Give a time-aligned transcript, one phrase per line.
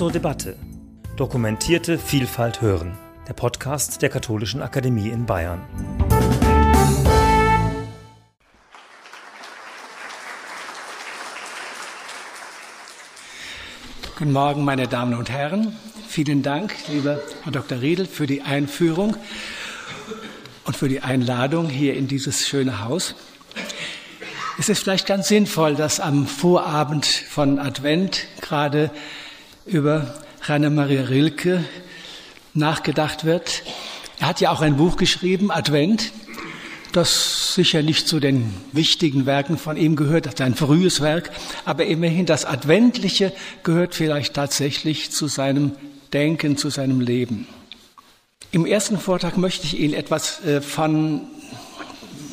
[0.00, 0.56] zur Debatte.
[1.18, 2.96] Dokumentierte Vielfalt hören.
[3.28, 5.60] Der Podcast der Katholischen Akademie in Bayern.
[14.16, 15.76] Guten Morgen, meine Damen und Herren.
[16.08, 17.82] Vielen Dank, lieber Herr Dr.
[17.82, 19.18] Riedel, für die Einführung
[20.64, 23.14] und für die Einladung hier in dieses schöne Haus.
[24.58, 28.90] Es ist vielleicht ganz sinnvoll, dass am Vorabend von Advent gerade
[29.70, 31.64] über Rainer Maria Rilke
[32.54, 33.62] nachgedacht wird.
[34.18, 36.12] Er hat ja auch ein Buch geschrieben, Advent,
[36.92, 41.30] das sicher nicht zu den wichtigen Werken von ihm gehört, das ist ein frühes Werk,
[41.64, 45.72] aber immerhin das Adventliche gehört vielleicht tatsächlich zu seinem
[46.12, 47.46] Denken, zu seinem Leben.
[48.50, 51.22] Im ersten Vortrag möchte ich Ihnen etwas äh, von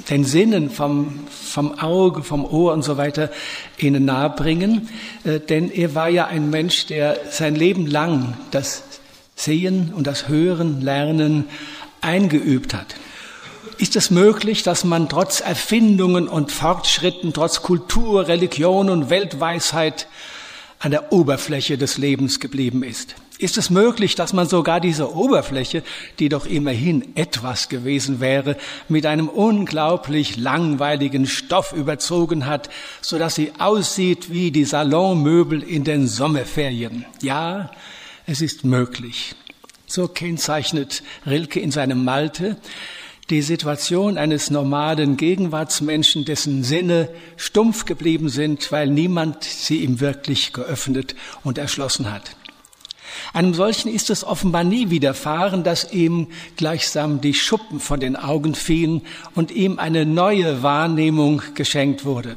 [0.09, 3.29] den Sinnen vom, vom Auge, vom Ohr und so weiter
[3.77, 4.89] ihnen nahebringen.
[5.23, 8.83] Äh, denn er war ja ein Mensch, der sein Leben lang das
[9.35, 11.45] Sehen und das Hören, Lernen
[12.01, 12.95] eingeübt hat.
[13.77, 20.07] Ist es möglich, dass man trotz Erfindungen und Fortschritten, trotz Kultur, Religion und Weltweisheit
[20.79, 23.15] an der Oberfläche des Lebens geblieben ist?
[23.39, 25.83] Ist es möglich, dass man sogar diese Oberfläche,
[26.17, 28.57] die doch immerhin etwas gewesen wäre,
[28.89, 35.83] mit einem unglaublich langweiligen Stoff überzogen hat, so dass sie aussieht wie die Salonmöbel in
[35.83, 37.05] den Sommerferien?
[37.21, 37.69] Ja,
[38.25, 39.35] es ist möglich.
[39.85, 42.57] So kennzeichnet Rilke in seinem Malte
[43.29, 50.53] die Situation eines normalen Gegenwartsmenschen, dessen Sinne stumpf geblieben sind, weil niemand sie ihm wirklich
[50.53, 51.13] geöffnet
[51.43, 52.35] und erschlossen hat.
[53.33, 58.55] Einem solchen ist es offenbar nie widerfahren, dass ihm gleichsam die Schuppen von den Augen
[58.55, 59.01] fielen
[59.35, 62.35] und ihm eine neue Wahrnehmung geschenkt wurde.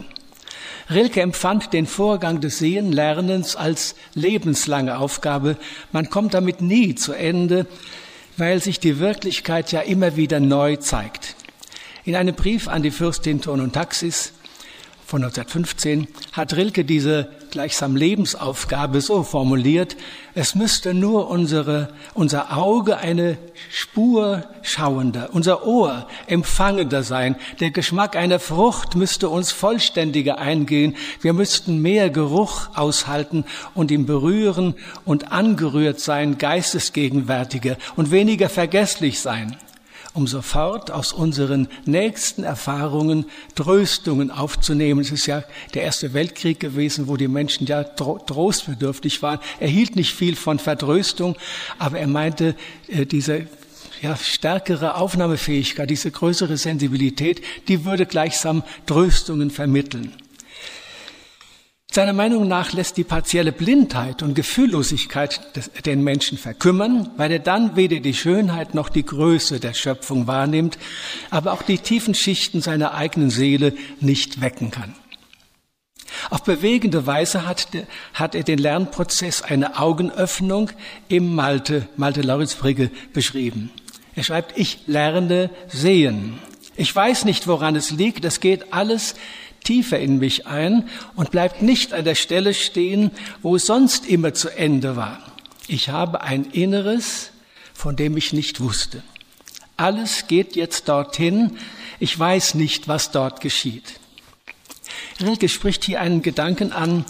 [0.91, 5.57] Rilke empfand den Vorgang des Sehenlernens als lebenslange Aufgabe.
[5.93, 7.67] Man kommt damit nie zu Ende,
[8.37, 11.37] weil sich die Wirklichkeit ja immer wieder neu zeigt.
[12.05, 14.33] In einem Brief an die Fürstin Ton und Taxis
[15.07, 19.97] von 1915 hat Rilke diese gleichsam Lebensaufgabe so formuliert,
[20.35, 23.39] es müsste nur unsere, unser Auge eine
[23.71, 31.33] Spur schauender, unser Ohr empfangender sein, der Geschmack einer Frucht müsste uns vollständiger eingehen, wir
[31.33, 33.45] müssten mehr Geruch aushalten
[33.75, 34.75] und im Berühren
[35.05, 39.57] und angerührt sein, geistesgegenwärtiger und weniger vergesslich sein
[40.13, 45.01] um sofort aus unseren nächsten Erfahrungen Tröstungen aufzunehmen.
[45.01, 45.45] Es ist ja
[45.75, 49.39] der Erste Weltkrieg gewesen, wo die Menschen ja trostbedürftig waren.
[49.61, 51.37] Er hielt nicht viel von Vertröstung,
[51.79, 52.57] aber er meinte,
[52.89, 53.47] äh, diese
[54.03, 60.13] ja, stärkere Aufnahmefähigkeit, diese größere Sensibilität, die würde gleichsam Tröstungen vermitteln.
[61.93, 65.41] Seiner Meinung nach lässt die partielle Blindheit und Gefühllosigkeit
[65.87, 70.79] den Menschen verkümmern, weil er dann weder die Schönheit noch die Größe der Schöpfung wahrnimmt,
[71.31, 74.95] aber auch die tiefen Schichten seiner eigenen Seele nicht wecken kann.
[76.31, 77.67] Auf bewegende Weise hat,
[78.15, 80.71] hat er den Lernprozess eine Augenöffnung
[81.09, 83.71] im Malte, Malte Lauritzbrigge beschrieben.
[84.15, 86.39] Er schreibt, ich lerne sehen.
[86.77, 88.25] Ich weiß nicht, woran es liegt.
[88.25, 89.17] Es geht alles
[89.65, 93.11] tiefer in mich ein und bleibt nicht an der Stelle stehen,
[93.43, 95.21] wo es sonst immer zu Ende war.
[95.69, 97.31] Ich habe ein Inneres,
[97.75, 99.03] von dem ich nicht wusste.
[99.77, 101.57] Alles geht jetzt dorthin.
[101.99, 104.01] Ich weiß nicht, was dort geschieht.
[105.21, 107.05] Rilke spricht hier einen Gedanken an,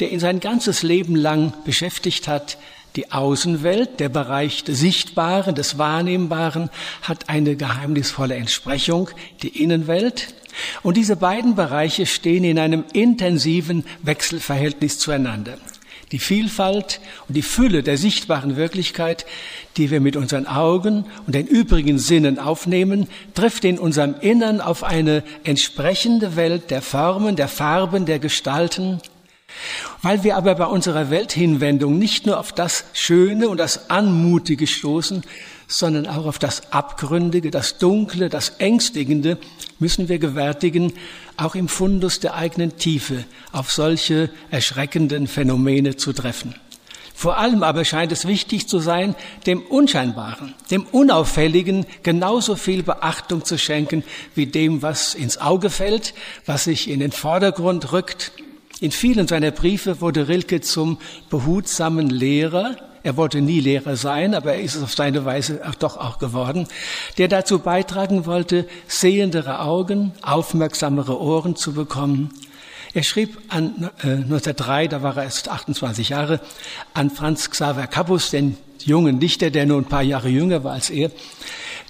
[0.00, 2.58] der ihn sein ganzes Leben lang beschäftigt hat.
[2.96, 6.70] Die Außenwelt, der Bereich des Sichtbaren, des Wahrnehmbaren,
[7.02, 9.10] hat eine geheimnisvolle Entsprechung,
[9.42, 10.34] die Innenwelt.
[10.82, 15.58] Und diese beiden Bereiche stehen in einem intensiven Wechselverhältnis zueinander.
[16.12, 19.26] Die Vielfalt und die Fülle der sichtbaren Wirklichkeit,
[19.76, 24.84] die wir mit unseren Augen und den übrigen Sinnen aufnehmen, trifft in unserem Innern auf
[24.84, 29.00] eine entsprechende Welt der Formen, der Farben, der Gestalten.
[30.02, 35.24] Weil wir aber bei unserer Welthinwendung nicht nur auf das Schöne und das Anmutige stoßen,
[35.74, 39.38] sondern auch auf das Abgründige, das Dunkle, das Ängstigende,
[39.80, 40.92] müssen wir gewärtigen,
[41.36, 46.54] auch im Fundus der eigenen Tiefe auf solche erschreckenden Phänomene zu treffen.
[47.12, 49.16] Vor allem aber scheint es wichtig zu sein,
[49.46, 54.04] dem Unscheinbaren, dem Unauffälligen genauso viel Beachtung zu schenken
[54.36, 56.14] wie dem, was ins Auge fällt,
[56.46, 58.32] was sich in den Vordergrund rückt.
[58.80, 60.98] In vielen seiner Briefe wurde Rilke zum
[61.30, 65.98] behutsamen Lehrer, er wollte nie Lehrer sein, aber er ist es auf seine Weise doch
[65.98, 66.66] auch geworden,
[67.18, 72.30] der dazu beitragen wollte, sehendere Augen, aufmerksamere Ohren zu bekommen.
[72.94, 76.40] Er schrieb an, äh, 1903, da war er erst 28 Jahre,
[76.94, 80.88] an Franz Xaver Capus, den jungen Dichter, der nur ein paar Jahre jünger war als
[80.88, 81.10] er,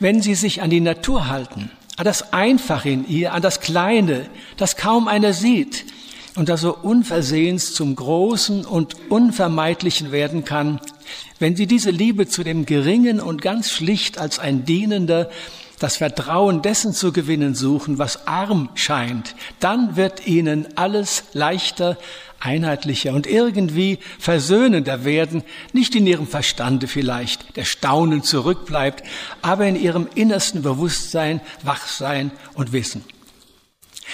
[0.00, 4.26] wenn Sie sich an die Natur halten, an das Einfache in ihr, an das Kleine,
[4.56, 5.84] das kaum einer sieht
[6.34, 10.80] und das so unversehens zum Großen und Unvermeidlichen werden kann,
[11.38, 15.30] wenn Sie diese Liebe zu dem Geringen und ganz schlicht als ein Dienender
[15.78, 21.98] das Vertrauen dessen zu gewinnen suchen, was arm scheint, dann wird ihnen alles leichter,
[22.40, 25.42] einheitlicher und irgendwie versöhnender werden,
[25.72, 29.02] nicht in ihrem Verstande vielleicht, der Staunen zurückbleibt,
[29.42, 33.04] aber in ihrem innersten Bewusstsein, Wachsein und Wissen.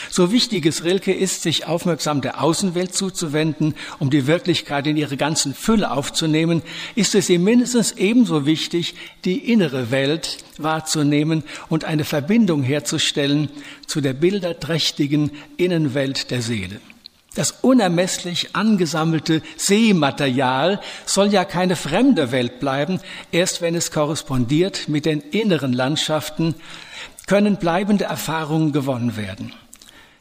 [0.09, 5.17] So wichtig es Rilke ist, sich aufmerksam der Außenwelt zuzuwenden, um die Wirklichkeit in ihre
[5.17, 6.63] ganzen Fülle aufzunehmen,
[6.95, 8.95] ist es ihm mindestens ebenso wichtig,
[9.25, 13.51] die innere Welt wahrzunehmen und eine Verbindung herzustellen
[13.87, 16.81] zu der bilderträchtigen Innenwelt der Seele.
[17.35, 23.01] Das unermesslich angesammelte Sehmaterial soll ja keine fremde Welt bleiben.
[23.31, 26.57] Erst wenn es korrespondiert mit den inneren Landschaften,
[27.29, 29.53] können bleibende Erfahrungen gewonnen werden.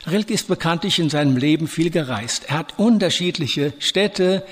[0.07, 2.45] Rilke ist bekanntlich in seinem Leben viel gereist.
[2.47, 4.45] Er hat unterschiedliche Städte,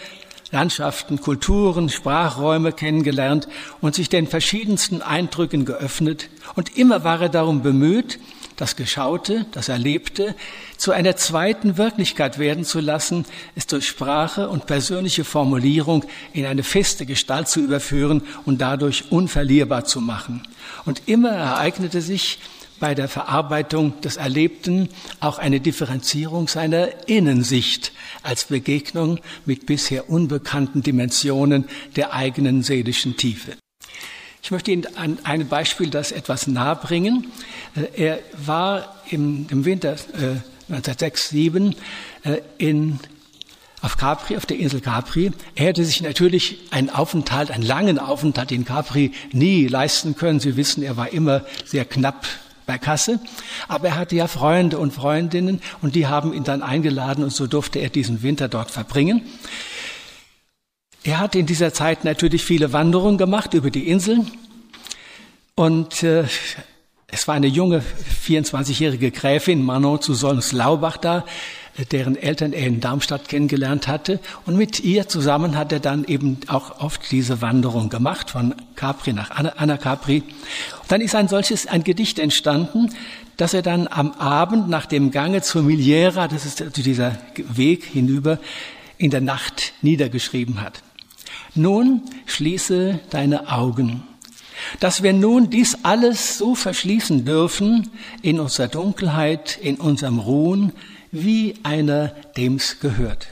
[0.52, 3.48] Landschaften, Kulturen, Sprachräume kennengelernt
[3.82, 6.30] und sich den verschiedensten Eindrücken geöffnet.
[6.56, 8.20] Und immer war er darum bemüht,
[8.58, 10.36] das Geschaute, das Erlebte
[10.78, 16.64] zu einer zweiten Wirklichkeit werden zu lassen, es durch Sprache und persönliche Formulierung in eine
[16.64, 20.44] feste Gestalt zu überführen und dadurch unverlierbar zu machen.
[20.86, 22.40] Und immer ereignete sich
[22.79, 24.89] bei der Verarbeitung des Erlebten
[25.19, 27.91] auch eine Differenzierung seiner Innensicht
[28.24, 31.65] als Begegnung mit bisher unbekannten Dimensionen
[31.95, 33.53] der eigenen seelischen Tiefe.
[34.41, 34.88] Ich möchte Ihnen
[35.24, 37.27] ein, Beispiel das etwas nahe bringen.
[37.75, 40.39] Äh, er war im, im Winter äh,
[40.69, 41.75] 1906, 7
[42.24, 43.00] äh, in
[43.81, 45.31] auf Capri, auf der Insel Capri.
[45.56, 50.39] Er hätte sich natürlich einen Aufenthalt, einen langen Aufenthalt in Capri nie leisten können.
[50.39, 52.25] Sie wissen, er war immer sehr knapp
[52.68, 53.19] bei Kasse.
[53.68, 57.48] Aber er hatte ja Freunde und Freundinnen und die haben ihn dann eingeladen und so
[57.48, 59.24] durfte er diesen Winter dort verbringen.
[61.04, 64.30] Er hat in dieser Zeit natürlich viele Wanderungen gemacht über die Inseln
[65.56, 66.25] und äh,
[67.08, 67.81] es war eine junge
[68.25, 71.25] 24-jährige Gräfin Manon zu Solms-Laubach da,
[71.85, 74.19] deren Eltern er in Darmstadt kennengelernt hatte.
[74.45, 79.13] Und mit ihr zusammen hat er dann eben auch oft diese Wanderung gemacht, von Capri
[79.13, 80.24] nach Anna Capri.
[80.81, 82.89] Und dann ist ein solches, ein Gedicht entstanden,
[83.38, 87.83] dass er dann am Abend nach dem Gange zur Miliera, das ist also dieser Weg
[87.83, 88.39] hinüber,
[88.97, 90.81] in der Nacht niedergeschrieben hat.
[91.53, 94.03] Nun schließe deine Augen
[94.79, 97.89] dass wir nun dies alles so verschließen dürfen
[98.21, 100.74] in unserer Dunkelheit, in unserem Ruhen,
[101.12, 103.27] wie einer dem's gehört.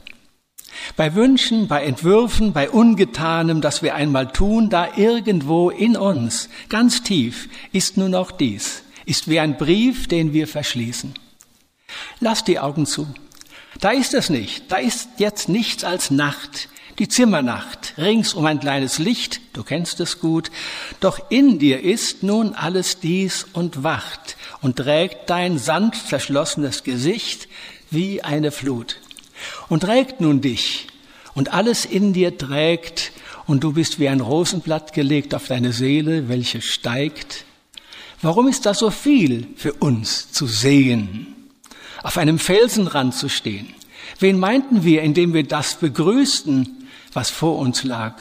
[0.95, 7.01] Bei Wünschen, bei Entwürfen, bei Ungetanem, das wir einmal tun, da irgendwo in uns, ganz
[7.01, 11.13] tief, ist nur noch dies, ist wie ein Brief, den wir verschließen.
[12.19, 13.07] Lass die Augen zu.
[13.79, 14.71] Da ist es nicht.
[14.71, 19.99] Da ist jetzt nichts als Nacht, die Zimmernacht, rings um ein kleines Licht, du kennst
[19.99, 20.49] es gut,
[21.01, 27.49] doch in dir ist nun alles dies und wacht und trägt dein sanft verschlossenes Gesicht
[27.95, 28.97] wie eine Flut
[29.69, 30.87] und trägt nun dich
[31.33, 33.11] und alles in dir trägt
[33.47, 37.45] und du bist wie ein Rosenblatt gelegt auf deine Seele, welche steigt.
[38.21, 41.35] Warum ist das so viel für uns zu sehen,
[42.03, 43.73] auf einem Felsenrand zu stehen?
[44.19, 48.15] Wen meinten wir, indem wir das begrüßten, was vor uns lag.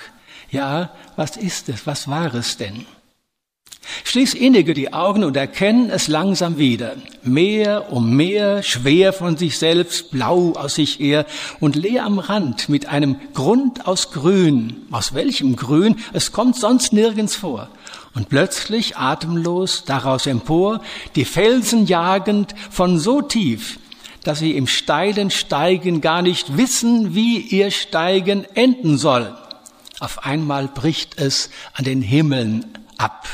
[0.50, 1.86] Ja, was ist es?
[1.86, 2.86] Was war es denn?
[4.04, 6.96] Schließ innige die Augen und erkenn es langsam wieder.
[7.22, 11.26] Mehr um mehr, schwer von sich selbst, blau aus sich her
[11.60, 14.86] und leer am Rand mit einem Grund aus Grün.
[14.90, 15.96] Aus welchem Grün?
[16.12, 17.68] Es kommt sonst nirgends vor.
[18.14, 20.80] Und plötzlich atemlos daraus empor,
[21.16, 23.78] die Felsen jagend von so tief,
[24.22, 29.36] dass sie im steilen Steigen gar nicht wissen, wie ihr Steigen enden soll.
[30.00, 32.66] Auf einmal bricht es an den Himmeln
[32.98, 33.26] ab.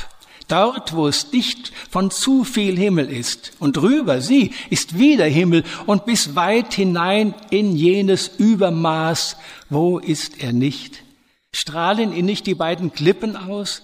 [0.51, 5.63] Dort, wo es dicht von zu viel Himmel ist, und drüber sie ist wieder Himmel
[5.87, 9.37] und bis weit hinein in jenes Übermaß,
[9.69, 11.05] wo ist er nicht?
[11.53, 13.83] Strahlen ihn nicht die beiden Klippen aus?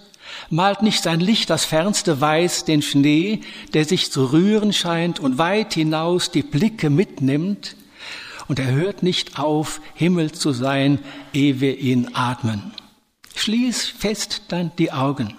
[0.49, 3.39] Malt nicht sein Licht das fernste Weiß den Schnee,
[3.73, 7.77] der sich zu rühren scheint und weit hinaus die Blicke mitnimmt?
[8.49, 10.99] Und er hört nicht auf, Himmel zu sein,
[11.31, 12.73] ehe wir ihn atmen.
[13.35, 15.33] Schließ fest dann die Augen.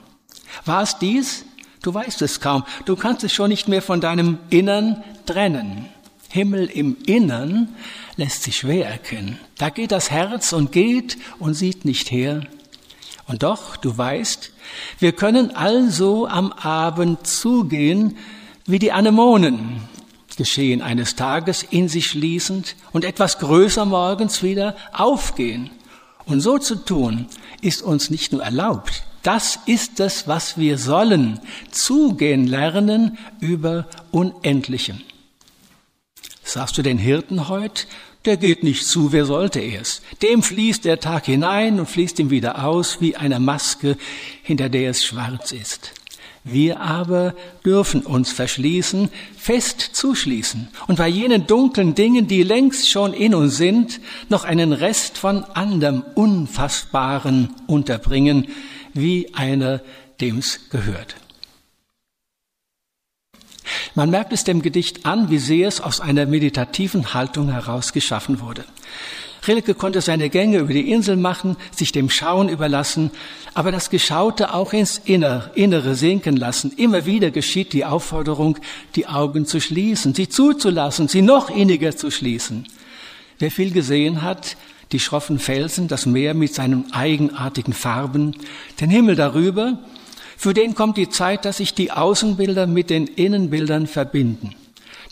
[0.65, 1.45] War es dies?
[1.83, 2.65] Du weißt es kaum.
[2.85, 5.87] Du kannst es schon nicht mehr von deinem Innern trennen.
[6.31, 7.75] Himmel im Innern
[8.17, 9.39] lässt sich schwer erkennen.
[9.57, 12.43] Da geht das Herz und geht und sieht nicht her.
[13.27, 14.53] Und doch, du weißt,
[14.99, 18.17] wir können also am Abend zugehen
[18.67, 19.83] wie die Anemonen,
[20.37, 25.71] geschehen eines Tages in sich schließend und etwas größer morgens wieder aufgehen.
[26.27, 27.27] Und so zu tun,
[27.61, 31.39] ist uns nicht nur erlaubt, das ist es, was wir sollen,
[31.71, 35.03] zugehen lernen über Unendlichem.
[36.43, 37.85] Sagst du den Hirten heute,
[38.25, 40.01] der geht nicht zu, wer sollte er's?
[40.23, 43.99] Dem fließt der Tag hinein und fließt ihm wieder aus wie eine Maske,
[44.43, 45.93] hinter der es schwarz ist.
[46.43, 47.35] Wir aber
[47.67, 53.59] dürfen uns verschließen, fest zuschließen und bei jenen dunklen Dingen, die längst schon in uns
[53.59, 58.47] sind, noch einen Rest von anderem Unfassbaren unterbringen,
[58.95, 59.81] wie einer,
[60.21, 61.17] dem's gehört.
[63.95, 68.41] Man merkt es dem Gedicht an, wie sehr es aus einer meditativen Haltung heraus geschaffen
[68.41, 68.65] wurde.
[69.47, 73.11] Rilke konnte seine Gänge über die Insel machen, sich dem Schauen überlassen,
[73.55, 76.73] aber das Geschaute auch ins Innere, Innere sinken lassen.
[76.77, 78.59] Immer wieder geschieht die Aufforderung,
[78.95, 82.67] die Augen zu schließen, sie zuzulassen, sie noch inniger zu schließen.
[83.39, 84.57] Wer viel gesehen hat,
[84.93, 88.37] die schroffen Felsen, das Meer mit seinen eigenartigen Farben,
[88.81, 89.79] den Himmel darüber,
[90.37, 94.55] für den kommt die Zeit, dass sich die Außenbilder mit den Innenbildern verbinden.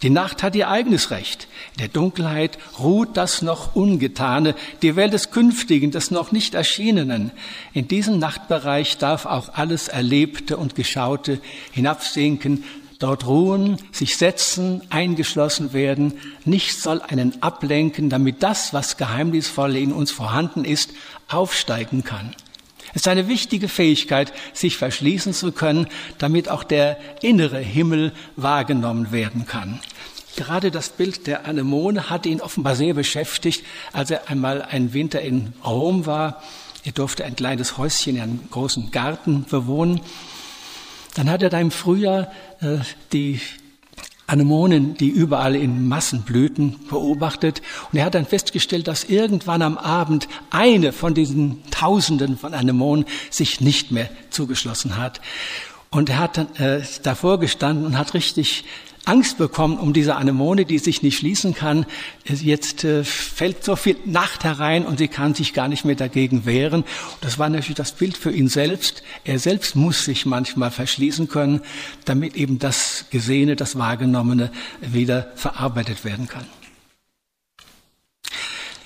[0.02, 1.48] Die Nacht hat ihr eigenes Recht.
[1.72, 7.32] In der Dunkelheit ruht das noch Ungetane, die Welt des Künftigen, des noch nicht Erschienenen.
[7.72, 11.40] In diesen Nachtbereich darf auch alles Erlebte und Geschaute
[11.72, 12.62] hinabsinken,
[12.98, 16.14] dort ruhen, sich setzen, eingeschlossen werden.
[16.44, 20.90] Nichts soll einen ablenken, damit das, was geheimnisvoll in uns vorhanden ist,
[21.28, 22.34] aufsteigen kann.
[22.90, 25.86] Es ist eine wichtige Fähigkeit, sich verschließen zu können,
[26.18, 29.80] damit auch der innere Himmel wahrgenommen werden kann.
[30.36, 35.20] Gerade das Bild der Anemone hat ihn offenbar sehr beschäftigt, als er einmal einen Winter
[35.20, 36.42] in Rom war.
[36.84, 40.00] Er durfte ein kleines Häuschen in einem großen Garten bewohnen.
[41.16, 42.30] Dann hat er da im Frühjahr
[42.60, 42.78] äh,
[43.12, 43.40] die
[44.26, 47.62] Anemonen, die überall in Massen blühten, beobachtet.
[47.90, 53.06] Und er hat dann festgestellt, dass irgendwann am Abend eine von diesen Tausenden von Anemonen
[53.30, 55.22] sich nicht mehr zugeschlossen hat.
[55.90, 58.64] Und er hat dann äh, davor gestanden und hat richtig
[59.06, 61.86] Angst bekommen um diese Anemone, die sich nicht schließen kann.
[62.24, 66.44] Jetzt äh, fällt so viel Nacht herein und sie kann sich gar nicht mehr dagegen
[66.44, 66.84] wehren.
[67.20, 69.04] Das war natürlich das Bild für ihn selbst.
[69.24, 71.60] Er selbst muss sich manchmal verschließen können,
[72.04, 76.44] damit eben das Gesehene, das Wahrgenommene wieder verarbeitet werden kann.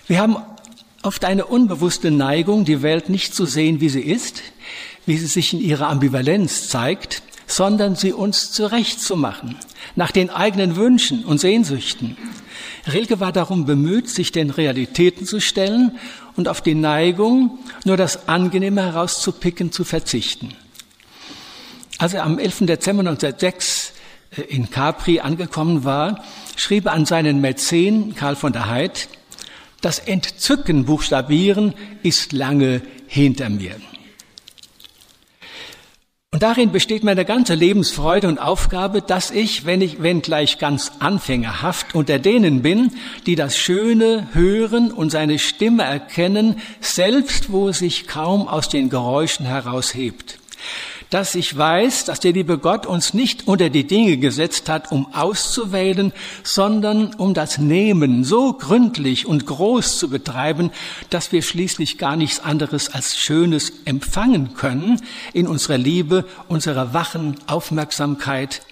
[0.06, 0.36] Wir haben
[1.02, 4.42] oft eine unbewusste Neigung, die Welt nicht zu sehen, wie sie ist,
[5.06, 9.56] wie sie sich in ihrer Ambivalenz zeigt, sondern sie uns zurechtzumachen
[9.96, 12.16] nach den eigenen Wünschen und Sehnsüchten.
[12.92, 15.98] Rilke war darum bemüht, sich den Realitäten zu stellen
[16.36, 20.54] und auf die Neigung, nur das Angenehme herauszupicken, zu verzichten.
[21.98, 22.60] Als er am 11.
[22.60, 23.92] Dezember 1906
[24.36, 26.24] äh, in Capri angekommen war,
[26.56, 29.08] schrieb er an seinen Mäzen Karl von der Heid,
[29.80, 33.76] das Entzücken buchstabieren ist lange hinter mir.
[36.32, 40.92] Und darin besteht meine ganze Lebensfreude und Aufgabe, dass ich, wenn ich, wenn gleich ganz
[41.00, 42.92] anfängerhaft unter denen bin,
[43.26, 48.90] die das Schöne hören und seine Stimme erkennen, selbst wo es sich kaum aus den
[48.90, 50.38] Geräuschen heraushebt
[51.10, 55.12] dass ich weiß, dass der liebe Gott uns nicht unter die Dinge gesetzt hat, um
[55.12, 56.12] auszuwählen,
[56.44, 60.70] sondern um das Nehmen so gründlich und groß zu betreiben,
[61.10, 65.02] dass wir schließlich gar nichts anderes als Schönes empfangen können
[65.32, 68.62] in unserer Liebe, unserer wachen Aufmerksamkeit,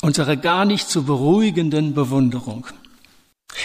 [0.00, 2.66] unserer gar nicht zu beruhigenden Bewunderung.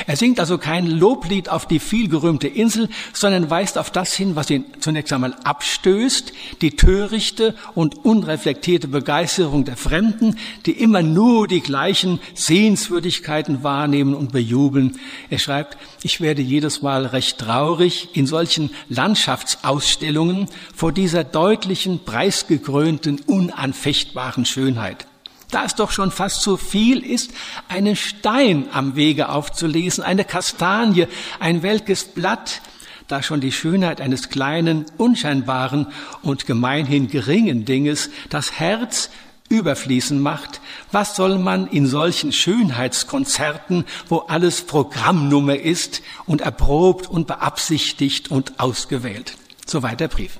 [0.05, 4.49] Er singt also kein Loblied auf die vielgerühmte Insel, sondern weist auf das hin, was
[4.49, 6.31] ihn zunächst einmal abstößt,
[6.61, 14.31] die törichte und unreflektierte Begeisterung der Fremden, die immer nur die gleichen Sehenswürdigkeiten wahrnehmen und
[14.31, 14.99] bejubeln.
[15.29, 23.19] Er schreibt, ich werde jedes Mal recht traurig in solchen Landschaftsausstellungen vor dieser deutlichen, preisgekrönten,
[23.25, 25.07] unanfechtbaren Schönheit
[25.51, 27.31] da es doch schon fast zu viel ist,
[27.67, 31.07] einen Stein am Wege aufzulesen, eine Kastanie,
[31.39, 32.61] ein welkes Blatt,
[33.07, 35.87] da schon die Schönheit eines kleinen, unscheinbaren
[36.21, 39.09] und gemeinhin geringen Dinges das Herz
[39.49, 47.25] überfließen macht, was soll man in solchen Schönheitskonzerten, wo alles Programmnummer ist und erprobt und
[47.25, 49.37] beabsichtigt und ausgewählt?
[49.65, 50.39] Soweit der Brief.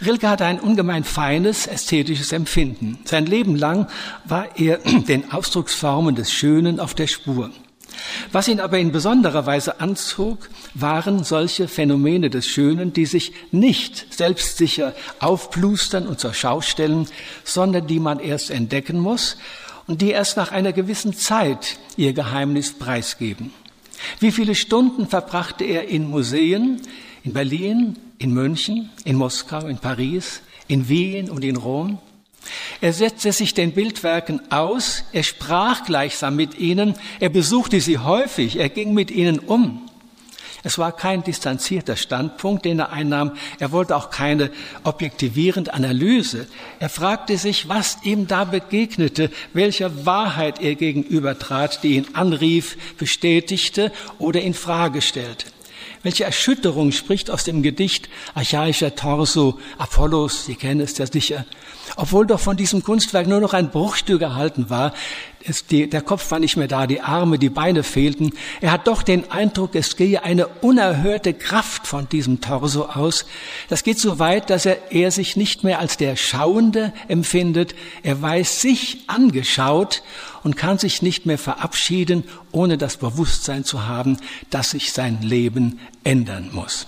[0.00, 2.98] Rilke hatte ein ungemein feines ästhetisches Empfinden.
[3.04, 3.88] Sein Leben lang
[4.24, 7.50] war er den Ausdrucksformen des Schönen auf der Spur.
[8.32, 14.12] Was ihn aber in besonderer Weise anzog, waren solche Phänomene des Schönen, die sich nicht
[14.12, 17.06] selbstsicher aufplustern und zur Schau stellen,
[17.44, 19.36] sondern die man erst entdecken muss
[19.86, 23.52] und die erst nach einer gewissen Zeit ihr Geheimnis preisgeben.
[24.18, 26.80] Wie viele Stunden verbrachte er in Museen,
[27.24, 31.98] in Berlin, in München, in Moskau, in Paris, in Wien und in Rom?
[32.82, 38.58] Er setzte sich den Bildwerken aus, er sprach gleichsam mit ihnen, er besuchte sie häufig,
[38.58, 39.88] er ging mit ihnen um.
[40.66, 43.32] Es war kein distanzierter Standpunkt, den er einnahm.
[43.58, 44.50] Er wollte auch keine
[44.82, 46.46] objektivierende Analyse.
[46.80, 53.92] Er fragte sich, was ihm da begegnete, welcher Wahrheit er gegenübertrat, die ihn anrief, bestätigte
[54.18, 55.53] oder in Frage stellte.
[56.04, 61.46] Welche Erschütterung spricht aus dem Gedicht Archaischer Torso Apollos, Sie kennen es ja sicher,
[61.96, 64.92] obwohl doch von diesem Kunstwerk nur noch ein Bruchstück erhalten war,
[65.46, 68.32] es, die, der Kopf war nicht mehr da, die Arme, die Beine fehlten.
[68.60, 73.26] Er hat doch den Eindruck, es gehe eine unerhörte Kraft von diesem Torso aus.
[73.68, 77.74] Das geht so weit, dass er, er sich nicht mehr als der Schauende empfindet.
[78.02, 80.02] Er weiß sich angeschaut
[80.42, 84.16] und kann sich nicht mehr verabschieden, ohne das Bewusstsein zu haben,
[84.48, 86.86] dass sich sein Leben ändern muss.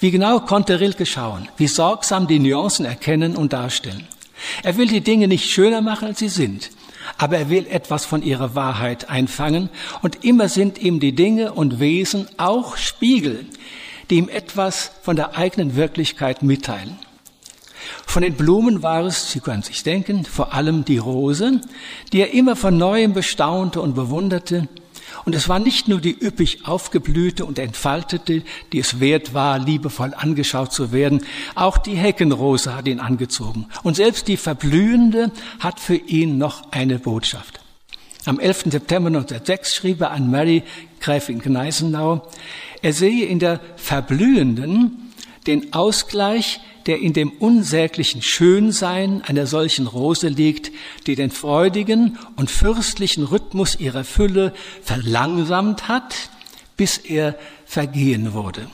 [0.00, 4.06] Wie genau konnte Rilke schauen, wie sorgsam die Nuancen erkennen und darstellen.
[4.62, 6.70] Er will die Dinge nicht schöner machen, als sie sind,
[7.18, 9.68] aber er will etwas von ihrer Wahrheit einfangen
[10.02, 13.46] und immer sind ihm die Dinge und Wesen auch Spiegel,
[14.08, 16.98] die ihm etwas von der eigenen Wirklichkeit mitteilen.
[18.06, 21.60] Von den Blumen war es, Sie können sich denken, vor allem die Rose,
[22.12, 24.68] die er immer von neuem bestaunte und bewunderte,
[25.24, 30.14] und es war nicht nur die üppig aufgeblühte und entfaltete, die es wert war, liebevoll
[30.14, 31.24] angeschaut zu werden,
[31.54, 33.66] auch die Heckenrose hat ihn angezogen.
[33.82, 37.60] Und selbst die verblühende hat für ihn noch eine Botschaft.
[38.26, 38.64] Am 11.
[38.70, 40.62] September 1906 schrieb er an Mary
[41.00, 42.28] Gräfin Gneisenau,
[42.82, 45.09] er sehe in der Verblühenden
[45.50, 50.72] den Ausgleich der in dem unsäglichen Schönsein einer solchen Rose liegt,
[51.06, 56.14] die den freudigen und fürstlichen Rhythmus ihrer Fülle verlangsamt hat,
[56.76, 58.68] bis er vergehen wurde.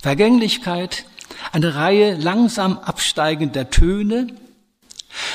[0.00, 1.06] Vergänglichkeit,
[1.52, 4.26] eine Reihe langsam absteigender Töne,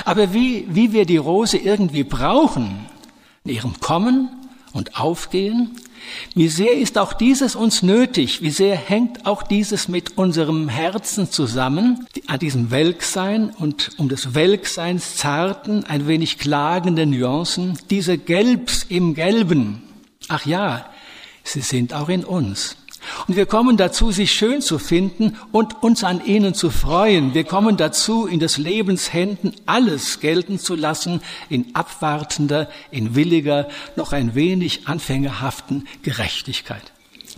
[0.05, 2.85] aber wie, wie wir die Rose irgendwie brauchen,
[3.45, 4.29] in ihrem Kommen
[4.73, 5.75] und Aufgehen,
[6.35, 8.41] wie sehr ist auch dieses uns nötig?
[8.41, 12.07] Wie sehr hängt auch dieses mit unserem Herzen zusammen?
[12.27, 19.13] An diesem Welksein und um des Welkseins zarten, ein wenig klagenden Nuancen, diese Gelbs im
[19.13, 19.83] Gelben.
[20.27, 20.85] Ach ja,
[21.43, 22.77] sie sind auch in uns.
[23.27, 27.33] Und wir kommen dazu, sie schön zu finden und uns an ihnen zu freuen.
[27.33, 33.67] Wir kommen dazu, in des Lebens Händen alles gelten zu lassen, in abwartender, in williger,
[33.95, 36.91] noch ein wenig anfängerhaften Gerechtigkeit.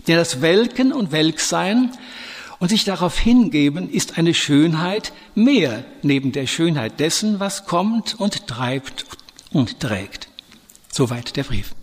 [0.08, 1.92] Denn das Welken und Welksein
[2.58, 8.46] und sich darauf hingeben ist eine Schönheit mehr neben der Schönheit dessen, was kommt und
[8.46, 9.04] treibt
[9.52, 10.28] und trägt.
[10.90, 11.74] Soweit der Brief.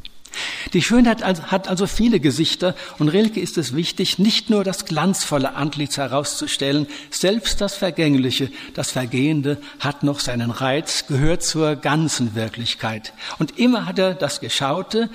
[0.73, 5.55] Die Schönheit hat also viele Gesichter und Rilke ist es wichtig, nicht nur das glanzvolle
[5.55, 13.13] Antlitz herauszustellen, selbst das Vergängliche, das Vergehende hat noch seinen Reiz, gehört zur ganzen Wirklichkeit.
[13.39, 15.09] Und immer hat er das Geschaute,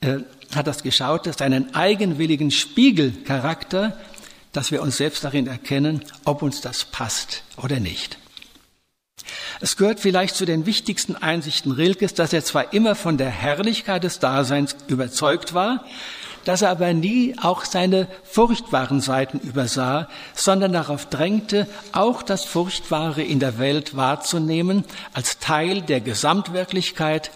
[0.00, 0.18] äh,
[0.54, 3.98] hat das Geschaute seinen eigenwilligen Spiegelcharakter,
[4.52, 8.18] dass wir uns selbst darin erkennen, ob uns das passt oder nicht.
[9.60, 14.04] Es gehört vielleicht zu den wichtigsten Einsichten Rilkes, dass er zwar immer von der Herrlichkeit
[14.04, 15.84] des Daseins überzeugt war,
[16.44, 23.22] dass er aber nie auch seine furchtbaren Seiten übersah, sondern darauf drängte, auch das Furchtbare
[23.22, 27.30] in der Welt wahrzunehmen als Teil der Gesamtwirklichkeit.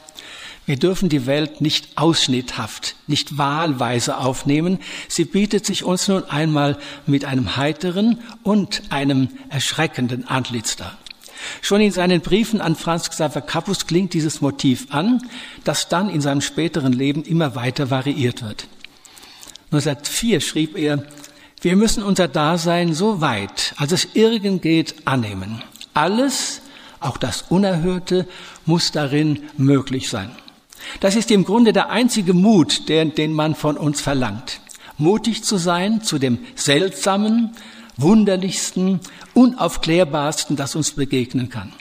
[0.66, 4.80] Wir dürfen die Welt nicht ausschnitthaft, nicht wahlweise aufnehmen.
[5.08, 10.98] Sie bietet sich uns nun einmal mit einem heiteren und einem erschreckenden Antlitz dar.
[11.60, 15.20] Schon in seinen Briefen an Franz Xaver Capus klingt dieses Motiv an,
[15.64, 18.66] das dann in seinem späteren Leben immer weiter variiert wird.
[19.70, 21.04] 1904 schrieb er,
[21.60, 25.62] wir müssen unser Dasein so weit, als es irgend geht, annehmen.
[25.92, 26.62] Alles,
[27.00, 28.26] auch das Unerhörte,
[28.64, 30.30] muss darin möglich sein.
[31.00, 34.60] Das ist im Grunde der einzige Mut, den, den man von uns verlangt.
[34.96, 37.56] Mutig zu sein zu dem Seltsamen,
[37.98, 39.00] wunderlichsten,
[39.34, 41.72] unaufklärbarsten, das uns begegnen kann.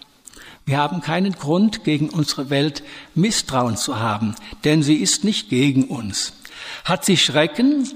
[0.66, 2.84] Wir haben keinen Grund, gegen unsere Welt
[3.16, 6.34] Misstrauen zu haben, denn sie ist nicht gegen uns.
[6.84, 7.88] Hat sie Schrecken,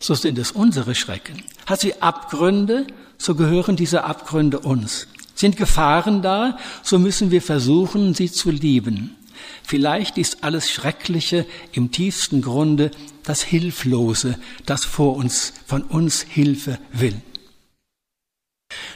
[0.00, 1.44] so sind es unsere Schrecken.
[1.66, 2.88] Hat sie Abgründe,
[3.18, 5.06] so gehören diese Abgründe uns.
[5.36, 9.16] Sind Gefahren da, so müssen wir versuchen, sie zu lieben.
[9.62, 12.90] Vielleicht ist alles Schreckliche im tiefsten Grunde
[13.22, 17.20] das Hilflose, das vor uns, von uns Hilfe will.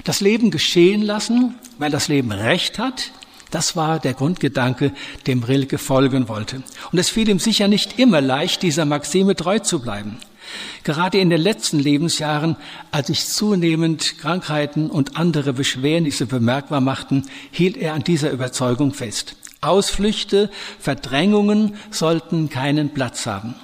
[0.07, 3.11] Das Leben geschehen lassen, weil das Leben Recht hat,
[3.51, 4.92] das war der Grundgedanke,
[5.27, 6.62] dem Rilke folgen wollte.
[6.92, 10.19] Und es fiel ihm sicher nicht immer leicht, dieser Maxime treu zu bleiben.
[10.85, 12.55] Gerade in den letzten Lebensjahren,
[12.92, 19.35] als sich zunehmend Krankheiten und andere Beschwernisse bemerkbar machten, hielt er an dieser Überzeugung fest.
[19.61, 23.57] Ausflüchte, Verdrängungen sollten keinen Platz haben.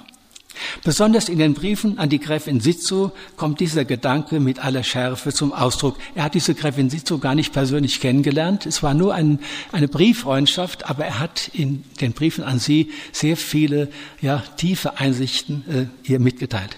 [0.83, 5.53] Besonders in den Briefen an die Gräfin Sitzow kommt dieser Gedanke mit aller Schärfe zum
[5.53, 5.97] Ausdruck.
[6.15, 8.65] Er hat diese Gräfin Sitzow gar nicht persönlich kennengelernt.
[8.65, 9.39] Es war nur ein,
[9.71, 13.89] eine Brieffreundschaft, aber er hat in den Briefen an sie sehr viele
[14.21, 16.77] ja, tiefe Einsichten äh, ihr mitgeteilt.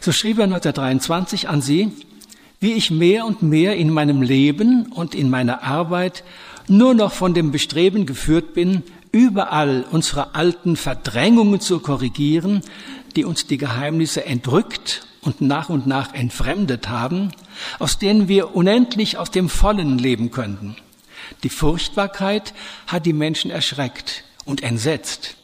[0.00, 1.90] So schrieb er 1923 an sie,
[2.60, 6.24] wie ich mehr und mehr in meinem Leben und in meiner Arbeit
[6.68, 8.82] nur noch von dem Bestreben geführt bin,
[9.16, 12.60] überall unsere alten Verdrängungen zu korrigieren,
[13.16, 17.32] die uns die Geheimnisse entrückt und nach und nach entfremdet haben,
[17.78, 20.76] aus denen wir unendlich aus dem Vollen leben könnten.
[21.42, 22.52] Die Furchtbarkeit
[22.86, 25.36] hat die Menschen erschreckt und entsetzt.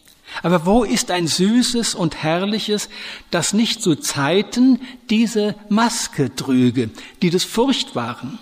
[0.42, 2.88] Aber wo ist ein süßes und herrliches,
[3.30, 4.80] das nicht zu Zeiten
[5.10, 6.90] diese Maske trüge,
[7.22, 8.38] die des Furchtbaren?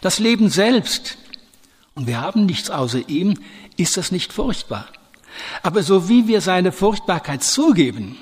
[0.00, 1.16] Das Leben selbst,
[1.94, 3.38] und wir haben nichts außer ihm,
[3.76, 4.86] ist das nicht furchtbar.
[5.62, 8.16] Aber so wie wir seine Furchtbarkeit zugeben,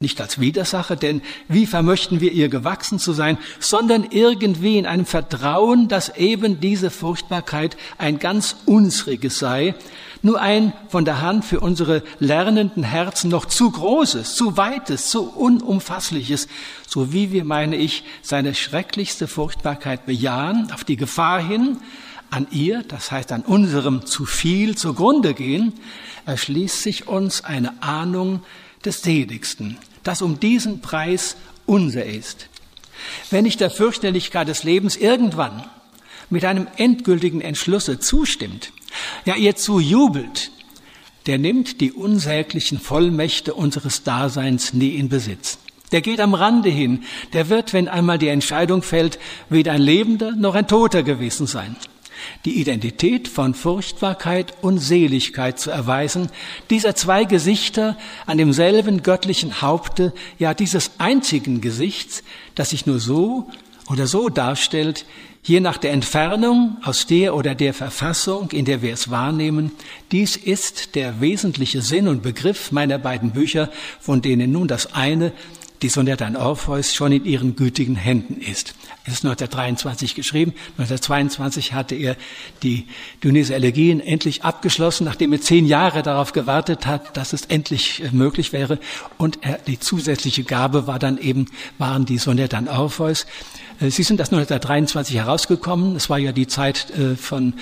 [0.00, 5.06] nicht als Widersacher, denn wie vermöchten wir ihr gewachsen zu sein, sondern irgendwie in einem
[5.06, 9.74] Vertrauen, dass eben diese Furchtbarkeit ein ganz unsriges sei,
[10.22, 15.30] nur ein von der Hand für unsere lernenden Herzen noch zu großes, zu weites, zu
[15.30, 16.46] unumfassliches,
[16.86, 21.78] so wie wir, meine ich, seine schrecklichste Furchtbarkeit bejahen, auf die Gefahr hin,
[22.30, 25.72] an ihr, das heißt an unserem zu viel zugrunde gehen,
[26.26, 28.42] erschließt sich uns eine Ahnung
[28.84, 31.36] des Seligsten, das um diesen Preis
[31.66, 32.48] unser ist.
[33.30, 35.64] Wenn ich der Fürchterlichkeit des Lebens irgendwann
[36.30, 38.72] mit einem endgültigen Entschlusse zustimmt,
[39.24, 40.50] ja ihr zujubelt,
[41.26, 45.58] der nimmt die unsäglichen Vollmächte unseres Daseins nie in Besitz.
[45.92, 50.32] Der geht am Rande hin, der wird, wenn einmal die Entscheidung fällt, weder ein Lebender
[50.32, 51.76] noch ein Toter gewesen sein
[52.44, 56.30] die Identität von Furchtbarkeit und Seligkeit zu erweisen,
[56.70, 62.22] dieser zwei Gesichter an demselben göttlichen Haupte, ja dieses einzigen Gesichts,
[62.54, 63.48] das sich nur so
[63.90, 65.04] oder so darstellt,
[65.42, 69.72] je nach der Entfernung aus der oder der Verfassung, in der wir es wahrnehmen.
[70.12, 75.32] Dies ist der wesentliche Sinn und Begriff meiner beiden Bücher, von denen nun das eine
[75.82, 78.74] die Sonette an Orpheus schon in ihren gütigen Händen ist.
[79.04, 80.52] Es ist 1923 geschrieben.
[80.78, 82.16] 1922 hatte er
[82.62, 82.86] die
[83.22, 88.10] Dionyse Elegien endlich abgeschlossen, nachdem er zehn Jahre darauf gewartet hat, dass es endlich äh,
[88.12, 88.78] möglich wäre.
[89.16, 91.46] Und er, die zusätzliche Gabe war dann eben,
[91.78, 93.26] waren die Sonette an Orpheus.
[93.80, 95.96] Äh, sie sind erst 1923 herausgekommen.
[95.96, 97.54] Es war ja die Zeit äh, von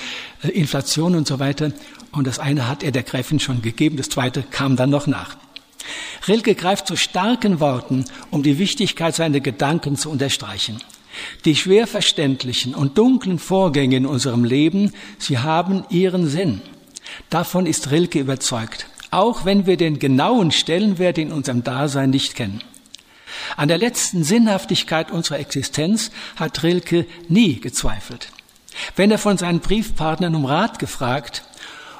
[0.42, 1.72] Inflation und so weiter.
[2.12, 5.36] Und das eine hat er der Gräfin schon gegeben, das zweite kam dann noch nach.
[6.28, 10.82] Rilke greift zu starken Worten, um die Wichtigkeit seiner Gedanken zu unterstreichen.
[11.44, 16.60] Die schwer verständlichen und dunklen Vorgänge in unserem Leben, sie haben ihren Sinn.
[17.30, 22.62] Davon ist Rilke überzeugt, auch wenn wir den genauen Stellenwert in unserem Dasein nicht kennen.
[23.56, 28.28] An der letzten Sinnhaftigkeit unserer Existenz hat Rilke nie gezweifelt.
[28.94, 31.44] Wenn er von seinen Briefpartnern um Rat gefragt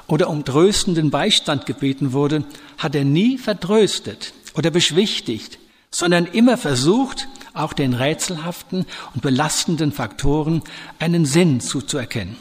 [0.07, 2.43] oder um tröstenden Beistand gebeten wurde,
[2.77, 5.59] hat er nie vertröstet oder beschwichtigt,
[5.91, 10.61] sondern immer versucht, auch den rätselhaften und belastenden Faktoren
[10.99, 12.37] einen Sinn zuzuerkennen.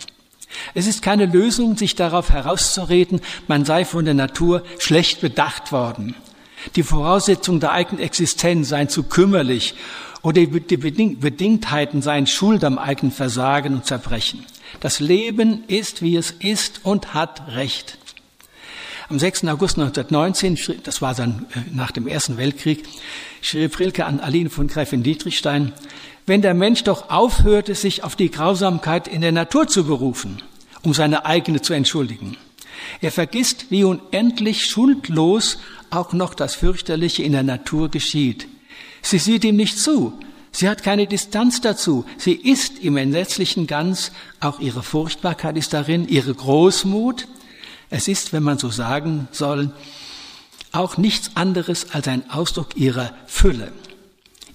[0.74, 6.14] Es ist keine Lösung, sich darauf herauszureden, man sei von der Natur schlecht bedacht worden.
[6.76, 9.74] Die Voraussetzungen der eigenen Existenz seien zu kümmerlich
[10.22, 14.44] oder die Bedingtheiten seien schuld am eigenen Versagen und Zerbrechen.
[14.80, 17.98] Das Leben ist, wie es ist und hat Recht.
[19.08, 19.44] Am 6.
[19.44, 22.84] August 1919, das war dann äh, nach dem Ersten Weltkrieg,
[23.40, 25.72] schrieb Rilke an Aline von Gräfin Dietrichstein,
[26.26, 30.42] wenn der Mensch doch aufhörte, sich auf die Grausamkeit in der Natur zu berufen,
[30.82, 32.36] um seine eigene zu entschuldigen.
[33.00, 35.58] Er vergisst, wie unendlich schuldlos
[35.90, 38.48] auch noch das Fürchterliche in der Natur geschieht.
[39.02, 40.18] Sie sieht ihm nicht zu.
[40.56, 42.06] Sie hat keine Distanz dazu.
[42.16, 44.10] Sie ist im entsetzlichen Ganz.
[44.40, 47.28] Auch ihre Furchtbarkeit ist darin, ihre Großmut,
[47.90, 49.70] es ist, wenn man so sagen soll,
[50.72, 53.70] auch nichts anderes als ein Ausdruck ihrer Fülle.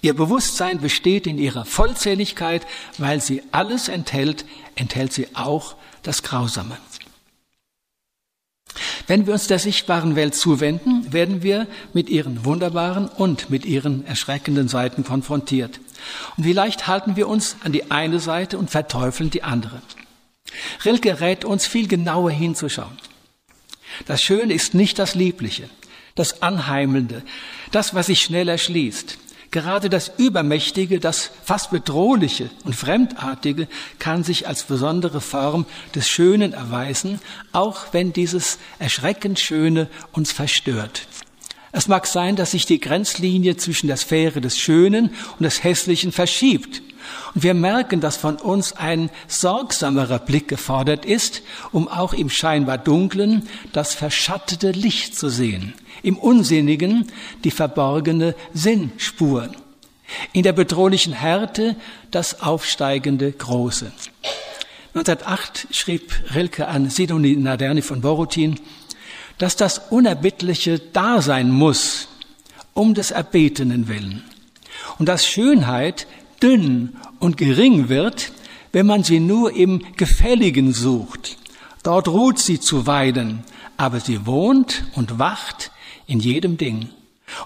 [0.02, 2.66] Ihr Bewusstsein besteht in ihrer Vollzähligkeit,
[2.98, 6.80] weil sie alles enthält, enthält sie auch das Grausame.
[9.06, 14.04] Wenn wir uns der sichtbaren Welt zuwenden, werden wir mit ihren wunderbaren und mit ihren
[14.08, 15.80] erschreckenden Seiten konfrontiert.
[16.38, 19.82] Und vielleicht halten wir uns an die eine Seite und verteufeln die andere.
[20.86, 22.98] Rilke rät uns viel genauer hinzuschauen.
[24.06, 25.70] Das Schöne ist nicht das Liebliche,
[26.16, 27.24] das Anheimelnde,
[27.72, 29.18] das, was sich schnell erschließt.
[29.52, 33.68] Gerade das Übermächtige, das fast Bedrohliche und Fremdartige
[34.00, 37.20] kann sich als besondere Form des Schönen erweisen,
[37.52, 41.06] auch wenn dieses erschreckend Schöne uns verstört.
[41.72, 46.12] Es mag sein, dass sich die Grenzlinie zwischen der Sphäre des Schönen und des Hässlichen
[46.12, 46.82] verschiebt.
[47.34, 52.78] Und wir merken, dass von uns ein sorgsamerer Blick gefordert ist, um auch im scheinbar
[52.78, 57.08] Dunklen das verschattete Licht zu sehen, im Unsinnigen
[57.44, 59.50] die verborgene Sinnspur,
[60.34, 61.76] in der bedrohlichen Härte
[62.12, 63.92] das aufsteigende Große.
[64.94, 68.60] 1908 schrieb Rilke an Sidonie Naderni von Borutin,
[69.42, 72.10] dass das Unerbittliche da sein muss,
[72.76, 74.24] um des Erbetenen willen.
[75.00, 76.06] Und dass Schönheit
[76.44, 78.34] dünn und gering wird,
[78.72, 81.38] wenn man sie nur im Gefälligen sucht.
[81.82, 83.44] Dort ruht sie zuweilen,
[83.78, 85.72] aber sie wohnt und wacht
[86.06, 86.90] in jedem Ding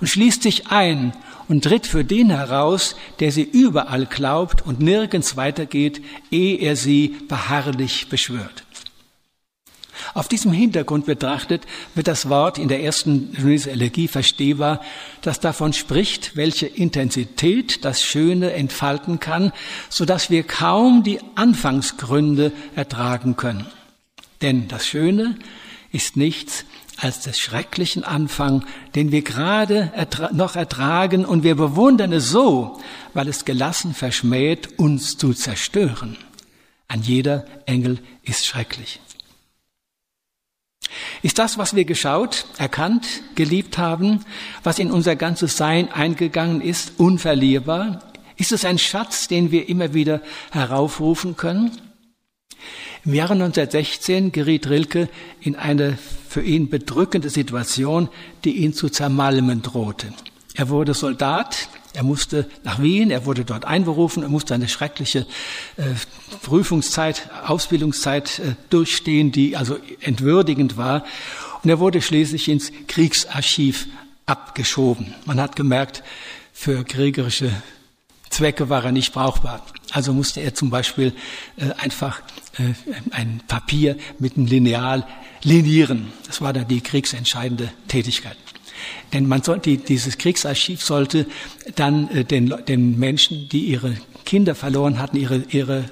[0.01, 1.13] und schließt sich ein
[1.47, 7.15] und tritt für den heraus, der sie überall glaubt und nirgends weitergeht, ehe er sie
[7.29, 8.64] beharrlich beschwört.
[10.13, 11.63] Auf diesem Hintergrund betrachtet
[11.95, 14.81] wird das Wort in der ersten Genesis Elegie verstehbar,
[15.21, 19.51] das davon spricht, welche Intensität das Schöne entfalten kann,
[19.89, 23.65] so dass wir kaum die Anfangsgründe ertragen können.
[24.41, 25.37] Denn das Schöne
[25.91, 26.65] ist nichts
[26.97, 28.65] als des schrecklichen Anfang,
[28.95, 32.79] den wir gerade ertra noch ertragen und wir bewundern es so,
[33.13, 36.17] weil es gelassen verschmäht, uns zu zerstören.
[36.87, 38.99] Ein jeder Engel ist schrecklich.
[41.21, 44.23] Ist das, was wir geschaut, erkannt, geliebt haben,
[44.63, 48.01] was in unser ganzes Sein eingegangen ist, unverlierbar?
[48.37, 50.21] Ist es ein Schatz, den wir immer wieder
[50.51, 51.71] heraufrufen können?
[53.05, 58.09] Im Jahre 1916 geriet Rilke in eine für ihn bedrückende Situation,
[58.43, 60.11] die ihn zu zermalmen drohte.
[60.55, 65.25] Er wurde Soldat, er musste nach Wien, er wurde dort einberufen, er musste eine schreckliche
[65.77, 65.83] äh,
[66.41, 71.05] Prüfungszeit, Ausbildungszeit äh, durchstehen, die also entwürdigend war.
[71.63, 73.87] Und er wurde schließlich ins Kriegsarchiv
[74.25, 75.13] abgeschoben.
[75.25, 76.03] Man hat gemerkt,
[76.53, 77.51] für kriegerische
[78.29, 79.65] Zwecke war er nicht brauchbar.
[79.91, 81.13] Also musste er zum Beispiel
[81.57, 82.21] äh, einfach
[82.57, 82.73] äh,
[83.11, 85.07] ein Papier mit einem Lineal
[85.43, 86.11] linieren.
[86.25, 88.37] Das war dann die kriegsentscheidende Tätigkeit.
[89.13, 91.25] Denn man sollte, dieses Kriegsarchiv sollte
[91.75, 93.95] dann äh, den, den Menschen, die ihre
[94.25, 95.85] Kinder verloren hatten, ihre, ihre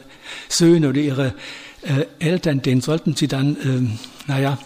[0.49, 1.35] Söhne oder ihre
[1.81, 4.57] äh, Eltern, denen sollten sie dann, ähm, naja,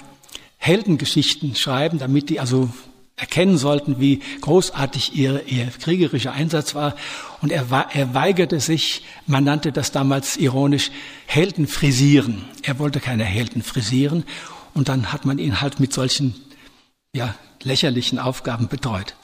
[0.57, 2.69] Heldengeschichten schreiben, damit die also
[3.15, 6.95] erkennen sollten, wie großartig ihr, ihr kriegerischer Einsatz war.
[7.41, 10.91] Und er, er weigerte sich, man nannte das damals ironisch,
[11.25, 12.45] Helden frisieren.
[12.61, 14.23] Er wollte keine Helden frisieren.
[14.75, 16.35] Und dann hat man ihn halt mit solchen
[17.13, 17.33] ja,
[17.67, 19.15] lächerlichen Aufgaben betreut.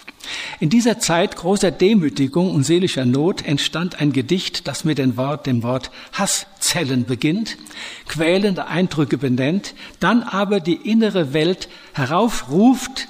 [0.60, 5.45] In dieser Zeit großer Demütigung und seelischer Not entstand ein Gedicht, das mit dem Wort,
[5.45, 7.58] dem Wort Hasszellen beginnt,
[8.08, 13.08] quälende Eindrücke benennt, dann aber die innere Welt heraufruft,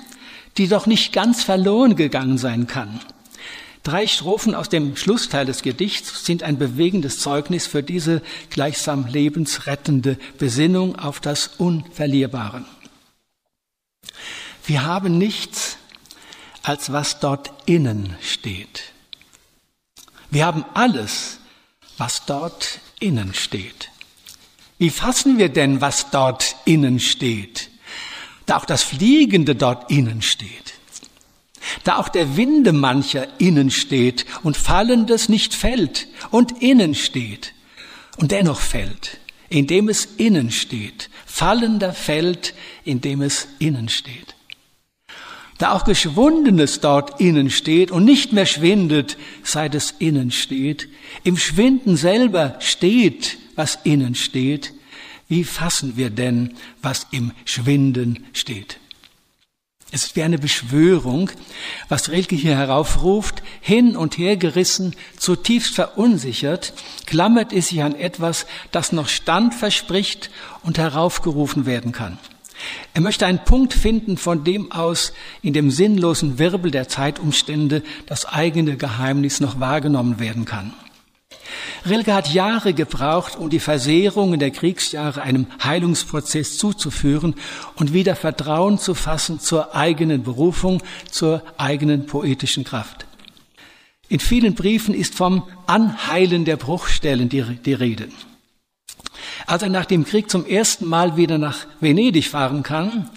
[0.57, 2.99] die doch nicht ganz verloren gegangen sein kann.
[3.83, 10.17] Drei Strophen aus dem Schlussteil des Gedichts sind ein bewegendes Zeugnis für diese gleichsam lebensrettende
[10.37, 12.63] Besinnung auf das Unverlierbare.
[14.65, 15.78] Wir haben nichts,
[16.62, 18.93] als was dort innen steht.
[20.32, 21.39] Wir haben alles,
[21.97, 23.89] was dort innen steht.
[24.78, 27.69] Wie fassen wir denn, was dort innen steht?
[28.45, 30.73] Da auch das Fliegende dort innen steht.
[31.84, 37.54] Da auch der Winde mancher innen steht und Fallendes nicht fällt und innen steht
[38.17, 39.17] und dennoch fällt,
[39.49, 41.10] indem es innen steht.
[41.26, 42.54] Fallender fällt,
[42.86, 44.32] indem es innen steht
[45.57, 50.89] da auch Geschwundenes dort innen steht und nicht mehr schwindet, seit es innen steht.
[51.23, 54.73] Im Schwinden selber steht, was innen steht.
[55.27, 58.79] Wie fassen wir denn, was im Schwinden steht?
[59.91, 61.29] Es ist wie eine Beschwörung,
[61.87, 66.73] was Rilke hier heraufruft, hin und her gerissen, zutiefst verunsichert,
[67.05, 70.31] klammert es sich an etwas, das noch Stand verspricht
[70.63, 72.17] und heraufgerufen werden kann.
[72.93, 78.26] Er möchte einen Punkt finden, von dem aus in dem sinnlosen Wirbel der Zeitumstände das
[78.26, 80.73] eigene Geheimnis noch wahrgenommen werden kann.
[81.86, 87.36] Rilke hat Jahre gebraucht, um die Versehrungen der Kriegsjahre einem Heilungsprozess zuzuführen
[87.76, 93.06] und wieder Vertrauen zu fassen zur eigenen Berufung, zur eigenen poetischen Kraft.
[94.08, 98.08] In vielen Briefen ist vom Anheilen der Bruchstellen die, die Rede.
[99.45, 103.10] Als er nach dem Krieg zum ersten Mal wieder nach Venedig fahren kann,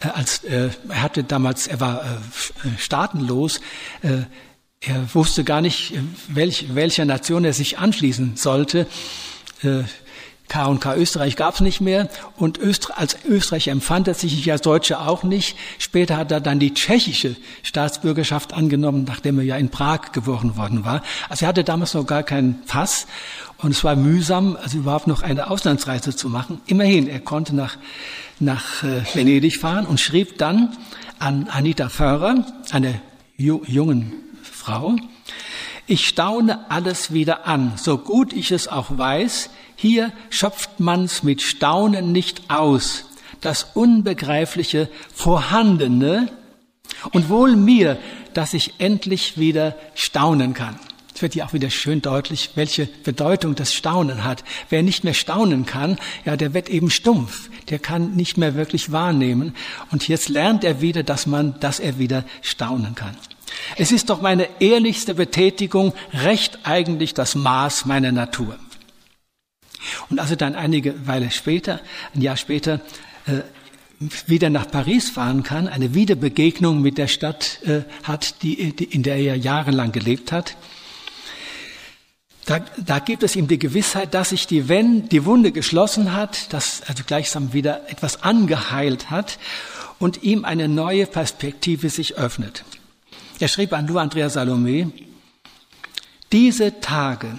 [0.00, 3.60] äh, als äh, er hatte damals, er war äh, staatenlos,
[4.02, 4.22] äh,
[4.80, 5.94] er wusste gar nicht,
[6.28, 8.86] welch, welcher Nation er sich anschließen sollte.
[9.62, 9.84] Äh,
[10.52, 14.52] K und K Österreich gab es nicht mehr und Öster als Österreich empfand er sich
[14.52, 15.56] als Deutsche auch nicht.
[15.78, 20.84] Später hat er dann die tschechische Staatsbürgerschaft angenommen, nachdem er ja in Prag geboren worden
[20.84, 21.02] war.
[21.30, 23.06] Also er hatte damals noch gar keinen Pass
[23.62, 26.60] und es war mühsam, also überhaupt noch eine Auslandsreise zu machen.
[26.66, 27.76] Immerhin, er konnte nach,
[28.40, 30.76] nach äh, Venedig fahren und schrieb dann
[31.18, 33.00] an Anita Föhrer, eine
[33.36, 34.96] ju jungen Frau,
[35.86, 41.42] ich staune alles wieder an, so gut ich es auch weiß, hier schöpft man's mit
[41.42, 43.06] Staunen nicht aus,
[43.40, 46.28] das Unbegreifliche Vorhandene,
[47.10, 47.98] und wohl mir,
[48.34, 50.78] dass ich endlich wieder staunen kann.
[51.14, 54.44] Es wird hier auch wieder schön deutlich, welche Bedeutung das Staunen hat.
[54.70, 57.50] Wer nicht mehr staunen kann, ja, der wird eben stumpf.
[57.68, 59.54] Der kann nicht mehr wirklich wahrnehmen.
[59.90, 63.16] Und jetzt lernt er wieder, dass man, dass er wieder staunen kann.
[63.76, 68.58] Es ist doch meine ehrlichste Betätigung, recht eigentlich das Maß meiner Natur.
[70.08, 71.80] Und als er dann einige Weile später,
[72.14, 72.80] ein Jahr später,
[73.26, 73.42] äh,
[74.26, 79.02] wieder nach Paris fahren kann, eine Wiederbegegnung mit der Stadt äh, hat, die, die, in
[79.02, 80.56] der er jahrelang gelebt hat,
[82.52, 86.52] da, da gibt es ihm die Gewissheit, dass sich die, wenn, die Wunde geschlossen hat,
[86.52, 89.38] dass also gleichsam wieder etwas angeheilt hat
[89.98, 92.64] und ihm eine neue Perspektive sich öffnet.
[93.40, 94.92] Er schrieb an Lou Andrea Salome,
[96.30, 97.38] diese Tage,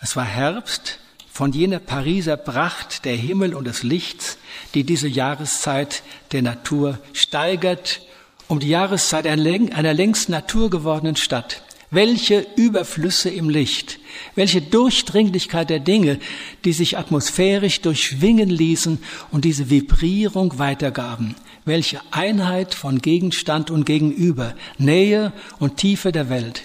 [0.00, 0.98] es war Herbst,
[1.30, 4.38] von jener Pariser Pracht der Himmel und des Lichts,
[4.74, 8.00] die diese Jahreszeit der Natur steigert,
[8.48, 11.62] um die Jahreszeit einer längst Natur gewordenen Stadt.
[11.92, 14.00] Welche Überflüsse im Licht,
[14.34, 16.18] welche Durchdringlichkeit der Dinge,
[16.64, 18.98] die sich atmosphärisch durchschwingen ließen
[19.30, 21.34] und diese Vibrierung weitergaben.
[21.64, 26.62] Welche Einheit von Gegenstand und Gegenüber, Nähe und Tiefe der Welt.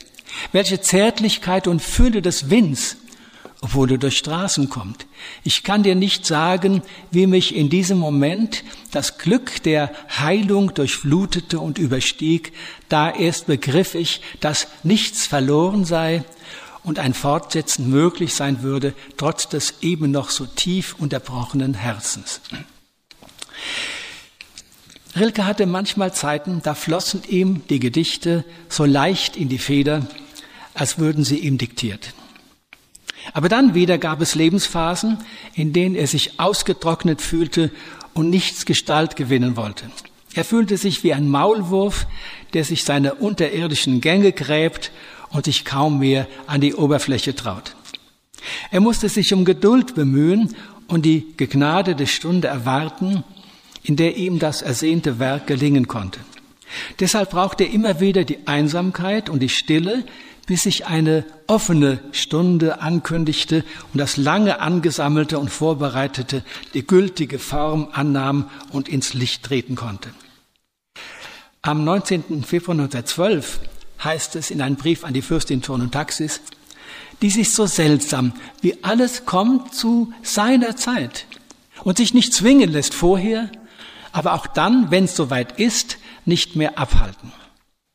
[0.51, 2.97] Welche Zärtlichkeit und Fülle des Winds,
[3.63, 5.05] obwohl er durch Straßen kommt.
[5.45, 9.89] Ich kann dir nicht sagen, wie mich in diesem Moment das Glück der
[10.19, 12.51] Heilung durchflutete und überstieg.
[12.89, 16.25] Da erst begriff ich, dass nichts verloren sei
[16.83, 22.41] und ein Fortsetzen möglich sein würde, trotz des eben noch so tief unterbrochenen Herzens.
[25.15, 30.07] Rilke hatte manchmal Zeiten, da flossen ihm die Gedichte so leicht in die Feder,
[30.73, 32.13] als würden sie ihm diktiert.
[33.31, 35.19] Aber dann wieder gab es Lebensphasen,
[35.53, 37.71] in denen er sich ausgetrocknet fühlte
[38.13, 39.85] und nichts Gestalt gewinnen wollte.
[40.33, 42.07] Er fühlte sich wie ein Maulwurf,
[42.53, 44.91] der sich seine unterirdischen Gänge gräbt
[45.33, 47.75] und sich kaum mehr an die Oberfläche traut.
[48.71, 50.55] Er musste sich um Geduld bemühen
[50.87, 53.23] und die gegnadete Stunde erwarten,
[53.83, 56.19] in der ihm das ersehnte Werk gelingen konnte.
[56.99, 60.05] Deshalb brauchte er immer wieder die Einsamkeit und die Stille,
[60.45, 66.43] bis sich eine offene Stunde ankündigte und das lange angesammelte und vorbereitete
[66.73, 70.09] die gültige Form annahm und ins Licht treten konnte.
[71.61, 72.43] Am 19.
[72.43, 73.59] Februar 1912
[74.03, 76.41] heißt es in einem Brief an die Fürstin Turn und Taxis,
[77.21, 81.25] dies ist so seltsam, wie alles kommt zu seiner Zeit
[81.83, 83.49] und sich nicht zwingen lässt vorher,
[84.11, 87.31] aber auch dann, wenn es soweit ist, nicht mehr abhalten.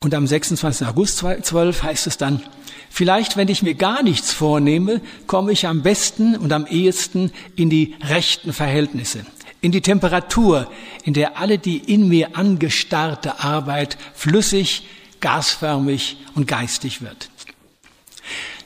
[0.03, 0.87] Und am 26.
[0.87, 2.43] August 12 heißt es dann,
[2.89, 7.69] vielleicht wenn ich mir gar nichts vornehme, komme ich am besten und am ehesten in
[7.69, 9.27] die rechten Verhältnisse,
[9.61, 10.71] in die Temperatur,
[11.03, 14.87] in der alle die in mir angestarrte Arbeit flüssig,
[15.21, 17.31] gasförmig und geistig wird.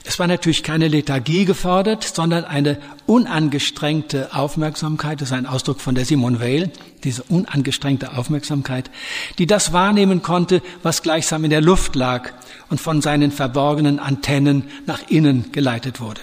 [0.05, 5.21] Es war natürlich keine Lethargie gefordert, sondern eine unangestrengte Aufmerksamkeit.
[5.21, 6.71] Das ist ein Ausdruck von der Simone Weil,
[7.05, 8.91] diese unangestrengte Aufmerksamkeit,
[9.37, 12.31] die das wahrnehmen konnte, was gleichsam in der Luft lag
[12.69, 16.21] und von seinen verborgenen Antennen nach innen geleitet wurde.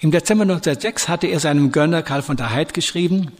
[0.00, 3.32] Im Dezember 1906 hatte er seinem Gönner Karl von der Heid geschrieben,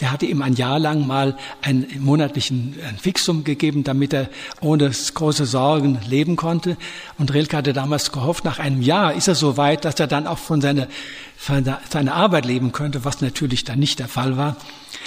[0.00, 4.28] der hatte ihm ein Jahr lang mal einen monatlichen Fixum gegeben, damit er
[4.60, 6.76] ohne große Sorgen leben konnte.
[7.18, 10.26] Und Rilke hatte damals gehofft, nach einem Jahr ist er so weit, dass er dann
[10.26, 10.88] auch von seiner,
[11.36, 14.56] von seiner Arbeit leben könnte, was natürlich dann nicht der Fall war.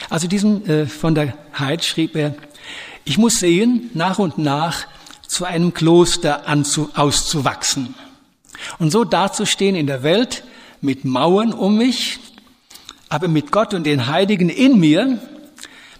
[0.09, 2.35] Also diesem äh, von der Heid schrieb er,
[3.05, 4.85] ich muss sehen, nach und nach
[5.27, 7.95] zu einem Kloster anzu, auszuwachsen.
[8.77, 10.43] Und so dazustehen in der Welt
[10.81, 12.19] mit Mauern um mich,
[13.13, 15.19] aber mit Gott und den Heiligen in mir,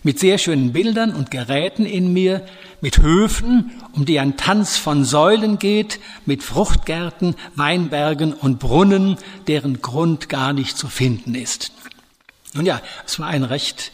[0.01, 2.43] mit sehr schönen Bildern und Geräten in mir,
[2.81, 9.79] mit Höfen, um die ein Tanz von Säulen geht, mit Fruchtgärten, Weinbergen und Brunnen, deren
[9.79, 11.71] Grund gar nicht zu finden ist.
[12.55, 13.91] Nun ja, es war ein recht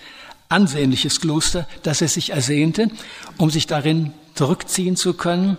[0.48, 2.90] ansehnliches Kloster, das er sich ersehnte,
[3.38, 5.58] um sich darin zurückziehen zu können.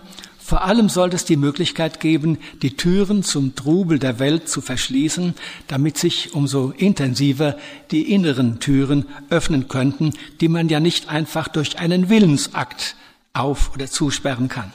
[0.51, 5.33] Vor allem sollte es die Möglichkeit geben, die Türen zum Trubel der Welt zu verschließen,
[5.69, 7.55] damit sich umso intensiver
[7.91, 12.97] die inneren Türen öffnen könnten, die man ja nicht einfach durch einen Willensakt
[13.31, 14.73] auf- oder zusperren kann.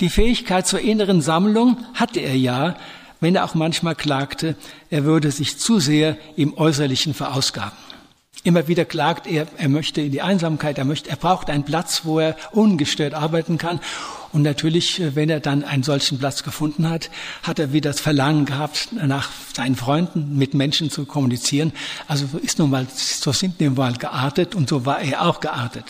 [0.00, 2.74] Die Fähigkeit zur inneren Sammlung hatte er ja,
[3.20, 4.56] wenn er auch manchmal klagte,
[4.88, 7.76] er würde sich zu sehr im Äußerlichen verausgaben.
[8.44, 12.02] Immer wieder klagt er, er möchte in die Einsamkeit, er möchte, er braucht einen Platz,
[12.04, 13.80] wo er ungestört arbeiten kann.
[14.36, 17.08] Und natürlich, äh, wenn er dann einen solchen Platz gefunden hat,
[17.42, 21.72] hat er wieder das Verlangen gehabt, nach seinen Freunden, mit Menschen zu kommunizieren.
[22.06, 25.40] Also so ist nun mal, so sind nun mal geartet und so war er auch
[25.40, 25.84] geartet.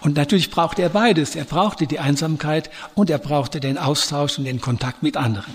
[0.00, 1.36] Und natürlich brauchte er beides.
[1.36, 5.54] Er brauchte die Einsamkeit und er brauchte den Austausch und den Kontakt mit anderen.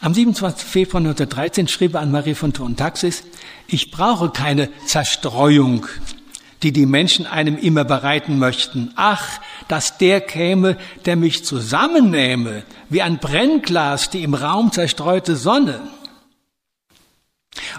[0.00, 0.66] Am 27.
[0.66, 3.22] Februar 1913 schrieb er an Marie von Thurn Taxis,
[3.68, 5.86] ich brauche keine Zerstreuung,
[6.62, 8.92] die die Menschen einem immer bereiten möchten.
[8.96, 15.80] Ach, dass der käme, der mich zusammennähme, wie ein Brennglas, die im Raum zerstreute Sonne.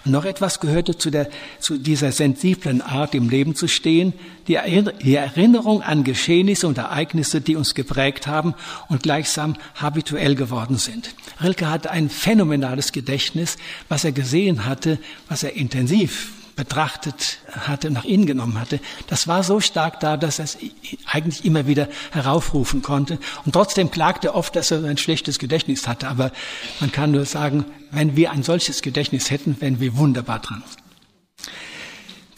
[0.04, 1.30] Und noch etwas gehörte zu, der,
[1.60, 4.14] zu dieser sensiblen Art, im Leben zu stehen,
[4.48, 8.54] die Erinnerung an Geschehnisse und Ereignisse, die uns geprägt haben
[8.90, 11.16] und gleichsam habituell geworden sind.
[11.42, 13.58] Rilke hatte ein phänomenales Gedächtnis,
[13.88, 14.98] was er gesehen hatte,
[15.30, 20.38] was er intensiv betrachtet hatte, nach innen genommen hatte, das war so stark da, dass
[20.38, 20.60] er es
[21.08, 23.18] eigentlich immer wieder heraufrufen konnte.
[23.46, 26.08] Und trotzdem klagte er oft, dass er ein schlechtes Gedächtnis hatte.
[26.08, 26.32] Aber
[26.80, 30.62] man kann nur sagen, wenn wir ein solches Gedächtnis hätten, wären wir wunderbar dran.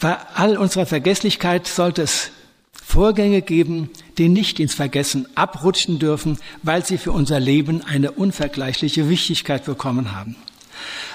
[0.00, 2.30] Bei all unserer Vergesslichkeit sollte es
[2.72, 9.10] Vorgänge geben, die nicht ins Vergessen abrutschen dürfen, weil sie für unser Leben eine unvergleichliche
[9.10, 10.36] Wichtigkeit bekommen haben.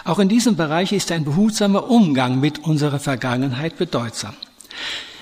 [0.04, 4.36] Auch in diesem Bereich ist ein behutsamer Umgang mit unserer Vergangenheit bedeutsam.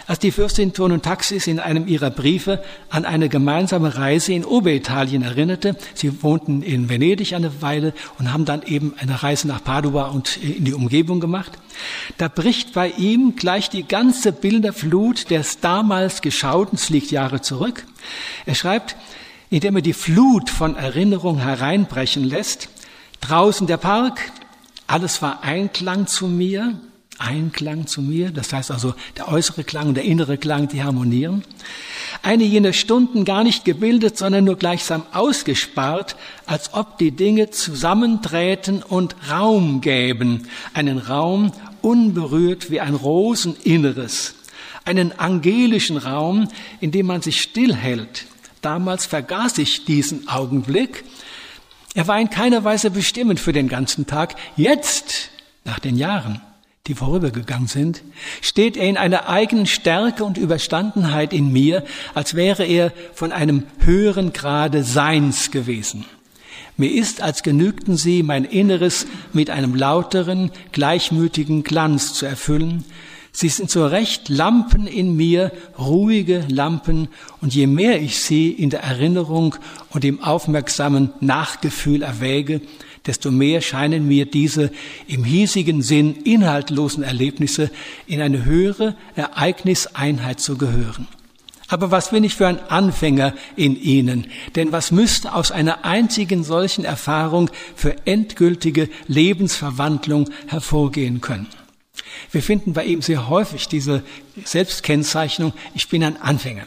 [0.08, 5.76] Als die Fürstin Taxis in einem ihrer Briefe an eine gemeinsame Reise in Oberitalien erinnerte,
[5.96, 10.38] sie wohnten in Venedig eine Weile und haben dann eben eine Reise nach Padua und
[10.38, 11.52] in die Umgebung gemacht,
[12.18, 17.86] da bricht bei ihm gleich die ganze Bilderflut des damals Geschauten, es liegt Jahre zurück.
[18.46, 18.96] Er schreibt,
[19.50, 22.70] indem er die Flut von Erinnerung hereinbrechen lässt,
[23.22, 24.32] draußen der Park,
[24.88, 26.80] alles war Einklang zu mir,
[27.20, 31.44] Einklang zu mir, das heißt also der äußere Klang und der innere Klang, die harmonieren.
[32.22, 36.16] Eine jener Stunden gar nicht gebildet, sondern nur gleichsam ausgespart,
[36.46, 41.52] als ob die Dinge zusammenträten und Raum gäben, einen Raum
[41.82, 44.36] unberührt wie ein Roseninneres,
[44.86, 46.48] einen angelischen Raum,
[46.80, 48.26] in dem man sich stillhält.
[48.62, 51.04] Damals vergaß ich diesen Augenblick
[51.98, 54.36] er war in keiner Weise bestimmend für den ganzen Tag.
[54.56, 55.32] Jetzt,
[55.66, 56.40] nach den Jahren,
[56.86, 58.04] die vorübergegangen sind,
[58.40, 61.84] steht er in einer eigenen Stärke und Überstandenheit in mir,
[62.14, 66.06] als wäre er von einem höheren Grade Seins gewesen.
[66.78, 72.86] Mir ist, als genügten sie, mein Inneres mit einem lauteren, gleichmütigen Glanz zu erfüllen,
[73.40, 77.08] Sie sind so recht Lampen in mir, ruhige Lampen,
[77.40, 79.54] und je mehr ich sie in der Erinnerung
[79.92, 82.62] und im aufmerksamen Nachgefühl erwäge,
[83.06, 84.72] desto mehr scheinen mir diese
[85.06, 87.70] im hiesigen Sinn inhaltlosen Erlebnisse
[88.08, 91.08] in eine höhere Ereigniseinheit zu gehören.
[91.68, 94.26] Aber was bin ich für ein Anfänger in ihnen?
[94.56, 101.46] Denn was müsste aus einer einzigen solchen Erfahrung für endgültige Lebensverwandlung hervorgehen können?
[102.32, 104.04] Wir finden bei ihm sehr häufig diese
[104.44, 106.66] Selbstkennzeichnung, ich bin ein Anfänger.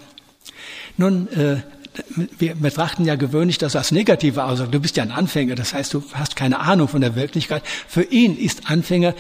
[0.97, 1.57] Nun, äh,
[2.39, 4.71] wir betrachten ja gewöhnlich das als negative Aussage.
[4.71, 7.63] Du bist ja ein Anfänger, das heißt, du hast keine Ahnung von der Wirklichkeit.
[7.89, 9.15] Für ihn ist Anfänger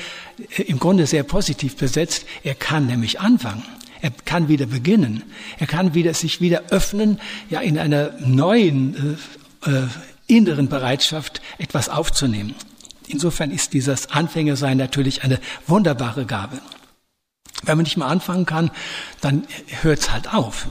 [0.56, 2.26] äh, im Grunde sehr positiv besetzt.
[2.42, 3.64] Er kann nämlich anfangen.
[4.02, 5.24] Er kann wieder beginnen.
[5.58, 7.20] Er kann wieder sich wieder öffnen,
[7.50, 9.18] ja in einer neuen
[9.66, 9.88] äh, äh,
[10.26, 12.54] inneren Bereitschaft etwas aufzunehmen.
[13.10, 16.60] Insofern ist dieses Anfängersein natürlich eine wunderbare Gabe.
[17.62, 18.70] Wenn man nicht mal anfangen kann,
[19.20, 19.46] dann
[19.82, 20.66] hört es halt auf.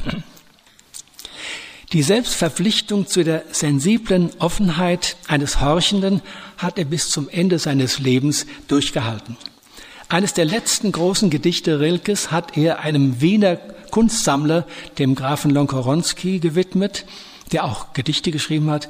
[1.92, 6.22] Die Selbstverpflichtung zu der sensiblen Offenheit eines Horchenden
[6.58, 9.38] hat er bis zum Ende seines Lebens durchgehalten.
[10.08, 13.58] Eines der letzten großen Gedichte Rilkes hat er einem Wiener
[13.90, 14.66] Kunstsammler,
[15.00, 17.06] dem Grafen Lonkoronsky, gewidmet,
[17.52, 18.90] der auch Gedichte geschrieben hat,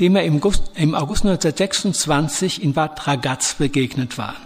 [0.00, 4.36] dem er im August, im August 1926 in Bad Ragaz begegnet war.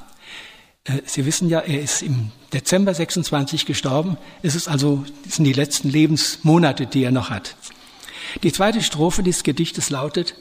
[0.85, 4.17] Äh, Sie wissen ja, er ist im Dezember 26 gestorben.
[4.43, 7.57] Es ist also, es sind die letzten Lebensmonate, die er noch hat.
[8.43, 10.35] Die zweite Strophe dieses Gedichtes lautet,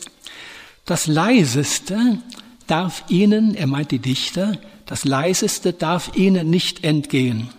[0.85, 2.19] das Leiseste
[2.67, 7.49] darf Ihnen, er meint die Dichter, das Leiseste darf Ihnen nicht entgehen.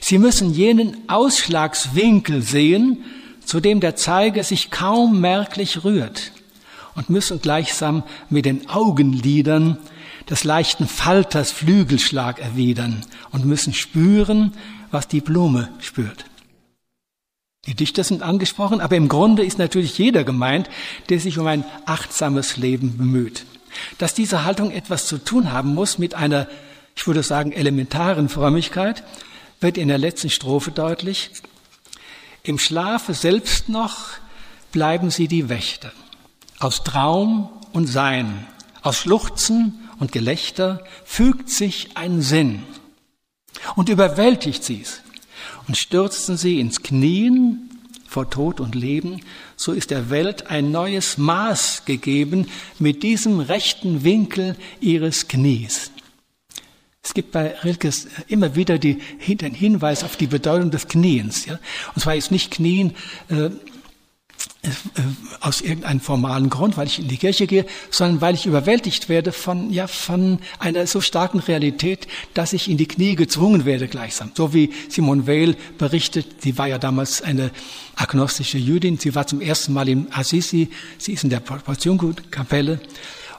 [0.00, 3.04] Sie müssen jenen Ausschlagswinkel sehen,
[3.44, 6.32] zu dem der Zeiger sich kaum merklich rührt
[6.94, 9.78] und müssen gleichsam mit den Augenlidern
[10.28, 14.52] des leichten Falters Flügelschlag erwidern und müssen spüren,
[14.90, 16.24] was die Blume spürt.
[17.66, 20.70] Die Dichter sind angesprochen, aber im Grunde ist natürlich jeder gemeint,
[21.08, 23.44] der sich um ein achtsames Leben bemüht.
[23.98, 26.48] Dass diese Haltung etwas zu tun haben muss mit einer,
[26.96, 29.04] ich würde sagen, elementaren Frömmigkeit,
[29.60, 31.30] wird in der letzten Strophe deutlich.
[32.42, 34.08] Im Schlafe selbst noch
[34.72, 35.92] bleiben sie die Wächter.
[36.58, 38.46] Aus Traum und Sein,
[38.82, 42.62] aus Schluchzen und Gelächter fügt sich ein Sinn
[43.76, 45.02] und überwältigt sie's
[45.68, 47.70] und stürzten sie ins Knien
[48.06, 49.20] vor Tod und Leben,
[49.56, 55.89] so ist der Welt ein neues Maß gegeben mit diesem rechten Winkel ihres Knies.
[57.02, 61.46] Es gibt bei Rilkes immer wieder die, den Hinweis auf die Bedeutung des Kniens.
[61.46, 61.58] Ja?
[61.94, 62.94] Und zwar ist nicht Knien
[63.30, 63.50] äh,
[64.62, 64.70] äh,
[65.40, 69.32] aus irgendeinem formalen Grund, weil ich in die Kirche gehe, sondern weil ich überwältigt werde
[69.32, 74.32] von, ja, von einer so starken Realität, dass ich in die Knie gezwungen werde gleichsam.
[74.34, 77.50] So wie Simone Weil berichtet, sie war ja damals eine
[77.96, 82.80] agnostische Jüdin, sie war zum ersten Mal in Assisi, sie ist in der Portionkapelle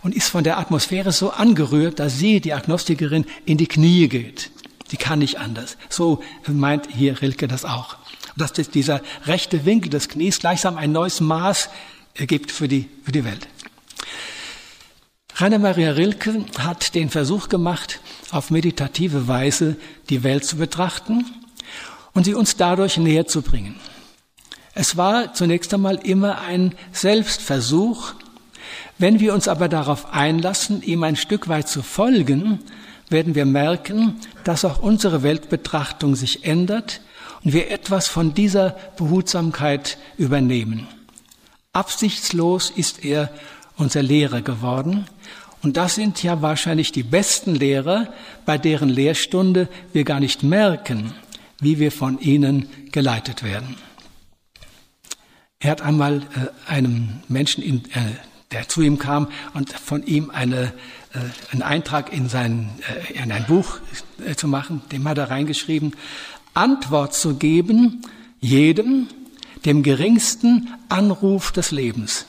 [0.03, 4.51] und ist von der Atmosphäre so angerührt, dass sie, die Agnostikerin, in die Knie geht.
[4.87, 5.77] Sie kann nicht anders.
[5.89, 7.97] So meint hier Rilke das auch
[8.35, 11.69] dass dieser rechte Winkel des Knies gleichsam ein neues Maß
[12.15, 13.47] ergibt für die, für die Welt.
[15.35, 17.99] Rainer Maria Rilke hat den Versuch gemacht,
[18.31, 19.75] auf meditative Weise
[20.09, 21.25] die Welt zu betrachten
[22.13, 23.79] und sie uns dadurch näher zu bringen.
[24.73, 28.13] Es war zunächst einmal immer ein Selbstversuch.
[29.01, 32.59] Wenn wir uns aber darauf einlassen, ihm ein Stück weit zu folgen,
[33.09, 37.01] werden wir merken, dass auch unsere Weltbetrachtung sich ändert
[37.43, 40.87] und wir etwas von dieser Behutsamkeit übernehmen.
[41.73, 43.31] Absichtslos ist er
[43.75, 45.07] unser Lehrer geworden.
[45.63, 48.07] Und das sind ja wahrscheinlich die besten Lehrer,
[48.45, 51.15] bei deren Lehrstunde wir gar nicht merken,
[51.59, 53.77] wie wir von ihnen geleitet werden.
[55.57, 58.11] Er hat einmal äh, einem Menschen, in, äh,
[58.51, 60.73] der zu ihm kam und von ihm eine,
[61.13, 61.19] äh,
[61.51, 62.69] einen Eintrag in, sein,
[63.09, 63.79] äh, in ein Buch
[64.25, 65.95] äh, zu machen, dem hat er reingeschrieben,
[66.53, 68.01] Antwort zu geben,
[68.39, 69.07] jedem,
[69.65, 72.25] dem geringsten Anruf des Lebens,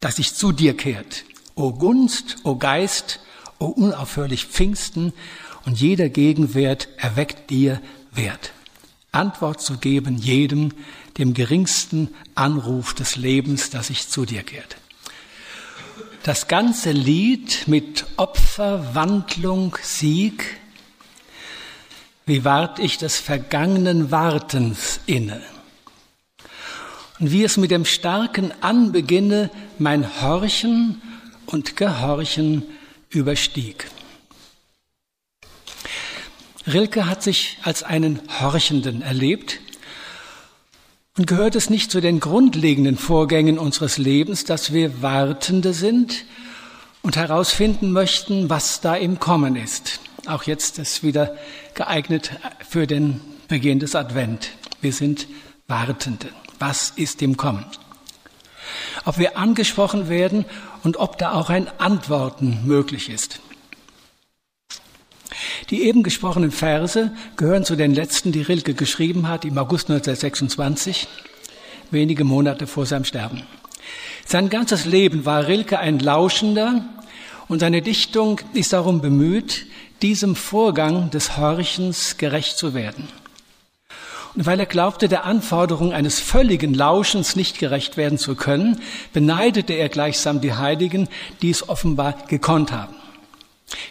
[0.00, 1.24] das sich zu dir kehrt.
[1.54, 3.20] O Gunst, o Geist,
[3.58, 5.12] o unaufhörlich Pfingsten
[5.64, 7.80] und jeder Gegenwert erweckt dir
[8.12, 8.52] Wert.
[9.12, 10.72] Antwort zu geben jedem,
[11.18, 14.76] dem geringsten Anruf des Lebens, das sich zu dir kehrt.
[16.24, 20.62] Das ganze Lied mit Opfer, Wandlung, Sieg
[22.24, 25.42] wie ward ich des vergangenen Wartens inne?
[27.18, 31.02] Und wie es mit dem starken Anbeginne mein Horchen
[31.46, 32.64] und Gehorchen
[33.10, 33.88] überstieg.
[36.66, 39.58] Rilke hat sich als einen Horchenden erlebt
[41.18, 46.24] und gehört es nicht zu den grundlegenden Vorgängen unseres Lebens, dass wir Wartende sind
[47.02, 50.00] und herausfinden möchten, was da im Kommen ist.
[50.26, 51.36] Auch jetzt ist wieder
[51.74, 52.30] geeignet
[52.66, 54.52] für den Beginn des Advent.
[54.80, 55.26] Wir sind
[55.68, 56.28] Wartende.
[56.58, 57.66] Was ist im Kommen?
[59.04, 60.46] Ob wir angesprochen werden
[60.82, 63.40] und ob da auch ein Antworten möglich ist.
[65.70, 71.08] Die eben gesprochenen Verse gehören zu den letzten, die Rilke geschrieben hat im August 1926,
[71.90, 73.42] wenige Monate vor seinem Sterben.
[74.26, 76.84] Sein ganzes Leben war Rilke ein Lauschender
[77.48, 79.66] und seine Dichtung ist darum bemüht,
[80.00, 83.08] diesem Vorgang des Horchens gerecht zu werden.
[84.34, 88.80] Und weil er glaubte, der Anforderung eines völligen Lauschens nicht gerecht werden zu können,
[89.12, 91.08] beneidete er gleichsam die Heiligen,
[91.42, 92.94] die es offenbar gekonnt haben.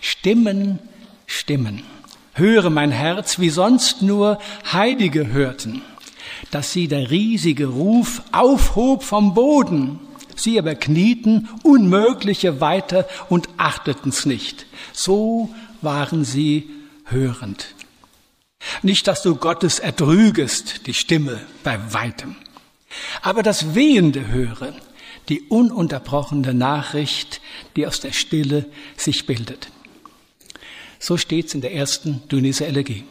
[0.01, 0.79] Stimmen,
[1.31, 1.83] Stimmen.
[2.33, 4.37] Höre mein Herz, wie sonst nur
[4.71, 5.81] Heilige hörten,
[6.51, 9.99] dass sie der riesige Ruf aufhob vom Boden.
[10.35, 14.65] Sie aber knieten Unmögliche weiter und achteten's nicht.
[14.91, 15.49] So
[15.81, 16.69] waren sie
[17.05, 17.75] hörend.
[18.81, 22.35] Nicht, dass du Gottes ertrügest, die Stimme bei weitem.
[23.21, 24.73] aber das Wehende höre,
[25.29, 27.41] die ununterbrochene Nachricht,
[27.75, 28.65] die aus der Stille
[28.97, 29.69] sich bildet.
[31.01, 33.03] So steht's in der ersten Dyniser Elegie.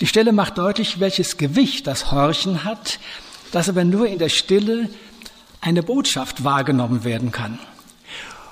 [0.00, 2.98] Die Stelle macht deutlich, welches Gewicht das Horchen hat,
[3.52, 4.90] das aber nur in der Stille
[5.60, 7.60] eine Botschaft wahrgenommen werden kann.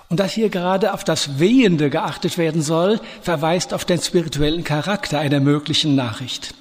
[0.09, 5.19] Und dass hier gerade auf das Wehende geachtet werden soll, verweist auf den spirituellen Charakter
[5.19, 6.55] einer möglichen Nachricht.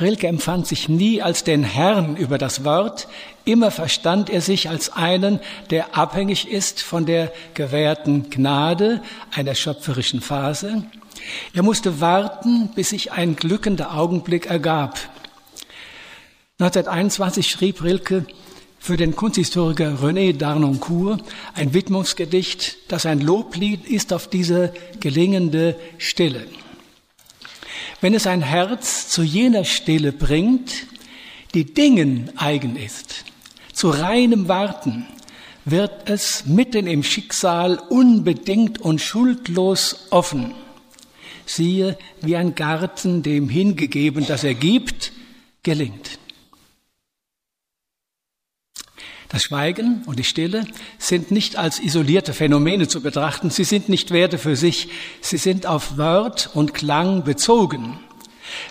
[0.00, 3.08] Rilke empfand sich nie als den Herrn über das Wort,
[3.44, 5.40] immer verstand er sich als einen,
[5.70, 9.02] der abhängig ist von der gewährten Gnade
[9.34, 10.84] einer schöpferischen Phase.
[11.52, 14.98] Er musste warten, bis sich ein glückender Augenblick ergab.
[16.58, 18.26] 1921 schrieb Rilke
[18.78, 21.22] für den Kunsthistoriker René Darnoncourt
[21.54, 26.46] ein Widmungsgedicht, das ein Loblied ist auf diese gelingende Stille.
[28.00, 30.86] Wenn es ein Herz zu jener Stille bringt,
[31.54, 33.24] die Dingen eigen ist,
[33.72, 35.06] zu reinem Warten,
[35.64, 40.54] wird es mitten im Schicksal unbedingt und schuldlos offen.
[41.46, 45.12] Siehe, wie ein Garten, dem hingegeben, das er gibt,
[45.62, 46.19] gelingt.
[49.30, 50.64] Das Schweigen und die Stille
[50.98, 54.88] sind nicht als isolierte Phänomene zu betrachten, sie sind nicht Werte für sich,
[55.20, 58.00] sie sind auf Wort und Klang bezogen.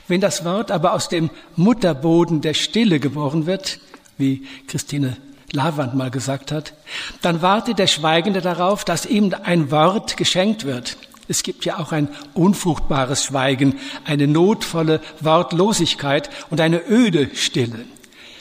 [0.09, 3.79] Wenn das Wort aber aus dem Mutterboden der Stille geboren wird,
[4.17, 5.15] wie Christine
[5.53, 6.73] Lavand mal gesagt hat,
[7.21, 10.97] dann wartet der Schweigende darauf, dass ihm ein Wort geschenkt wird.
[11.29, 17.85] Es gibt ja auch ein unfruchtbares Schweigen, eine notvolle Wortlosigkeit und eine öde Stille.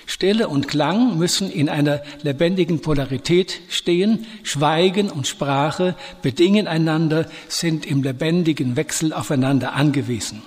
[0.08, 4.26] Stille und Klang müssen in einer lebendigen Polarität stehen.
[4.42, 10.42] Schweigen und Sprache bedingen einander, sind im lebendigen Wechsel aufeinander angewiesen.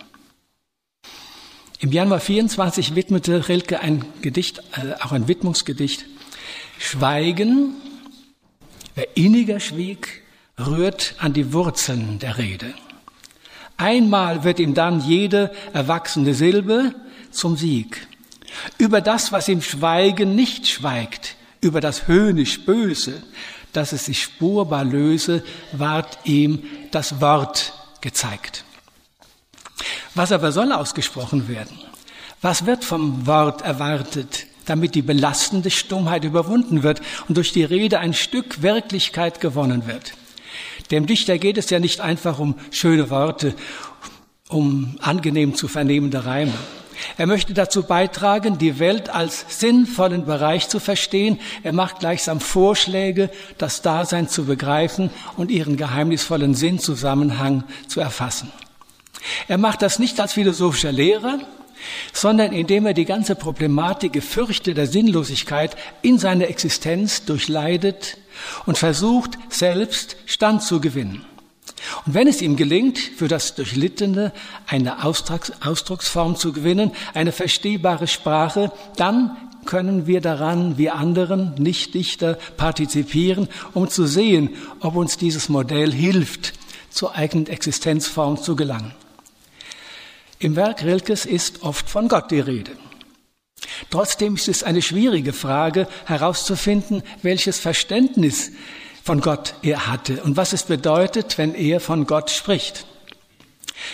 [1.80, 6.05] Im Januar 24 widmete Rilke ein Gedicht, äh, auch ein Widmungsgedicht.
[6.80, 7.76] Schweigen,
[8.95, 10.24] wer inniger schwieg,
[10.59, 12.74] rührt an die Wurzeln der Rede.
[13.78, 16.95] Einmal wird ihm dann jede erwachsene Silbe
[17.30, 18.07] zum Sieg.
[18.78, 23.22] Über das, was im Schweigen nicht schweigt, über das höhnisch Böse,
[23.74, 28.66] dass es sich spurbar löse, ward ihm das Wort gezeigt.
[30.16, 31.80] Was aber soll ausgesprochen werden?
[32.41, 37.99] Was wird vom Wort erwartet, damit die belastende Stummheit überwunden wird und durch die Rede
[37.99, 40.14] ein Stück Wirklichkeit gewonnen wird?
[40.89, 43.54] Dem Dichter geht es ja nicht einfach um schöne Worte,
[44.49, 46.54] um angenehm zu vernehmende Reime.
[47.18, 51.39] Er möchte dazu beitragen, die Welt als sinnvollen Bereich zu verstehen.
[51.64, 58.52] Er macht gleichsam Vorschläge, das Dasein zu begreifen und ihren geheimnisvollen Sinnzusammenhang zu erfassen.
[59.47, 61.39] Er macht das nicht als philosophischer Lehrer,
[62.14, 68.18] sondern indem er die ganze Problematik Gefürchte der Sinnlosigkeit in seiner Existenz durchleidet
[68.66, 71.26] und versucht, selbst Stand zu gewinnen.
[72.06, 74.32] Und wenn es ihm gelingt, für das Durchlittene
[74.68, 83.48] eine Ausdrucksform zu gewinnen, eine verstehbare Sprache, dann können wir daran, wie anderen Nicht-Dichter, partizipieren,
[83.74, 86.54] um zu sehen, ob uns dieses Modell hilft,
[86.90, 88.94] zur eigenen Existenzform zu gelangen.
[90.40, 92.72] Im Werk Rilkes ist oft von Gott die Rede.
[93.92, 98.52] Trotzdem ist es eine schwierige Frage herauszufinden, welches Verständnis
[99.04, 102.86] von Gott er hatte und was es bedeutet, wenn er von Gott spricht.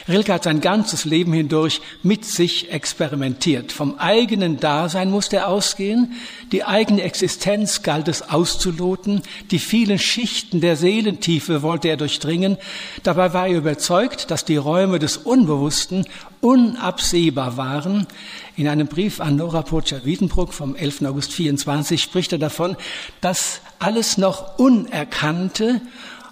[0.08, 3.72] Rilke hat sein ganzes Leben hindurch mit sich experimentiert.
[3.72, 6.14] Vom eigenen Dasein musste er ausgehen,
[6.52, 9.22] die eigene Existenz galt es auszuloten,
[9.52, 12.58] die vielen Schichten der Seelentiefe wollte er durchdringen.
[13.04, 16.06] Dabei war er überzeugt, dass die Räume des Unbewussten
[16.42, 18.08] unabsehbar waren.
[18.56, 21.04] In einem Brief an Nora Pocher-Wiedenbruck vom 11.
[21.04, 22.76] August 24 spricht er davon,
[23.22, 25.82] dass alles noch Unerkannte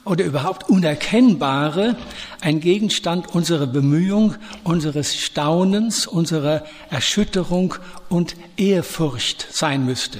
[0.06, 1.98] oder überhaupt Unerkennbare
[2.40, 7.76] ein Gegenstand unserer Bemühung, unseres Staunens, unserer Erschütterung
[8.08, 10.20] und Ehrfurcht sein müsste.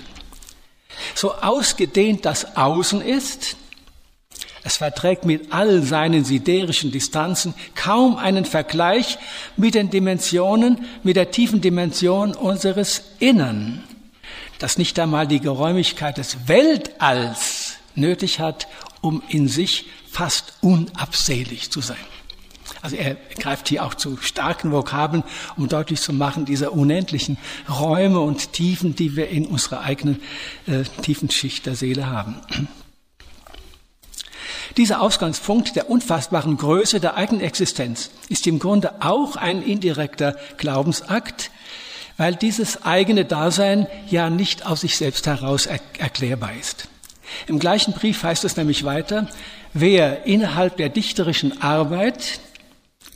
[1.14, 3.58] So ausgedehnt das Außen ist,
[4.64, 9.20] es verträgt mit all seinen siderischen Distanzen kaum einen Vergleich
[9.58, 13.84] mit den Dimensionen, mit der tiefen Dimension unseres Innern,
[14.58, 18.68] das nicht einmal die Geräumigkeit des Weltalls nötig hat,
[19.06, 21.98] um in sich fast unabsehlich zu sein.
[22.82, 25.24] Also er greift hier auch zu starken Vokabeln,
[25.58, 27.38] um deutlich zu machen, diese unendlichen
[27.70, 30.22] Räume und Tiefen, die wir in unserer eigenen
[30.66, 32.36] äh, tiefen Schicht der Seele haben.
[34.78, 41.52] Dieser Ausgangspunkt der unfassbaren Größe der eigenen Existenz ist im Grunde auch ein indirekter Glaubensakt,
[42.18, 46.88] weil dieses eigene Dasein ja nicht aus sich selbst heraus er erklärbar ist.
[47.48, 49.28] Im gleichen Brief heißt es nämlich weiter,
[49.74, 52.40] wer innerhalb der dichterischen Arbeit,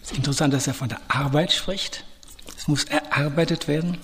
[0.02, 2.04] ist interessant, dass er von der Arbeit spricht,
[2.58, 3.98] es muss erarbeitet werden,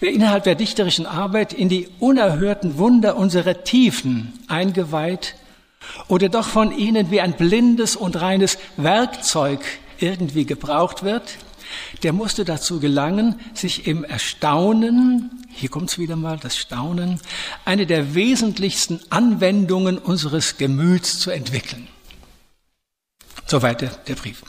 [0.00, 5.34] wer innerhalb der dichterischen Arbeit in die unerhörten Wunder unserer Tiefen eingeweiht
[6.08, 9.60] oder doch von ihnen wie ein blindes und reines Werkzeug
[9.98, 11.36] irgendwie gebraucht wird,
[12.02, 17.20] der musste dazu gelangen, sich im Erstaunen, hier kommt's wieder mal, das Staunen,
[17.64, 21.88] eine der wesentlichsten Anwendungen unseres Gemüts zu entwickeln.
[23.46, 24.42] Soweit der, der Brief.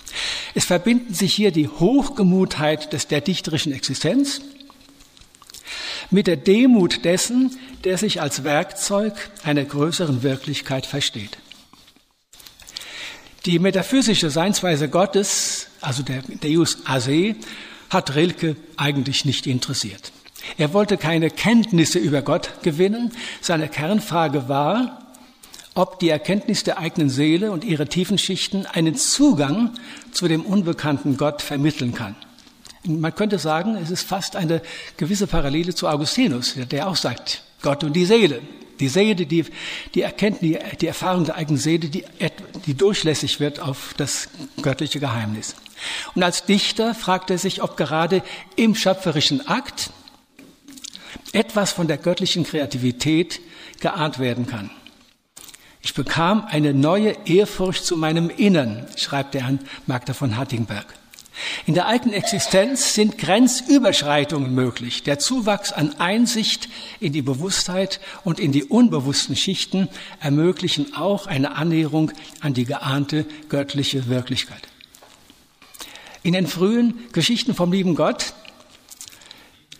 [0.54, 4.42] Es verbinden sich hier die Hochgemutheit des, der dichterischen Existenz
[6.12, 9.14] mit der Demut dessen, der sich als Werkzeug
[9.44, 11.38] einer größeren Wirklichkeit versteht.
[13.46, 17.36] Die metaphysische Seinsweise Gottes, also der Deus Ase,
[17.90, 20.12] hat Rilke eigentlich nicht interessiert.
[20.58, 23.12] Er wollte keine Kenntnisse über Gott gewinnen.
[23.42, 25.06] Seine Kernfrage war,
[25.76, 29.72] ob die Erkenntnis der eigenen Seele und ihre tiefen Schichten einen Zugang
[30.12, 32.16] zu dem unbekannten Gott vermitteln kann.
[32.86, 34.62] Man könnte sagen, es ist fast eine
[34.98, 38.42] gewisse Parallele zu Augustinus, der auch sagt, Gott und die Seele.
[38.80, 39.46] Die Seele, die,
[39.96, 42.04] die erkennt die, die Erfahrung der eigenen Seele, die,
[42.66, 44.30] die durchlässig wird auf das
[44.62, 45.56] göttliche Geheimnis.
[46.14, 48.24] Und als Dichter fragt er sich, ob gerade
[48.56, 49.92] im schöpferischen Akt
[51.34, 53.42] etwas von der göttlichen Kreativität
[53.80, 54.72] geahnt werden kann.
[55.82, 60.88] Ich bekam eine neue Ehrfurcht zu meinem Innern, schreibt er an Magda von Hattingberg.
[61.66, 65.04] In der alten Existenz sind Grenzüberschreitungen möglich.
[65.04, 66.70] Der Zuwachs an Einsicht
[67.00, 73.26] in die Bewusstheit und in die unbewussten Schichten ermöglichen auch eine Annäherung an die geahnte
[73.50, 74.62] göttliche Wirklichkeit.
[76.26, 78.34] In den frühen Geschichten vom lieben Gott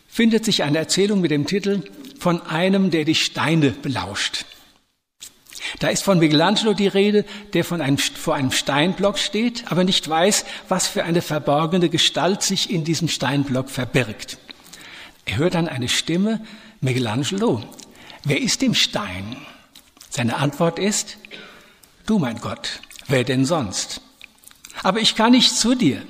[0.08, 1.82] findet sich eine Erzählung mit dem Titel
[2.20, 4.46] von einem, der die Steine belauscht.
[5.80, 10.08] Da ist von Michelangelo die Rede, der von einem, vor einem Steinblock steht, aber nicht
[10.08, 14.38] weiß, was für eine verborgene Gestalt sich in diesem Steinblock verbirgt.
[15.26, 16.46] Er hört dann eine Stimme,
[16.80, 17.64] Michelangelo,
[18.24, 19.36] wer ist im Stein?
[20.12, 21.18] Seine Antwort ist,
[22.06, 24.02] du mein Gott, wer denn sonst?
[24.84, 26.04] Aber ich kann nicht zu dir.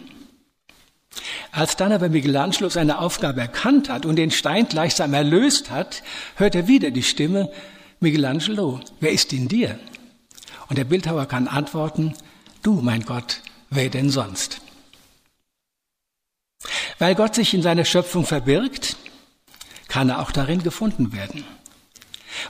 [1.51, 6.03] Als dann aber Michelangelo seine Aufgabe erkannt hat und den Stein gleichsam erlöst hat,
[6.35, 7.51] hört er wieder die Stimme,
[7.99, 9.79] Michelangelo, wer ist in dir?
[10.67, 12.13] Und der Bildhauer kann antworten,
[12.63, 14.61] du, mein Gott, wer denn sonst?
[16.99, 18.97] Weil Gott sich in seiner Schöpfung verbirgt,
[19.87, 21.43] kann er auch darin gefunden werden.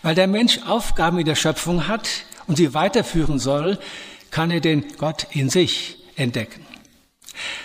[0.02, 2.10] Weil der Mensch Aufgaben in der Schöpfung hat
[2.48, 3.78] und sie weiterführen soll,
[4.32, 6.65] kann er den Gott in sich entdecken.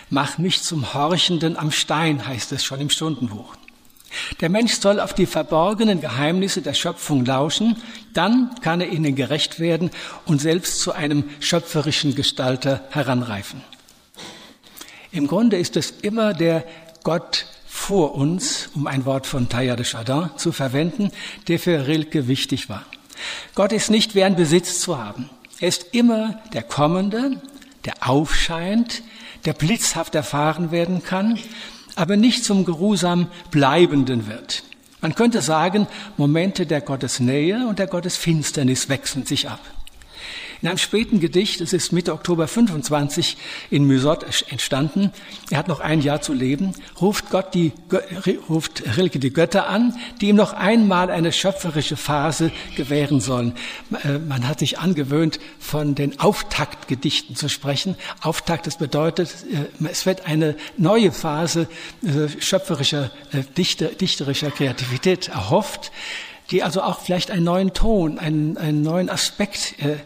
[0.09, 3.55] Mach mich zum Horchenden am Stein, heißt es schon im Stundenbuch.
[4.41, 7.77] Der Mensch soll auf die verborgenen Geheimnisse der Schöpfung lauschen,
[8.12, 9.91] dann kann er ihnen gerecht werden
[10.27, 13.62] und selbst zu einem schöpferischen Gestalter heranreifen.
[15.12, 16.64] Im Grunde ist es immer der
[17.03, 21.11] Gott vor uns, um ein Wort von Taillard de Chardin zu verwenden,
[21.49, 22.85] der für Rilke wichtig war.
[23.55, 25.31] Gott ist nicht wie ein Besitz zu haben.
[25.61, 27.41] Er ist immer der Kommende,
[27.85, 29.03] der aufscheint,
[29.45, 31.38] der blitzhaft erfahren werden kann,
[31.97, 34.62] aber nicht zum Geruhsam Bleibenden wird.
[35.01, 35.86] Man könnte sagen,
[36.16, 39.61] Momente der Gottesnähe und der Gottesfinsternis wechseln sich ab.
[40.62, 43.38] In einem späten Gedicht, es ist Mitte Oktober 25
[43.70, 45.11] in Mysot entstanden,
[45.50, 47.72] er hat noch ein Jahr zu leben, ruft Gott die,
[48.48, 53.54] ruft Rilke die Götter an, die ihm noch einmal eine schöpferische Phase gewähren sollen.
[54.04, 57.96] Äh, man hat sich angewöhnt, von den Auftaktgedichten zu sprechen.
[58.20, 61.68] Auftakt, das bedeutet, äh, es wird eine neue Phase
[62.02, 63.11] äh, schöpferischer,
[63.56, 65.90] dichterischer Kreativität erhofft
[66.50, 69.98] die also auch vielleicht einen neuen Ton, einen, einen neuen Aspekt äh,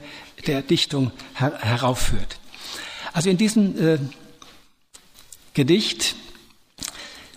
[0.44, 2.38] der Dichtung her heraufführt.
[3.12, 3.98] Also in diesem äh,
[5.54, 6.16] Gedicht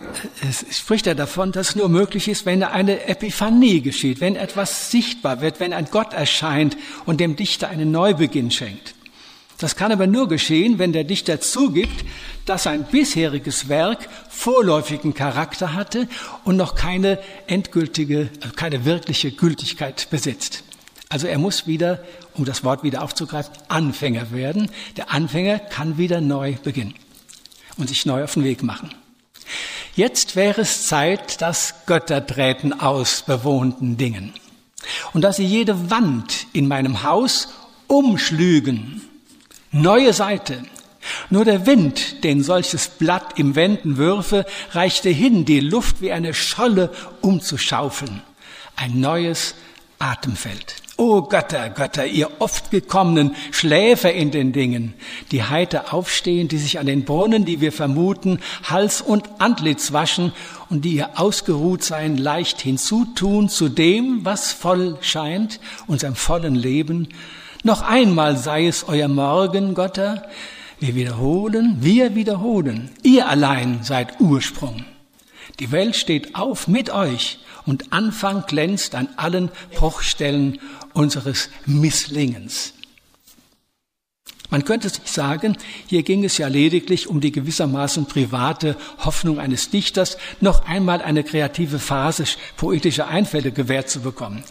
[0.00, 4.90] äh, spricht er davon, dass es nur möglich ist, wenn eine Epiphanie geschieht, wenn etwas
[4.90, 8.94] sichtbar wird, wenn ein Gott erscheint und dem Dichter einen Neubeginn schenkt.
[9.58, 12.04] Das kann aber nur geschehen, wenn der Dichter zugibt,
[12.46, 16.08] dass sein bisheriges Werk vorläufigen Charakter hatte
[16.44, 20.62] und noch keine endgültige, keine wirkliche Gültigkeit besitzt.
[21.08, 22.04] Also er muss wieder,
[22.34, 24.70] um das Wort wieder aufzugreifen, Anfänger werden.
[24.96, 26.94] Der Anfänger kann wieder neu beginnen
[27.76, 28.90] und sich neu auf den Weg machen.
[29.94, 34.32] Jetzt wäre es Zeit, dass Götter treten aus bewohnten Dingen
[35.12, 37.48] und dass sie jede Wand in meinem Haus
[37.86, 39.02] umschlügen.
[39.72, 40.62] Neue Seite,
[41.30, 46.34] Nur der Wind, den solches Blatt im Wenden würfe, reichte hin, die Luft wie eine
[46.34, 48.22] Scholle umzuschaufeln.
[48.76, 49.54] Ein neues
[49.98, 50.76] Atemfeld.
[51.00, 54.94] O Götter, Götter, ihr oft gekommenen Schläfer in den Dingen,
[55.30, 60.32] die heiter aufstehen, die sich an den Brunnen, die wir vermuten, Hals und Antlitz waschen
[60.68, 67.10] und die ihr ausgeruht sein leicht hinzutun zu dem, was voll scheint, unserem vollen Leben.
[67.62, 70.24] Noch einmal sei es euer Morgen, Götter,
[70.80, 74.84] wir wiederholen, wir wiederholen, ihr allein seid Ursprung.
[75.60, 80.60] Die Welt steht auf mit euch und Anfang glänzt an allen Bruchstellen
[80.92, 82.74] unseres Misslingens.
[84.50, 90.16] Man könnte sagen, hier ging es ja lediglich um die gewissermaßen private Hoffnung eines Dichters,
[90.40, 92.24] noch einmal eine kreative Phase
[92.56, 94.42] poetischer Einfälle gewährt zu bekommen.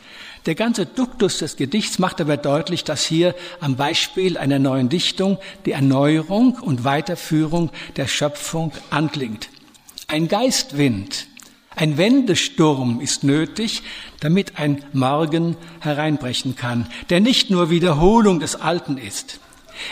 [0.46, 5.40] Der ganze Duktus des Gedichts macht aber deutlich, dass hier am Beispiel einer neuen Dichtung
[5.66, 9.50] die Erneuerung und Weiterführung der Schöpfung anklingt.
[10.10, 11.28] Ein Geistwind,
[11.76, 13.84] ein Wendesturm ist nötig,
[14.22, 19.42] damit ein Morgen hereinbrechen kann, der nicht nur Wiederholung des Alten ist.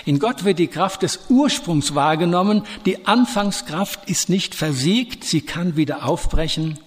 [0.06, 5.76] In Gott wird die Kraft des Ursprungs wahrgenommen, die Anfangskraft ist nicht versiegt, sie kann
[5.76, 6.80] wieder aufbrechen.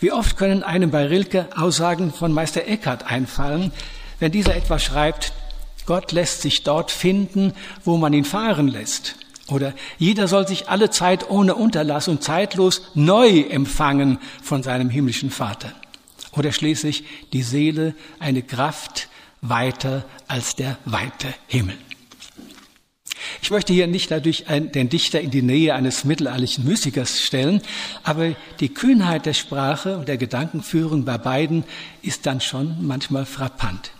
[0.00, 3.70] Wie oft können einem bei Rilke Aussagen von Meister Eckhart einfallen,
[4.18, 5.32] wenn dieser etwa schreibt,
[5.86, 7.52] Gott lässt sich dort finden,
[7.84, 9.14] wo man ihn fahren lässt.
[9.48, 15.30] Oder jeder soll sich alle Zeit ohne Unterlass und zeitlos neu empfangen von seinem himmlischen
[15.30, 15.72] Vater.
[16.32, 19.08] Oder schließlich die Seele eine Kraft
[19.40, 21.76] weiter als der weite Himmel.
[23.40, 27.62] Ich möchte hier nicht dadurch den Dichter in die Nähe eines mittelalterlichen Mystikers stellen,
[28.02, 31.64] aber die Kühnheit der Sprache und der Gedankenführung bei beiden
[32.02, 33.92] ist dann schon manchmal frappant.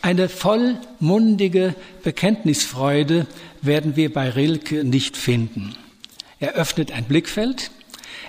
[0.00, 1.74] Eine vollmundige
[2.04, 3.26] Bekenntnisfreude
[3.62, 5.74] werden wir bei Rilke nicht finden.
[6.38, 7.72] Er öffnet ein Blickfeld,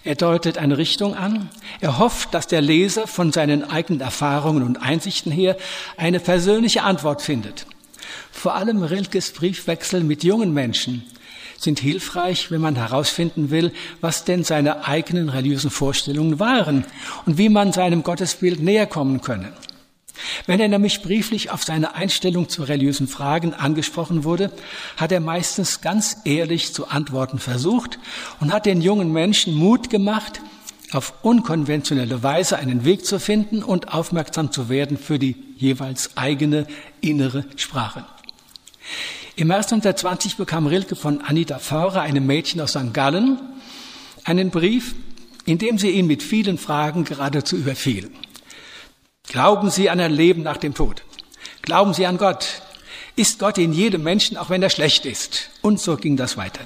[0.04, 1.50] er deutet eine Richtung an,
[1.80, 5.58] er hofft, dass der Leser von seinen eigenen Erfahrungen und Einsichten her
[5.98, 7.68] eine persönliche Antwort findet.
[8.32, 11.04] Vor allem Rilkes Briefwechsel mit jungen Menschen
[11.58, 16.86] sind hilfreich, wenn man herausfinden will, was denn seine eigenen religiösen Vorstellungen waren
[17.26, 19.52] und wie man seinem Gottesbild näher kommen könne.
[20.46, 24.52] Wenn er nämlich brieflich auf seine Einstellung zu religiösen Fragen angesprochen wurde,
[24.98, 28.00] hat er meistens ganz ehrlich zu antworten versucht
[28.40, 30.42] und hat den jungen Menschen Mut gemacht,
[30.92, 36.66] auf unkonventionelle Weise einen Weg zu finden und aufmerksam zu werden für die jeweils eigene
[37.02, 38.06] innere Sprache.
[39.36, 42.94] Im März 1920 bekam Rilke von Anita Faurer, einem Mädchen aus St.
[42.94, 43.40] Gallen,
[44.24, 44.96] einen Brief,
[45.46, 48.10] in dem sie ihn mit vielen Fragen geradezu überfiel.
[49.30, 51.04] Glauben Sie an ein Leben nach dem Tod?
[51.62, 52.64] Glauben Sie an Gott?
[53.16, 55.52] Ist Gott in jedem Menschen, auch wenn er schlecht ist?
[55.62, 56.62] Und so ging das weiter.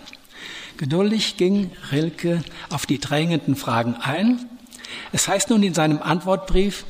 [0.78, 4.50] Geduldig ging Rilke auf die drängenden Fragen ein.
[5.12, 6.86] Es heißt nun in seinem Antwortbrief,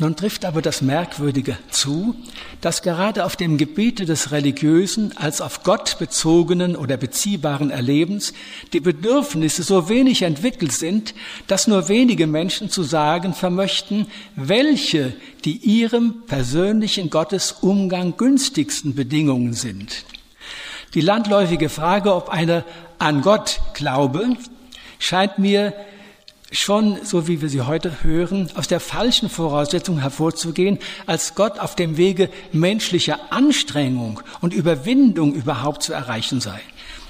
[0.00, 2.16] nun trifft aber das Merkwürdige zu,
[2.62, 8.32] dass gerade auf dem Gebiete des religiösen als auf Gott bezogenen oder beziehbaren Erlebens
[8.72, 11.14] die Bedürfnisse so wenig entwickelt sind,
[11.46, 15.12] dass nur wenige Menschen zu sagen vermöchten, welche
[15.44, 20.04] die ihrem persönlichen Gottesumgang günstigsten Bedingungen sind.
[20.94, 22.64] Die landläufige Frage, ob einer
[22.98, 24.36] an Gott glaube,
[24.98, 25.74] scheint mir
[26.50, 31.76] schon, so wie wir sie heute hören, aus der falschen Voraussetzung hervorzugehen, als Gott auf
[31.76, 36.60] dem Wege menschlicher Anstrengung und Überwindung überhaupt zu erreichen sei.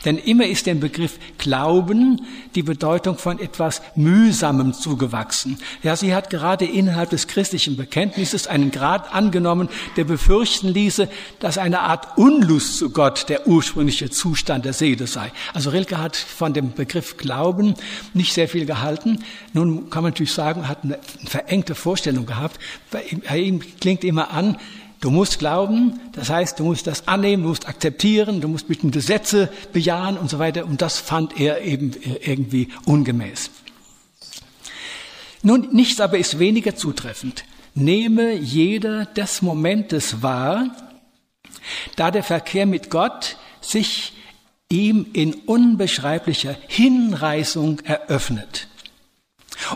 [0.05, 2.23] Denn immer ist dem Begriff Glauben
[2.55, 5.59] die Bedeutung von etwas Mühsamem zugewachsen.
[5.83, 11.59] Ja, sie hat gerade innerhalb des christlichen Bekenntnisses einen Grad angenommen, der befürchten ließe, dass
[11.59, 15.33] eine Art Unlust zu Gott der ursprüngliche Zustand der Seele sei.
[15.53, 17.75] Also Rilke hat von dem Begriff Glauben
[18.15, 19.23] nicht sehr viel gehalten.
[19.53, 22.59] Nun kann man natürlich sagen, hat eine verengte Vorstellung gehabt.
[22.91, 24.57] Bei ihm klingt immer an,
[25.01, 28.99] Du musst glauben, das heißt, du musst das annehmen, du musst akzeptieren, du musst bestimmte
[28.99, 30.67] Gesetze bejahen und so weiter.
[30.67, 31.93] Und das fand er eben
[32.23, 33.51] irgendwie ungemäß.
[35.43, 37.45] Nun, nichts aber ist weniger zutreffend.
[37.75, 40.67] Nehme jeder des Momentes wahr,
[41.97, 44.13] da der Verkehr mit Gott sich
[44.69, 48.69] ihm in unbeschreiblicher Hinreißung eröffnet.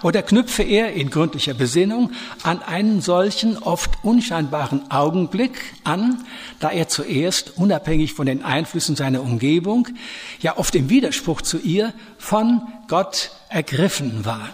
[0.03, 2.13] Oder knüpfe er in gründlicher Besinnung
[2.43, 6.25] an einen solchen oft unscheinbaren Augenblick an,
[6.61, 9.89] da er zuerst, unabhängig von den Einflüssen seiner Umgebung,
[10.41, 14.49] ja oft im Widerspruch zu ihr, von Gott ergriffen war.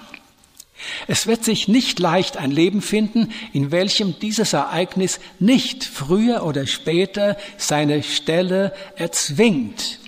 [1.07, 6.67] Es wird sich nicht leicht ein Leben finden, in welchem dieses Ereignis nicht früher oder
[6.67, 9.99] später seine Stelle erzwingt.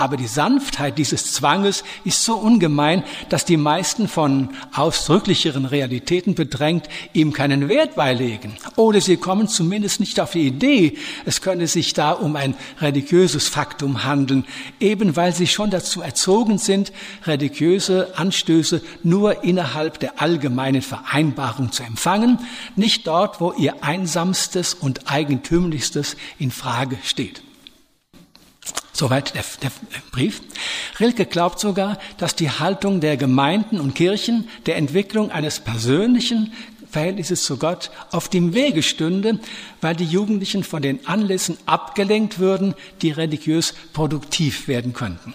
[0.00, 6.88] Aber die Sanftheit dieses Zwanges ist so ungemein, dass die meisten von ausdrücklicheren Realitäten bedrängt
[7.12, 8.56] ihm keinen Wert beilegen.
[8.76, 10.96] Oder sie kommen zumindest nicht auf die Idee,
[11.26, 14.46] es könne sich da um ein religiöses Faktum handeln,
[14.80, 16.92] eben weil sie schon dazu erzogen sind,
[17.26, 22.38] religiöse Anstöße nur innerhalb der allgemeinen Vereinbarung zu empfangen,
[22.74, 27.42] nicht dort, wo ihr einsamstes und eigentümlichstes in Frage steht.
[28.92, 29.72] Soweit der, der,
[30.12, 30.42] Brief.
[30.98, 36.52] Rilke glaubt sogar, dass die Haltung der Gemeinden und Kirchen der Entwicklung eines persönlichen
[36.90, 39.38] Verhältnisses zu Gott auf dem Wege stünde,
[39.80, 45.32] weil die Jugendlichen von den Anlässen abgelenkt würden, die religiös produktiv werden könnten.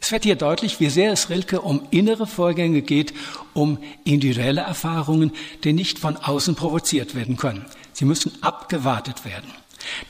[0.00, 3.12] Es wird hier deutlich, wie sehr es Rilke um innere Vorgänge geht,
[3.54, 5.32] um individuelle Erfahrungen,
[5.64, 7.64] die nicht von außen provoziert werden können.
[7.92, 9.50] Sie müssen abgewartet werden.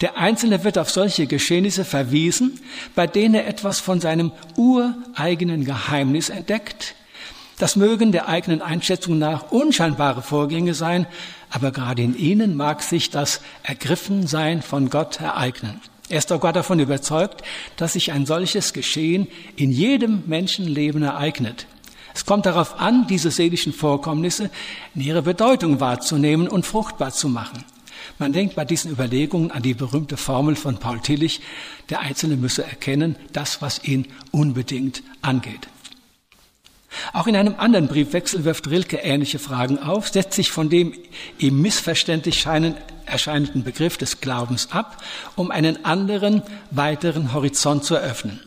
[0.01, 2.61] Der Einzelne wird auf solche Geschehnisse verwiesen,
[2.95, 6.95] bei denen er etwas von seinem ureigenen Geheimnis entdeckt.
[7.59, 11.07] Das mögen der eigenen Einschätzung nach unscheinbare Vorgänge sein,
[11.51, 15.81] aber gerade in ihnen mag sich das Ergriffensein von Gott ereignen.
[16.09, 17.43] Er ist sogar davon überzeugt,
[17.77, 21.67] dass sich ein solches Geschehen in jedem Menschenleben ereignet.
[22.15, 24.51] Es kommt darauf an, diese seelischen Vorkommnisse
[24.95, 27.65] in ihrer Bedeutung wahrzunehmen und fruchtbar zu machen.
[28.19, 31.41] Man denkt bei diesen Überlegungen an die berühmte Formel von Paul Tillich,
[31.91, 35.69] der Einzelne müsse erkennen, das, was ihn unbedingt angeht.
[37.13, 40.95] Auch in einem anderen Briefwechsel wirft Rilke ähnliche Fragen auf, setzt sich von dem
[41.39, 45.03] ihm missverständlich scheinen, erscheinenden Begriff des Glaubens ab,
[45.35, 48.41] um einen anderen, weiteren Horizont zu eröffnen.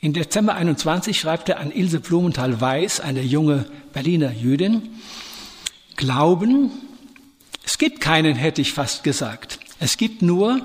[0.00, 4.90] In Dezember 21 schreibt er an Ilse Blumenthal-Weiß, eine junge Berliner Jüdin,
[5.96, 6.72] Glauben
[7.64, 9.58] es gibt keinen, hätte ich fast gesagt.
[9.80, 10.60] Es gibt nur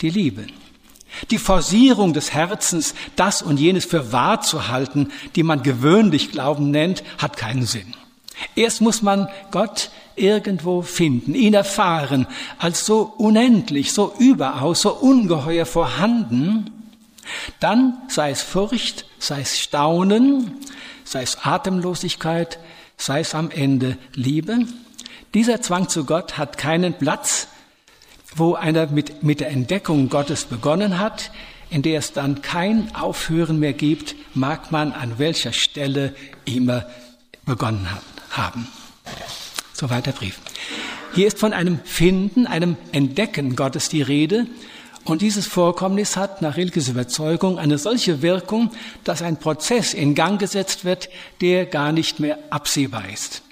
[0.00, 0.46] die Liebe.
[1.30, 6.70] Die Forcierung des Herzens, das und jenes für wahr zu halten, die man gewöhnlich Glauben
[6.70, 7.94] nennt, hat keinen Sinn.
[8.54, 12.26] Erst muss man Gott irgendwo finden, ihn erfahren,
[12.58, 16.70] als so unendlich, so überaus, so ungeheuer vorhanden.
[17.60, 20.56] Dann sei es Furcht, sei es Staunen,
[21.04, 22.58] sei es Atemlosigkeit,
[22.96, 24.66] sei es am Ende Liebe.
[25.34, 27.48] Dieser Zwang zu Gott hat keinen Platz,
[28.36, 31.30] wo einer mit, mit der Entdeckung Gottes begonnen hat,
[31.70, 36.14] in der es dann kein Aufhören mehr gibt, mag man an welcher Stelle
[36.44, 36.84] immer
[37.46, 37.88] begonnen
[38.30, 38.68] haben.
[39.72, 40.38] Soweit der Brief.
[41.14, 44.46] Hier ist von einem Finden, einem Entdecken Gottes die Rede.
[45.04, 48.70] Und dieses Vorkommnis hat nach Rilkes Überzeugung eine solche Wirkung,
[49.02, 51.08] dass ein Prozess in Gang gesetzt wird,
[51.40, 53.42] der gar nicht mehr absehbar ist.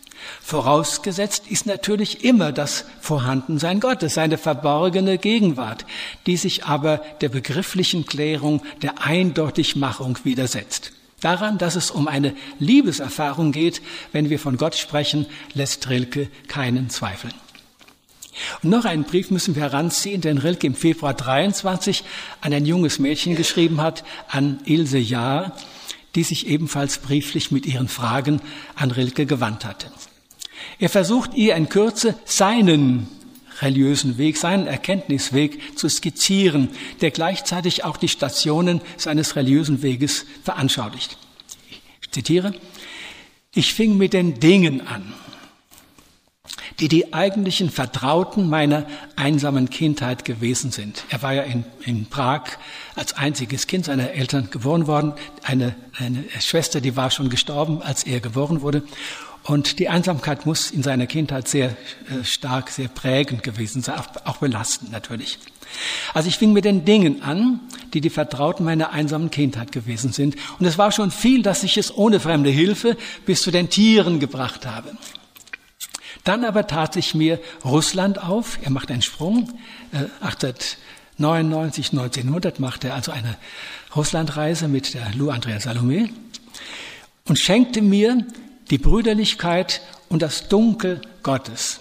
[0.42, 5.86] Vorausgesetzt ist natürlich immer das Vorhandensein Gottes, seine verborgene Gegenwart,
[6.26, 10.92] die sich aber der begrifflichen Klärung, der Eindeutigmachung widersetzt.
[11.20, 16.88] Daran, dass es um eine Liebeserfahrung geht, wenn wir von Gott sprechen, lässt Rilke keinen
[16.88, 17.34] zweifeln.
[18.62, 22.04] Und noch einen Brief müssen wir heranziehen, den Rilke im Februar 23
[22.40, 25.56] an ein junges Mädchen geschrieben hat, an Ilse Jahr,
[26.14, 28.40] die sich ebenfalls brieflich mit ihren Fragen
[28.74, 29.88] an Rilke gewandt hatte.
[30.80, 33.06] Er versucht ihr in Kürze seinen
[33.60, 36.70] religiösen Weg, seinen Erkenntnisweg zu skizzieren,
[37.02, 41.18] der gleichzeitig auch die Stationen seines religiösen Weges veranschaulicht.
[42.00, 42.54] Ich zitiere,
[43.54, 45.12] ich fing mit den Dingen an,
[46.78, 51.04] die die eigentlichen Vertrauten meiner einsamen Kindheit gewesen sind.
[51.10, 52.44] Er war ja in, in Prag
[52.94, 55.12] als einziges Kind seiner Eltern geboren worden.
[55.42, 58.82] Eine, eine Schwester, die war schon gestorben, als er geboren wurde.
[59.44, 64.36] Und die Einsamkeit muss in seiner Kindheit sehr äh, stark, sehr prägend gewesen sein, auch,
[64.36, 65.38] belastend natürlich.
[66.12, 67.60] Also ich fing mit den Dingen an,
[67.94, 70.36] die die Vertrauten meiner einsamen Kindheit gewesen sind.
[70.58, 74.20] Und es war schon viel, dass ich es ohne fremde Hilfe bis zu den Tieren
[74.20, 74.92] gebracht habe.
[76.24, 78.58] Dann aber tat sich mir Russland auf.
[78.62, 79.48] Er macht einen Sprung.
[80.20, 83.36] 1899, äh, 1900 macht er also eine
[83.96, 86.10] Russlandreise mit der Lou Andrea Salome
[87.26, 88.26] und schenkte mir
[88.70, 91.80] die Brüderlichkeit und das Dunkel Gottes,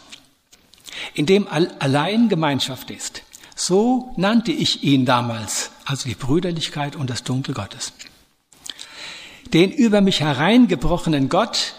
[1.14, 3.24] in dem allein Gemeinschaft ist.
[3.56, 7.94] So nannte ich ihn damals, also die Brüderlichkeit und das Dunkel Gottes.
[9.54, 11.74] Den über mich hereingebrochenen Gott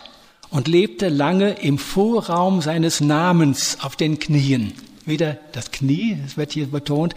[0.51, 4.75] und lebte lange im Vorraum seines Namens auf den Knien.
[5.07, 7.15] Wieder das Knie, das wird hier betont,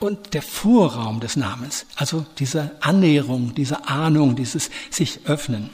[0.00, 5.70] und der Vorraum des Namens, also diese Annäherung, diese Ahnung, dieses sich öffnen.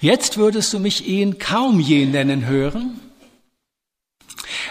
[0.00, 3.00] Jetzt würdest du mich ihn kaum je nennen hören.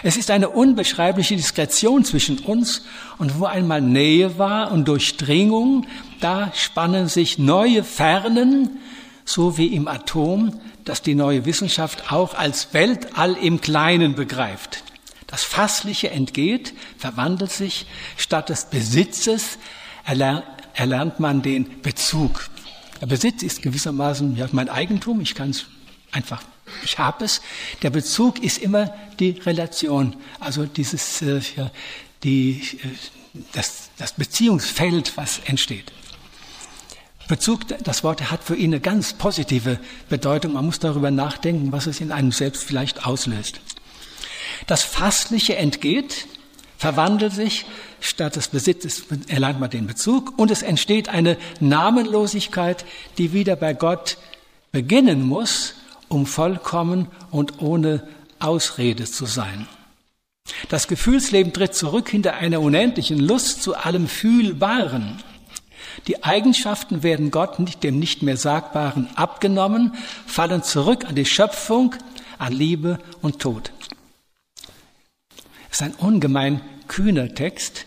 [0.02, 2.84] Es ist eine unbeschreibliche Diskretion zwischen uns
[3.18, 5.86] und wo einmal Nähe war und Durchdringung,
[6.20, 8.78] da spannen sich neue Fernen,
[9.24, 14.82] so wie im Atom, das die neue Wissenschaft auch als Weltall im Kleinen begreift.
[15.26, 17.86] Das Fassliche entgeht, verwandelt sich,
[18.16, 19.58] statt des Besitzes
[20.04, 22.48] erlernt, erlernt man den Bezug.
[23.00, 25.66] Der Besitz ist gewissermaßen ja, mein Eigentum, ich kann es
[26.12, 26.42] einfach,
[26.84, 27.40] ich habe es.
[27.82, 31.70] Der Bezug ist immer die Relation, also dieses, äh, ja,
[32.22, 35.92] die, äh, das, das Beziehungsfeld, was entsteht.
[37.28, 39.78] Bezug, das Wort hat für ihn eine ganz positive
[40.08, 40.54] Bedeutung.
[40.54, 43.60] Man muss darüber nachdenken, was es in einem selbst vielleicht auslöst.
[44.66, 46.26] Das Fassliche entgeht,
[46.76, 47.66] verwandelt sich,
[48.00, 52.84] statt des Besitzes erlangt man den Bezug und es entsteht eine Namenlosigkeit,
[53.18, 54.18] die wieder bei Gott
[54.72, 55.74] beginnen muss,
[56.08, 58.06] um vollkommen und ohne
[58.38, 59.66] Ausrede zu sein.
[60.68, 65.22] Das Gefühlsleben tritt zurück hinter einer unendlichen Lust zu allem Fühlbaren.
[66.06, 69.94] Die Eigenschaften werden Gott nicht, dem nicht mehr Sagbaren abgenommen,
[70.26, 71.94] fallen zurück an die Schöpfung,
[72.38, 73.72] an Liebe und Tod.
[75.70, 77.86] Es ist ein ungemein kühner Text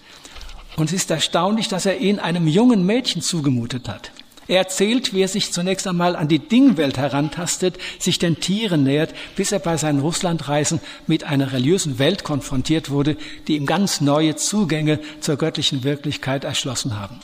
[0.76, 4.12] und es ist erstaunlich, dass er ihn einem jungen Mädchen zugemutet hat.
[4.48, 9.14] Er erzählt, wie er sich zunächst einmal an die Dingwelt herantastet, sich den Tieren nähert,
[9.38, 13.16] bis er bei seinen Russlandreisen mit einer religiösen Welt konfrontiert wurde,
[13.48, 17.20] die ihm ganz neue Zugänge zur göttlichen Wirklichkeit erschlossen haben.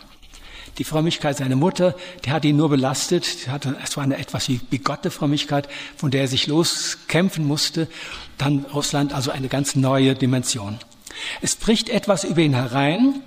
[0.77, 1.93] Die Frömmigkeit seiner Mutter,
[2.23, 3.49] die hat ihn nur belastet.
[3.49, 7.89] Hatte, es war eine etwas wie bigotte Frömmigkeit, von der er sich loskämpfen musste.
[8.37, 10.77] Dann Russland, also eine ganz neue Dimension.
[11.41, 13.21] Es bricht etwas über ihn herein,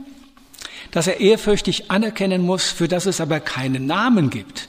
[0.91, 4.69] das er ehrfürchtig anerkennen muss, für das es aber keinen Namen gibt.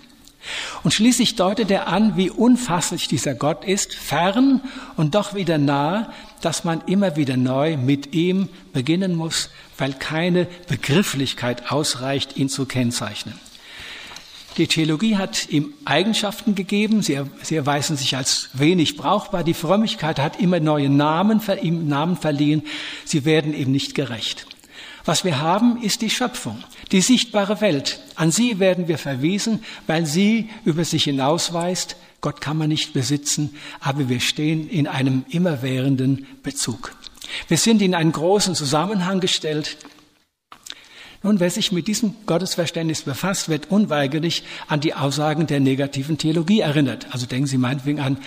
[0.83, 4.61] Und schließlich deutet er an, wie unfasslich dieser Gott ist, fern
[4.97, 6.11] und doch wieder nah,
[6.41, 12.65] dass man immer wieder neu mit ihm beginnen muss, weil keine Begrifflichkeit ausreicht, ihn zu
[12.65, 13.39] kennzeichnen.
[14.57, 19.43] Die Theologie hat ihm Eigenschaften gegeben, sie, sie erweisen sich als wenig brauchbar.
[19.43, 21.41] Die Frömmigkeit hat immer neue Namen,
[21.87, 22.61] Namen verliehen,
[23.03, 24.45] sie werden ihm nicht gerecht.
[25.05, 27.99] Was wir haben, ist die Schöpfung, die sichtbare Welt.
[28.15, 31.97] An sie werden wir verwiesen, weil sie über sich hinausweist.
[32.21, 36.95] Gott kann man nicht besitzen, aber wir stehen in einem immerwährenden Bezug.
[37.49, 39.77] Wir sind in einen großen Zusammenhang gestellt
[41.23, 46.59] nun, wer sich mit diesem Gottesverständnis befasst, wird unweigerlich an die Aussagen der negativen Theologie
[46.59, 47.07] erinnert.
[47.11, 48.17] Also denken Sie meinetwegen an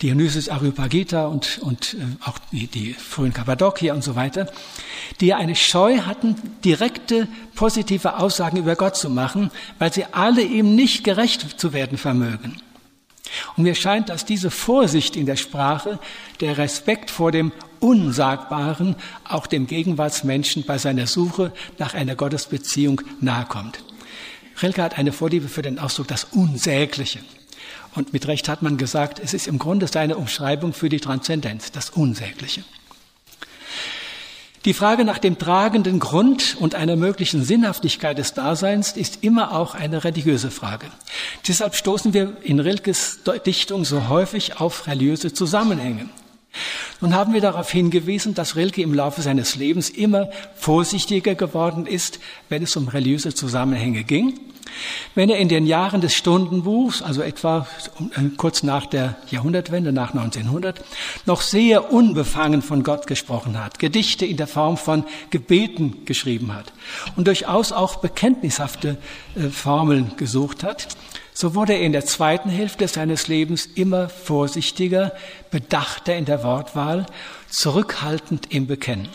[0.00, 4.48] Dionysius Areopagita und, und äh, auch die, die frühen Kappadokier und so weiter,
[5.20, 7.26] die eine Scheu hatten, direkte
[7.56, 12.62] positive Aussagen über Gott zu machen, weil sie alle ihm nicht gerecht zu werden vermögen.
[13.56, 15.98] Und mir scheint, dass diese Vorsicht in der Sprache,
[16.40, 23.82] der Respekt vor dem Unsagbaren auch dem Gegenwartsmenschen bei seiner Suche nach einer Gottesbeziehung nahekommt.
[24.62, 27.20] Rilke hat eine Vorliebe für den Ausdruck das Unsägliche.
[27.94, 31.72] Und mit Recht hat man gesagt, es ist im Grunde seine Umschreibung für die Transzendenz,
[31.72, 32.62] das Unsägliche.
[34.66, 39.76] Die Frage nach dem tragenden Grund und einer möglichen Sinnhaftigkeit des Daseins ist immer auch
[39.76, 40.88] eine religiöse Frage.
[41.46, 46.08] Deshalb stoßen wir in Rilkes Dichtung so häufig auf religiöse Zusammenhänge.
[47.00, 52.20] Nun haben wir darauf hingewiesen, dass Rilke im Laufe seines Lebens immer vorsichtiger geworden ist,
[52.48, 54.38] wenn es um religiöse Zusammenhänge ging.
[55.14, 57.66] Wenn er in den Jahren des Stundenbuchs, also etwa
[58.16, 60.84] äh, kurz nach der Jahrhundertwende, nach 1900,
[61.24, 66.72] noch sehr unbefangen von Gott gesprochen hat, Gedichte in der Form von Gebeten geschrieben hat
[67.16, 68.98] und durchaus auch bekenntnishafte
[69.36, 70.88] äh, Formeln gesucht hat,
[71.38, 75.12] so wurde er in der zweiten Hälfte seines Lebens immer vorsichtiger,
[75.50, 77.04] bedachter in der Wortwahl,
[77.50, 79.10] zurückhaltend im Bekennen.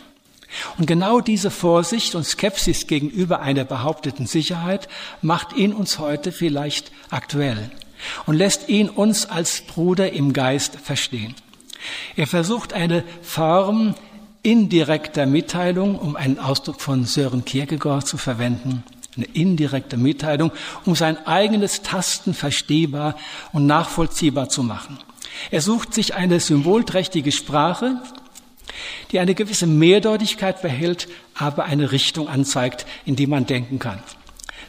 [0.78, 4.88] Und genau diese Vorsicht und Skepsis gegenüber einer behaupteten Sicherheit
[5.24, 7.72] macht ihn uns heute vielleicht aktuell
[8.28, 11.34] und lässt ihn uns als Bruder im Geist verstehen.
[12.16, 13.96] Er versucht eine Form
[14.44, 18.84] indirekter Mitteilung, um einen Ausdruck von Sören Kierkegaard zu verwenden,
[19.16, 20.52] eine indirekte Mitteilung,
[20.86, 23.16] um sein eigenes Tasten verstehbar
[23.52, 25.00] und nachvollziehbar zu machen.
[25.50, 28.02] Er sucht sich eine symbolträchtige Sprache,
[29.12, 34.02] die eine gewisse Mehrdeutigkeit behält, aber eine Richtung anzeigt, in die man denken kann.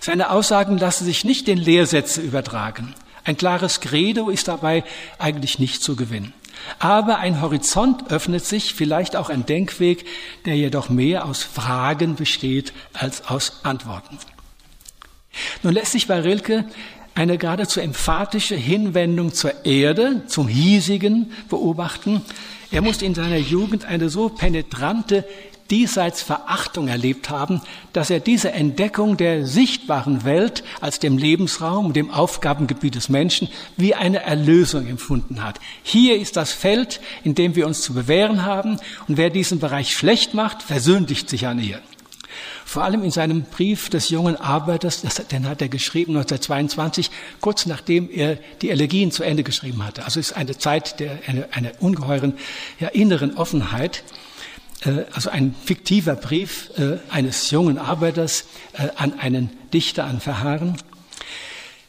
[0.00, 2.94] Seine Aussagen lassen sich nicht in Lehrsätze übertragen.
[3.24, 4.82] Ein klares Credo ist dabei
[5.18, 6.32] eigentlich nicht zu gewinnen.
[6.78, 10.04] Aber ein Horizont öffnet sich, vielleicht auch ein Denkweg,
[10.44, 14.18] der jedoch mehr aus Fragen besteht als aus Antworten.
[15.62, 16.64] Nun lässt sich bei Rilke
[17.14, 22.22] eine geradezu emphatische Hinwendung zur Erde, zum hiesigen beobachten.
[22.70, 25.24] Er musste in seiner Jugend eine so penetrante
[25.72, 27.62] diesseits Verachtung erlebt haben,
[27.94, 33.94] dass er diese Entdeckung der sichtbaren Welt als dem Lebensraum dem Aufgabengebiet des Menschen wie
[33.94, 35.58] eine Erlösung empfunden hat.
[35.82, 38.76] Hier ist das Feld, in dem wir uns zu bewähren haben,
[39.08, 41.80] und wer diesen Bereich schlecht macht, versündigt sich an ihr.
[42.66, 48.10] Vor allem in seinem Brief des jungen Arbeiters, den hat er geschrieben 1922, kurz nachdem
[48.10, 50.04] er die Elegien zu Ende geschrieben hatte.
[50.04, 52.34] Also es ist eine Zeit der eine, eine ungeheuren
[52.78, 54.04] ja, inneren Offenheit.
[54.84, 60.76] Äh, also ein fiktiver Brief äh, eines jungen Arbeiters äh, an einen Dichter, an Verharren.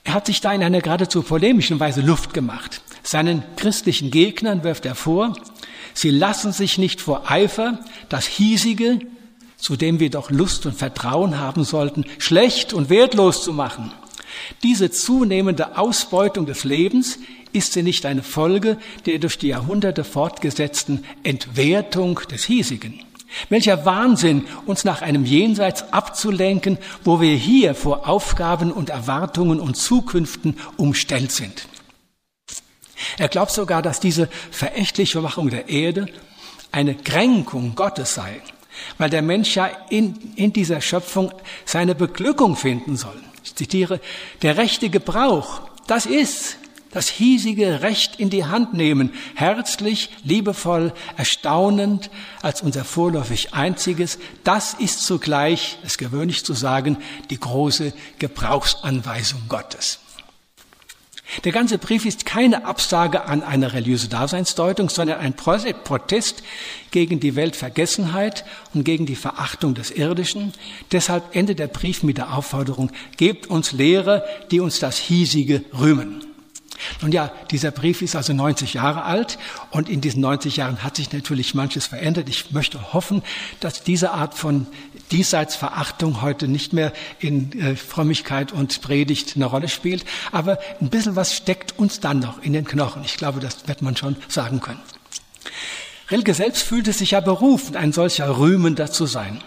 [0.04, 2.82] Er hat sich da in einer geradezu polemischen Weise Luft gemacht.
[3.04, 5.36] Seinen christlichen Gegnern wirft er vor,
[5.94, 7.80] sie lassen sich nicht vor Eifer
[8.10, 9.00] das hiesige,
[9.58, 13.92] zu dem wir doch Lust und Vertrauen haben sollten, schlecht und wertlos zu machen.
[14.62, 17.20] Diese zunehmende Ausbeutung des Lebens
[17.54, 23.00] ist sie nicht eine Folge der durch die Jahrhunderte fortgesetzten Entwertung des Hiesigen?
[23.50, 29.76] Welcher Wahnsinn, uns nach einem Jenseits abzulenken, wo wir hier vor Aufgaben und Erwartungen und
[29.76, 31.68] Zukünften umstellt sind.
[33.18, 36.08] Er glaubt sogar, dass diese verächtliche Machung der Erde
[36.72, 38.42] eine Kränkung Gottes sei,
[38.98, 41.32] weil der Mensch ja in, in dieser Schöpfung
[41.66, 43.20] seine Beglückung finden soll.
[43.44, 44.00] Ich zitiere,
[44.42, 46.58] der rechte Gebrauch, das ist
[46.94, 52.10] das hiesige Recht in die Hand nehmen, herzlich, liebevoll, erstaunend
[52.42, 56.98] als unser vorläufig einziges, das ist zugleich, es gewöhnlich zu sagen,
[57.30, 60.00] die große Gebrauchsanweisung Gottes.
[61.44, 66.44] Der ganze Brief ist keine Absage an eine religiöse Daseinsdeutung, sondern ein Protest
[66.92, 70.54] gegen die Weltvergessenheit und gegen die Verachtung des Irdischen.
[70.92, 76.33] Deshalb endet der Brief mit der Aufforderung, gebt uns Lehre, die uns das Hiesige rühmen.
[77.02, 79.38] Nun ja, dieser Brief ist also 90 Jahre alt
[79.72, 82.30] und in diesen 90 Jahren hat sich natürlich manches verändert.
[82.30, 83.24] Ich möchte hoffen,
[83.60, 84.68] dass diese Art von
[85.12, 90.06] Diesseitsverachtung heute nicht mehr in äh, Frömmigkeit und Predigt eine Rolle spielt.
[90.32, 93.04] Aber ein bisschen was steckt uns dann noch in den Knochen.
[93.06, 94.82] Ich glaube, das wird man schon sagen können.
[96.10, 99.42] Rilke selbst fühlte sich ja berufen, ein solcher Rühmender zu sein.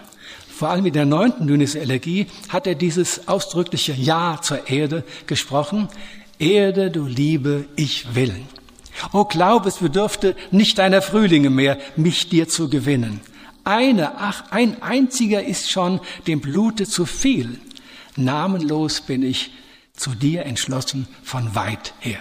[0.49, 5.89] Vor allem in der neunten Dynisse Elegie hat er dieses ausdrückliche Ja zur Erde gesprochen.
[6.39, 8.35] Erde, du Liebe, ich will.
[9.13, 13.21] O glaub, es bedürfte nicht deiner Frühlinge mehr, mich dir zu gewinnen.
[13.65, 17.59] Eine, ach, ein einziger ist schon dem Blute zu viel.
[18.17, 19.51] Namenlos bin ich
[19.95, 22.21] zu dir entschlossen von weit her.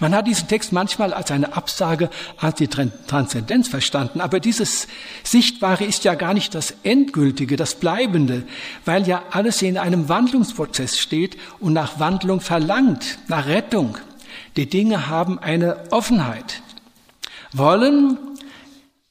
[0.00, 4.88] Man hat diesen Text manchmal als eine Absage an die Transzendenz verstanden, aber dieses
[5.22, 8.44] Sichtbare ist ja gar nicht das Endgültige, das Bleibende,
[8.84, 13.98] weil ja alles in einem Wandlungsprozess steht und nach Wandlung verlangt, nach Rettung.
[14.56, 16.62] Die Dinge haben eine Offenheit.
[17.52, 18.18] Wollen,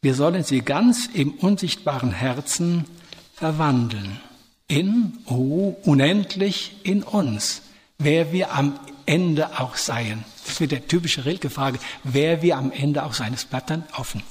[0.02, 2.86] wir sollen sie ganz im unsichtbaren Herzen
[3.34, 4.20] verwandeln.
[4.68, 7.62] In, oh, unendlich in uns,
[7.98, 8.78] wer wir am
[9.08, 10.24] Ende auch seien.
[10.46, 13.34] Das wird der typische Rilke-Frage, wer wir am Ende auch sein.
[13.34, 14.22] Es bleibt dann offen.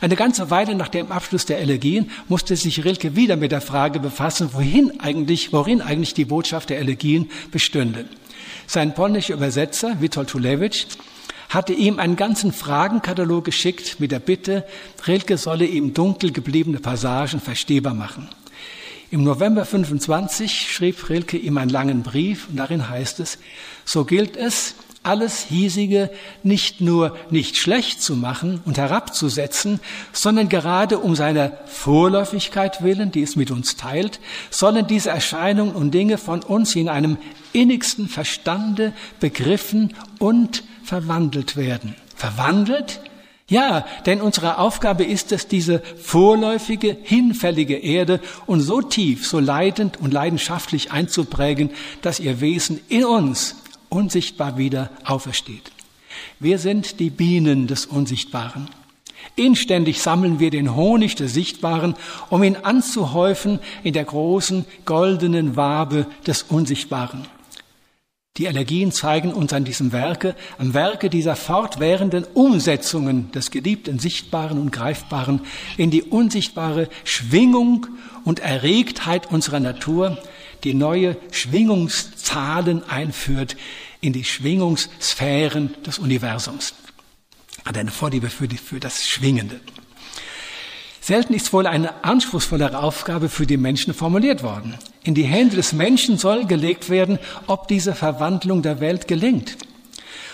[0.00, 4.00] Eine ganze Weile nach dem Abschluss der Elegien musste sich Rilke wieder mit der Frage
[4.00, 8.06] befassen, wohin eigentlich, worin eigentlich die Botschaft der Elegien bestünde.
[8.66, 10.86] Sein polnischer Übersetzer, Witold Tulewicz,
[11.48, 14.64] hatte ihm einen ganzen Fragenkatalog geschickt mit der Bitte,
[15.06, 18.28] Rilke solle ihm dunkel gebliebene Passagen verstehbar machen.
[19.10, 23.38] Im November 25 schrieb Rilke ihm einen langen Brief und darin heißt es,
[23.84, 24.74] so gilt es,
[25.04, 26.10] alles hiesige
[26.42, 29.80] nicht nur nicht schlecht zu machen und herabzusetzen,
[30.12, 34.18] sondern gerade um seiner Vorläufigkeit willen, die es mit uns teilt,
[34.50, 37.18] sollen diese Erscheinungen und Dinge von uns in einem
[37.52, 41.94] innigsten Verstande begriffen und verwandelt werden.
[42.16, 43.00] Verwandelt?
[43.46, 50.00] Ja, denn unsere Aufgabe ist es, diese vorläufige, hinfällige Erde und so tief, so leidend
[50.00, 51.68] und leidenschaftlich einzuprägen,
[52.00, 53.56] dass ihr Wesen in uns
[53.94, 55.70] unsichtbar wieder aufersteht.
[56.40, 58.68] Wir sind die Bienen des Unsichtbaren.
[59.36, 61.94] Inständig sammeln wir den Honig des Sichtbaren,
[62.28, 67.26] um ihn anzuhäufen in der großen goldenen Wabe des Unsichtbaren.
[68.36, 74.58] Die Allergien zeigen uns an diesem Werke, am Werke dieser fortwährenden Umsetzungen des geliebten Sichtbaren
[74.58, 75.40] und Greifbaren
[75.76, 77.86] in die unsichtbare Schwingung
[78.24, 80.18] und Erregtheit unserer Natur,
[80.64, 83.56] die neue Schwingungszahlen einführt
[84.04, 86.74] in die Schwingungssphären des Universums.
[87.64, 89.60] Hat eine Vorliebe für, die, für das Schwingende.
[91.00, 94.78] Selten ist wohl eine anspruchsvollere Aufgabe für die Menschen formuliert worden.
[95.04, 99.56] in die Hände des Menschen soll gelegt werden, ob diese Verwandlung der Welt gelingt.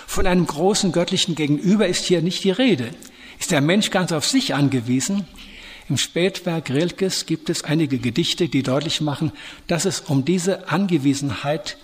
[0.06, 2.90] Von einem großen göttlichen Gegenüber ist hier nicht die Rede.
[3.38, 5.26] Ist der Mensch ganz auf sich angewiesen?
[5.88, 9.32] Im Spätwerk Rilkes gibt es einige Gedichte, die deutlich machen,
[9.66, 11.76] dass es um diese Angewiesenheit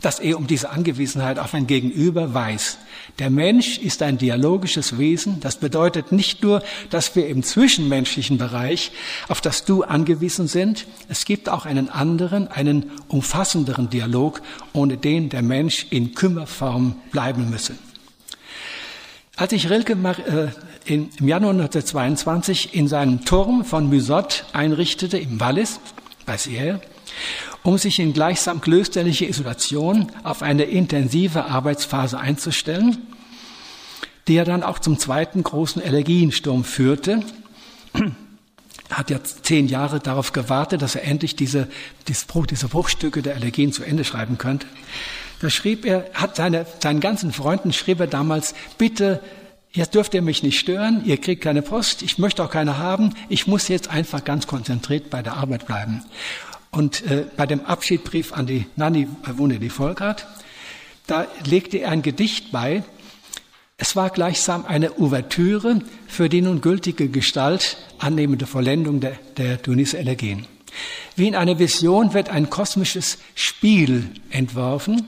[0.00, 2.78] dass er um diese Angewiesenheit auf ein Gegenüber weiß.
[3.18, 5.40] Der Mensch ist ein dialogisches Wesen.
[5.40, 8.92] Das bedeutet nicht nur, dass wir im zwischenmenschlichen Bereich
[9.28, 10.86] auf das Du angewiesen sind.
[11.08, 14.42] Es gibt auch einen anderen, einen umfassenderen Dialog,
[14.72, 17.74] ohne den der Mensch in Kümmerform bleiben müsse.
[19.36, 25.80] Als ich Rilke äh, im Januar 1922 in seinem Turm von Musot einrichtete, im Wallis,
[26.24, 26.80] bei Sierre,
[27.62, 32.98] um sich in gleichsam klösterliche Isolation auf eine intensive Arbeitsphase einzustellen,
[34.28, 37.22] die er dann auch zum zweiten großen Elegiensturm führte.
[38.90, 41.68] Hat ja zehn Jahre darauf gewartet, dass er endlich diese,
[42.06, 44.66] diese Bruchstücke der Elegien zu Ende schreiben könnte.
[45.40, 49.20] Da schrieb er, hat seine, seinen ganzen Freunden schrieb er damals, bitte,
[49.72, 53.14] jetzt dürft ihr mich nicht stören, ihr kriegt keine Post, ich möchte auch keine haben,
[53.28, 56.04] ich muss jetzt einfach ganz konzentriert bei der Arbeit bleiben.
[56.74, 59.06] Und äh, bei dem Abschiedbrief an die Nanny
[59.36, 60.26] Wunde die Volkart,
[61.06, 62.82] da legte er ein Gedicht bei.
[63.76, 69.94] Es war gleichsam eine Ouvertüre für die nun gültige Gestalt annehmende Vollendung der, der Tunis
[69.94, 70.46] Elegien.
[71.14, 75.06] Wie in einer Vision wird ein kosmisches Spiel entworfen,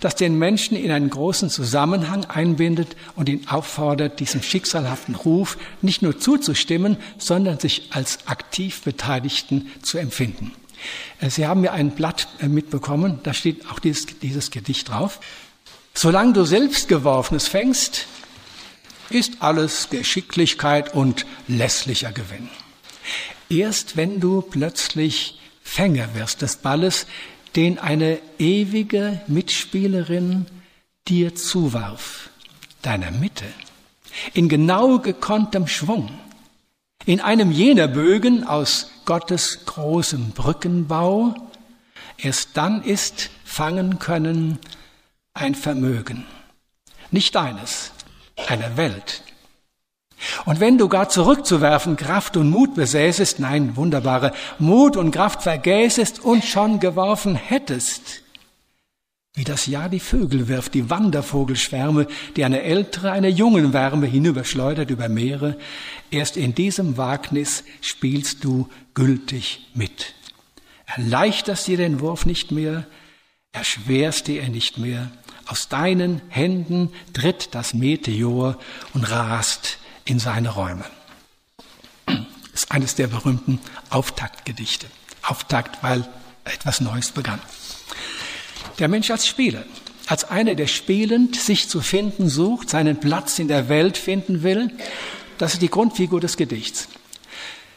[0.00, 6.02] das den Menschen in einen großen Zusammenhang einbindet und ihn auffordert, diesem schicksalhaften Ruf nicht
[6.02, 10.50] nur zuzustimmen, sondern sich als aktiv Beteiligten zu empfinden.
[11.20, 15.20] Äh, Sie haben mir ein Blatt äh, mitbekommen, da steht auch dieses, dieses Gedicht drauf.
[15.94, 18.06] Solange du selbst Geworfenes fängst,
[19.10, 22.48] ist alles Geschicklichkeit und lässlicher Gewinn.
[23.48, 27.06] Erst wenn du plötzlich Fänger wirst des Balles,
[27.56, 30.46] den eine ewige Mitspielerin
[31.06, 32.30] dir zuwarf,
[32.82, 33.44] deiner Mitte,
[34.32, 36.10] in genau gekonntem Schwung,
[37.06, 41.34] in einem jener Bögen aus Gottes großem Brückenbau,
[42.16, 44.58] erst dann ist fangen können
[45.34, 46.26] ein Vermögen.
[47.10, 47.92] Nicht deines,
[48.48, 49.22] einer Welt.
[50.46, 56.20] Und wenn du gar zurückzuwerfen Kraft und Mut besäßest, nein, wunderbare, Mut und Kraft vergäßest
[56.24, 58.23] und schon geworfen hättest,
[59.34, 62.06] wie das Jahr die Vögel wirft, die Wandervogelschwärme,
[62.36, 65.58] die eine ältere, eine jungen Wärme hinüberschleudert über Meere,
[66.12, 70.14] erst in diesem Wagnis spielst du gültig mit.
[70.86, 72.86] Erleichterst dir den Wurf nicht mehr,
[73.50, 75.10] erschwerst dir nicht mehr.
[75.46, 78.56] Aus deinen Händen tritt das Meteor
[78.92, 80.84] und rast in seine Räume.
[82.06, 83.58] Das ist eines der berühmten
[83.90, 84.86] Auftaktgedichte.
[85.22, 86.06] Auftakt, weil
[86.44, 87.40] etwas Neues begann.
[88.78, 89.64] Der Mensch als Spieler,
[90.06, 94.70] als einer, der spielend sich zu finden sucht, seinen Platz in der Welt finden will,
[95.38, 96.88] das ist die Grundfigur des Gedichts.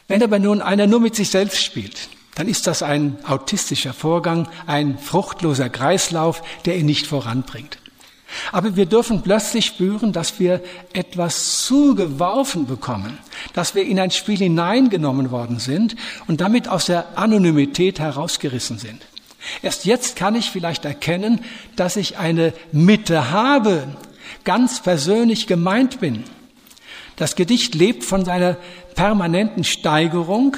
[0.08, 4.48] Wenn aber nun einer nur mit sich selbst spielt, dann ist das ein autistischer Vorgang,
[4.66, 7.78] ein fruchtloser Kreislauf, der ihn nicht voranbringt.
[8.52, 10.62] Aber wir dürfen plötzlich spüren, dass wir
[10.92, 13.18] etwas zugeworfen bekommen,
[13.54, 15.96] dass wir in ein Spiel hineingenommen worden sind
[16.26, 19.06] und damit aus der Anonymität herausgerissen sind.
[19.62, 21.44] Erst jetzt kann ich vielleicht erkennen,
[21.76, 23.88] dass ich eine Mitte habe,
[24.44, 26.24] ganz persönlich gemeint bin.
[27.16, 28.56] Das Gedicht lebt von seiner
[28.94, 30.56] permanenten Steigerung.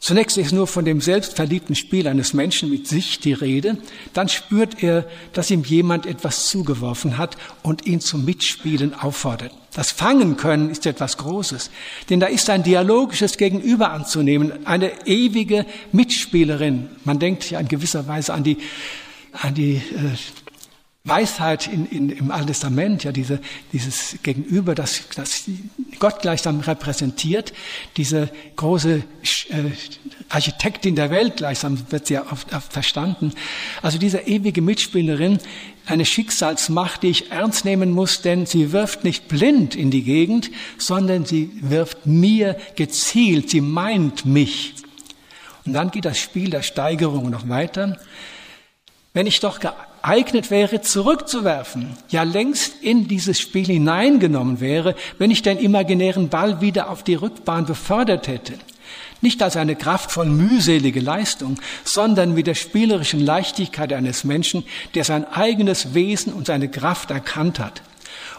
[0.00, 3.78] Zunächst ist nur von dem selbstverliebten Spiel eines Menschen mit sich die Rede.
[4.12, 9.52] Dann spürt er, dass ihm jemand etwas zugeworfen hat und ihn zum Mitspielen auffordert.
[9.74, 11.70] Das Fangen können ist etwas Großes,
[12.10, 16.88] denn da ist ein dialogisches Gegenüber anzunehmen, eine ewige Mitspielerin.
[17.04, 18.58] Man denkt ja in gewisser Weise an die,
[19.32, 20.16] an die äh,
[21.08, 23.40] Weisheit in, in, im Alten Testament, ja, diese,
[23.72, 25.44] dieses Gegenüber, das, das
[25.98, 27.52] Gott gleichsam repräsentiert,
[27.96, 29.02] diese große
[29.48, 29.64] äh,
[30.28, 33.32] Architektin der Welt gleichsam wird sie oft, oft verstanden.
[33.82, 35.38] Also diese ewige Mitspielerin,
[35.86, 40.50] eine Schicksalsmacht, die ich ernst nehmen muss, denn sie wirft nicht blind in die Gegend,
[40.76, 44.74] sondern sie wirft mir gezielt, sie meint mich.
[45.64, 47.98] Und dann geht das Spiel der Steigerung noch weiter.
[49.18, 55.42] Wenn ich doch geeignet wäre, zurückzuwerfen, ja längst in dieses Spiel hineingenommen wäre, wenn ich
[55.42, 58.52] den imaginären Ball wieder auf die Rückbahn befördert hätte.
[59.20, 64.62] Nicht als eine kraftvoll mühselige Leistung, sondern mit der spielerischen Leichtigkeit eines Menschen,
[64.94, 67.82] der sein eigenes Wesen und seine Kraft erkannt hat.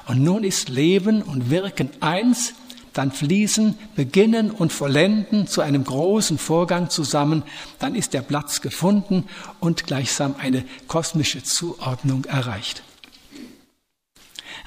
[0.07, 2.53] Und nun ist Leben und Wirken eins,
[2.93, 7.43] dann fließen, beginnen und vollenden zu einem großen Vorgang zusammen,
[7.79, 9.25] dann ist der Platz gefunden
[9.59, 12.83] und gleichsam eine kosmische Zuordnung erreicht.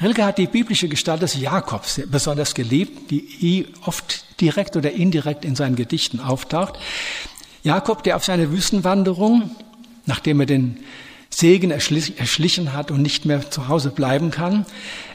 [0.01, 5.55] Rilke hat die biblische Gestalt des Jakobs besonders geliebt, die oft direkt oder indirekt in
[5.55, 6.79] seinen Gedichten auftaucht.
[7.63, 9.51] Jakob, der auf seiner Wüstenwanderung,
[10.07, 10.79] nachdem er den
[11.35, 14.67] Segen erschlichen hat und nicht mehr zu Hause bleiben kann.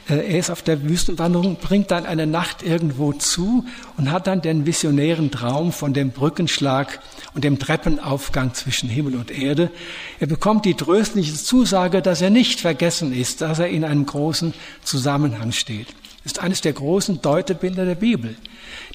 [0.08, 3.64] Äh, er ist auf der Wüstenwanderung, bringt dann eine Nacht irgendwo zu
[3.96, 7.00] und hat dann den visionären Traum von dem Brückenschlag
[7.34, 9.70] und dem Treppenaufgang zwischen Himmel und Erde.
[10.18, 14.54] Er bekommt die tröstliche Zusage, dass er nicht vergessen ist, dass er in einem großen
[14.82, 15.86] Zusammenhang steht.
[16.24, 18.36] Das ist eines der großen Deutebilder der Bibel.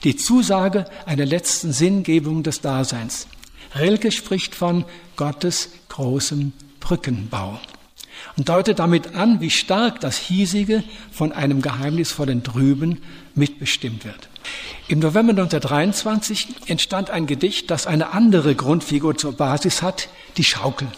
[0.04, 3.28] Die Zusage einer letzten Sinngebung des Daseins.
[3.76, 4.84] Rilke spricht von
[5.16, 6.52] Gottes großem
[6.84, 7.60] Brückenbau
[8.36, 13.02] und deutet damit an, wie stark das Hiesige von einem geheimnisvollen Drüben
[13.36, 14.30] mitbestimmt wird.
[14.90, 20.90] Im November 1923 entstand ein Gedicht, das eine andere Grundfigur zur Basis hat, die Schaukel.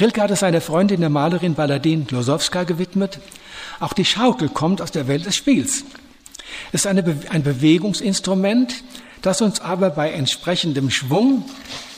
[0.00, 3.18] Rilke hat es seiner Freundin, der Malerin Baladin Glosowska gewidmet.
[3.80, 5.84] Auch die Schaukel kommt aus der Welt des Spiels.
[6.72, 8.82] Es ist eine, ein Bewegungsinstrument,
[9.20, 11.44] das uns aber bei entsprechendem Schwung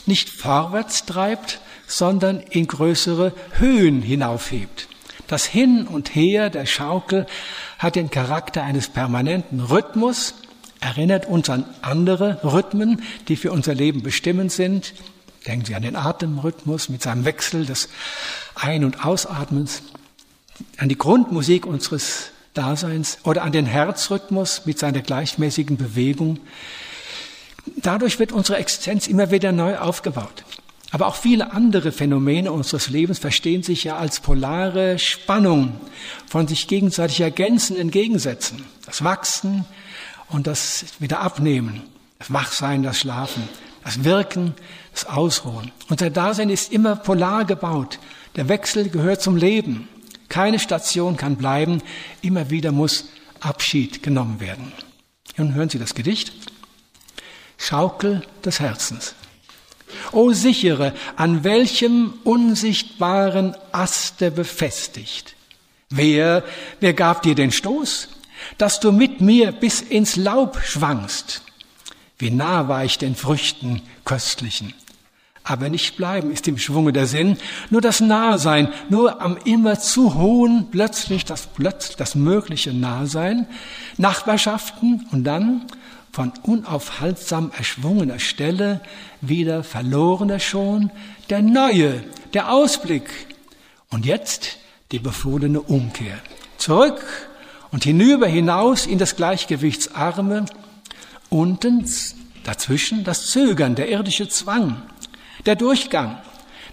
[0.07, 4.89] nicht vorwärts treibt, sondern in größere Höhen hinaufhebt.
[5.27, 7.27] Das Hin und Her der Schaukel
[7.79, 10.35] hat den Charakter eines permanenten Rhythmus,
[10.81, 14.95] erinnert uns an andere Rhythmen, die für unser Leben bestimmend sind.
[15.47, 17.89] Denken Sie an den Atemrhythmus mit seinem Wechsel des
[18.55, 19.83] Ein- und Ausatmens,
[20.77, 26.41] an die Grundmusik unseres Daseins oder an den Herzrhythmus mit seiner gleichmäßigen Bewegung.
[27.77, 30.45] Dadurch wird unsere Existenz immer wieder neu aufgebaut.
[30.91, 35.79] Aber auch viele andere Phänomene unseres Lebens verstehen sich ja als polare Spannung
[36.27, 38.65] von sich gegenseitig ergänzenden Gegensätzen.
[38.87, 39.67] Das Wachsen
[40.29, 41.83] und das Wiederabnehmen,
[42.19, 43.49] das Wachsein, das Schlafen,
[43.85, 44.55] das Wirken,
[44.93, 45.73] das Ausruhen.
[45.91, 47.99] Unser Dasein ist immer polar gebaut.
[48.37, 49.89] Der Wechsel gehört zum Leben.
[50.31, 51.83] Keine Station kann bleiben.
[52.23, 53.09] Immer wieder muss
[53.41, 54.73] Abschied genommen werden.
[55.37, 56.33] Nun hören Sie das Gedicht.
[57.59, 59.15] Schaukel des Herzens.
[60.13, 65.35] O sichere, an welchem unsichtbaren Aste befestigt.
[65.91, 66.45] Wer,
[66.81, 68.09] wer gab dir den Stoß,
[68.59, 71.43] dass du mit mir bis ins Laub schwangst?
[72.19, 74.75] Wie nah war ich den Früchten köstlichen?
[75.45, 77.39] Aber nicht bleiben ist im Schwunge der Sinn,
[77.71, 83.47] nur das Nahsein, nur am immer zu hohen plötzlich das, plötzlich das mögliche Nahsein,
[83.97, 85.65] Nachbarschaften und dann
[86.19, 88.81] von unaufhaltsam erschwungener Stelle
[89.21, 90.91] wieder verlorener schon,
[91.31, 92.03] der neue,
[92.35, 93.09] der Ausblick.
[93.91, 94.59] Und jetzt
[94.91, 96.19] die befohlene Umkehr.
[96.57, 97.05] Zurück
[97.71, 100.47] und hinüber hinaus in das Gleichgewichtsarme,
[101.31, 101.89] unten
[102.43, 104.83] dazwischen das Zögern, der irdische Zwang,
[105.47, 106.19] der Durchgang,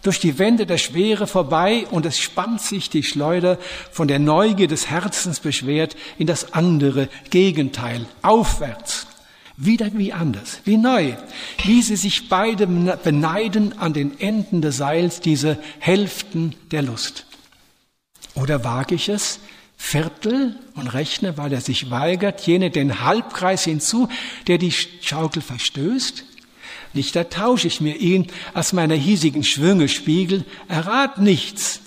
[0.01, 3.59] durch die Wände der Schwere vorbei und es spannt sich die Schleuder
[3.91, 9.05] von der Neugier des Herzens beschwert in das andere Gegenteil, aufwärts,
[9.57, 11.13] wieder wie anders, wie neu,
[11.63, 17.25] wie sie sich beide beneiden an den Enden des Seils, diese Hälften der Lust.
[18.33, 19.39] Oder wage ich es,
[19.77, 24.07] Viertel und rechne, weil er sich weigert, jene den Halbkreis hinzu,
[24.47, 26.23] der die Schaukel verstößt?
[26.93, 31.81] Nicht ertausche ich mir ihn als meiner hiesigen Schwünge Spiegel, errat nichts,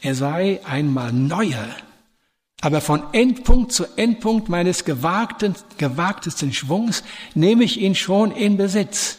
[0.00, 1.68] er sei einmal neuer,
[2.62, 7.02] aber von Endpunkt zu Endpunkt meines gewagten, gewagtesten Schwungs
[7.34, 9.18] nehme ich ihn schon in Besitz.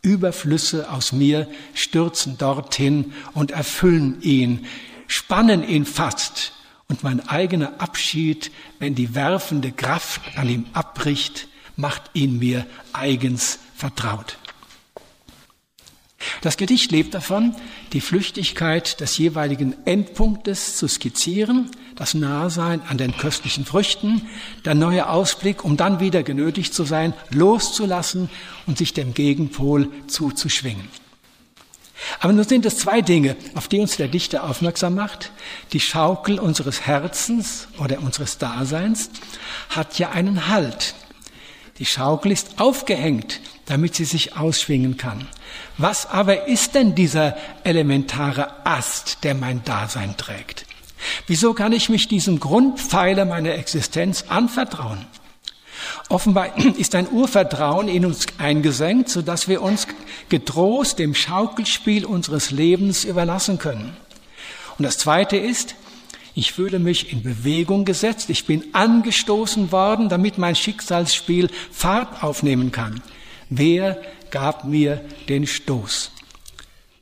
[0.00, 4.64] Überflüsse aus mir stürzen dorthin und erfüllen ihn,
[5.08, 6.52] spannen ihn fast.
[6.86, 13.58] Und mein eigener Abschied, wenn die werfende Kraft an ihm abbricht, macht ihn mir eigens
[13.74, 14.38] vertraut.
[16.40, 17.54] Das Gedicht lebt davon,
[17.92, 24.22] die Flüchtigkeit des jeweiligen Endpunktes zu skizzieren, das Nahsein an den köstlichen Früchten,
[24.64, 28.30] der neue Ausblick, um dann wieder genötigt zu sein, loszulassen
[28.66, 30.88] und sich dem Gegenpol zuzuschwingen.
[32.20, 35.32] Aber nun sind es zwei Dinge, auf die uns der Dichter aufmerksam macht.
[35.72, 39.10] Die Schaukel unseres Herzens oder unseres Daseins
[39.70, 40.94] hat ja einen Halt.
[41.78, 45.26] Die Schaukel ist aufgehängt, damit sie sich ausschwingen kann.
[45.76, 50.66] Was aber ist denn dieser elementare Ast, der mein Dasein trägt?
[51.26, 55.06] Wieso kann ich mich diesem Grundpfeiler meiner Existenz anvertrauen?
[56.08, 59.86] Offenbar ist ein Urvertrauen in uns eingesenkt, sodass wir uns
[60.28, 63.96] getrost dem Schaukelspiel unseres Lebens überlassen können.
[64.78, 65.74] Und das Zweite ist,
[66.38, 68.30] Ich fühle mich in Bewegung gesetzt.
[68.30, 73.02] Ich bin angestoßen worden, damit mein Schicksalsspiel Fahrt aufnehmen kann.
[73.50, 76.10] Wer gab mir den Stoß?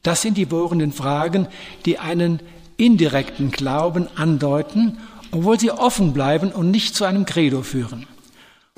[0.02, 1.48] Das sind die bohrenden Fragen,
[1.84, 2.40] die einen
[2.76, 4.98] indirekten Glauben andeuten,
[5.32, 8.06] obwohl sie offen bleiben und nicht zu einem Credo führen.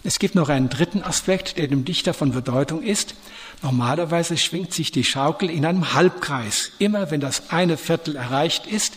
[0.05, 3.15] Es gibt noch einen dritten Aspekt, der dem Dichter von Bedeutung ist.
[3.63, 6.71] Normalerweise schwingt sich die Schaukel in einem Halbkreis.
[6.79, 8.95] Immer wenn das eine Viertel erreicht ist,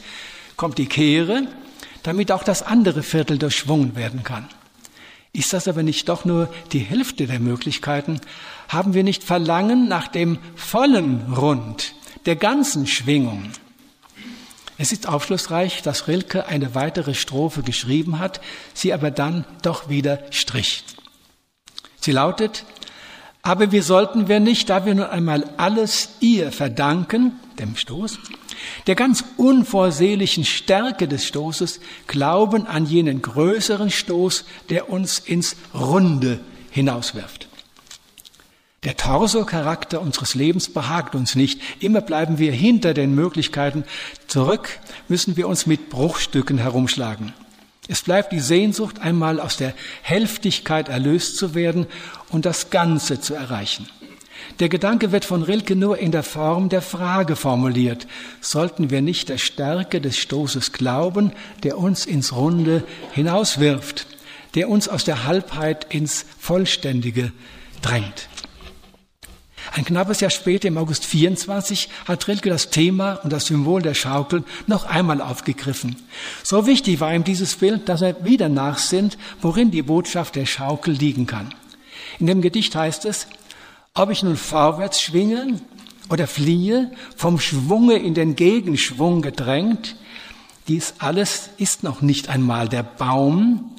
[0.57, 1.47] kommt die Kehre,
[2.03, 4.47] damit auch das andere Viertel durchschwungen werden kann.
[5.33, 8.21] Ist das aber nicht doch nur die Hälfte der Möglichkeiten?
[8.71, 11.93] Haben wir nicht Verlangen nach dem vollen Rund,
[12.25, 13.51] der ganzen Schwingung?
[14.77, 18.39] Es ist aufschlussreich, dass Rilke eine weitere Strophe geschrieben hat,
[18.73, 20.85] sie aber dann doch wieder strich.
[21.99, 22.63] Sie lautet,
[23.41, 28.19] aber wie sollten wir nicht, da wir nun einmal alles ihr verdanken, dem Stoß,
[28.87, 36.39] der ganz unvorsehlichen Stärke des Stoßes, glauben an jenen größeren Stoß, der uns ins Runde
[36.69, 37.50] hinauswirft.
[38.83, 41.61] Der Torso-Charakter unseres Lebens behagt uns nicht.
[41.79, 43.83] Immer bleiben wir hinter den Möglichkeiten.
[44.25, 47.31] Zurück müssen wir uns mit Bruchstücken herumschlagen.
[47.87, 51.85] Es bleibt die Sehnsucht, einmal aus der Hälftigkeit erlöst zu werden
[52.29, 53.87] und das Ganze zu erreichen.
[54.59, 58.07] Der Gedanke wird von Rilke nur in der Form der Frage formuliert.
[58.39, 64.07] Sollten wir nicht der Stärke des Stoßes glauben, der uns ins Runde hinauswirft,
[64.55, 67.31] der uns aus der Halbheit ins Vollständige
[67.83, 68.27] drängt?
[69.73, 73.93] Ein knappes Jahr später, im August 24, hat Rilke das Thema und das Symbol der
[73.93, 75.95] Schaukel noch einmal aufgegriffen.
[76.43, 80.93] So wichtig war ihm dieses Bild, dass er wieder nachsinnt, worin die Botschaft der Schaukel
[80.93, 81.53] liegen kann.
[82.19, 83.27] In dem Gedicht heißt es,
[83.93, 85.59] ob ich nun vorwärts schwinge
[86.09, 89.95] oder fliehe, vom Schwunge in den Gegenschwung gedrängt,
[90.67, 93.71] dies alles ist noch nicht einmal der Baum,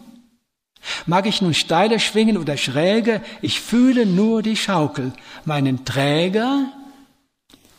[1.06, 5.12] Mag ich nun steiler schwingen oder schräger, ich fühle nur die Schaukel.
[5.44, 6.66] Meinen Träger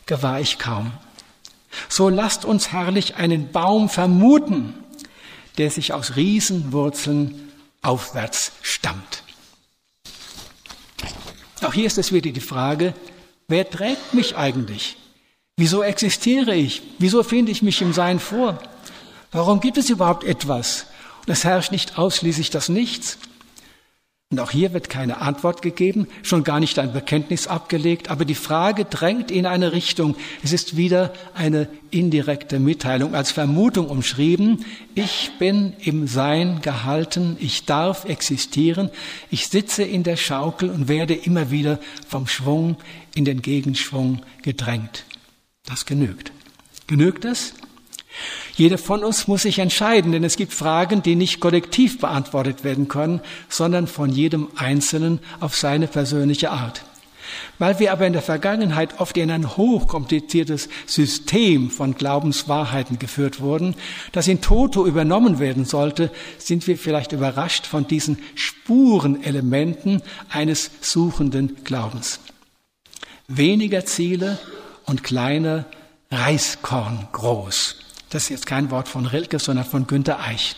[0.05, 0.91] gewahr ich kaum.
[1.89, 4.73] So lasst uns herrlich einen Baum vermuten,
[5.57, 7.51] der sich aus Riesenwurzeln
[7.81, 9.23] aufwärts stammt.
[11.61, 12.93] Auch hier ist es wieder die Frage,
[13.47, 14.97] wer trägt mich eigentlich?
[15.55, 16.81] Wieso existiere ich?
[16.99, 18.59] Wieso finde ich mich im Sein vor?
[19.31, 20.87] Warum gibt es überhaupt etwas?
[21.25, 23.17] Und es herrscht nicht ausschließlich das Nichts.
[24.33, 28.33] Und auch hier wird keine Antwort gegeben, schon gar nicht ein Bekenntnis abgelegt, aber die
[28.33, 30.15] Frage drängt in eine Richtung.
[30.41, 34.65] Es ist wieder eine indirekte Mitteilung, als Vermutung umschrieben.
[34.95, 38.89] Ich bin im Sein gehalten, ich darf existieren,
[39.29, 42.77] ich sitze in der Schaukel und werde immer wieder vom Schwung
[43.13, 45.05] in den Gegenschwung gedrängt.
[45.63, 46.31] Das genügt.
[46.87, 47.53] Genügt es?
[48.55, 52.87] Jeder von uns muss sich entscheiden, denn es gibt Fragen, die nicht kollektiv beantwortet werden
[52.87, 56.85] können, sondern von jedem Einzelnen auf seine persönliche Art.
[57.57, 63.75] Weil wir aber in der Vergangenheit oft in ein hochkompliziertes System von Glaubenswahrheiten geführt wurden,
[64.11, 71.63] das in Toto übernommen werden sollte, sind wir vielleicht überrascht von diesen Spurenelementen eines suchenden
[71.63, 72.19] Glaubens.
[73.27, 74.37] Weniger Ziele
[74.85, 75.65] und kleiner
[76.11, 77.82] Reiskorn groß.
[78.13, 80.55] Das ist jetzt kein Wort von Rilke, sondern von Günter Eich.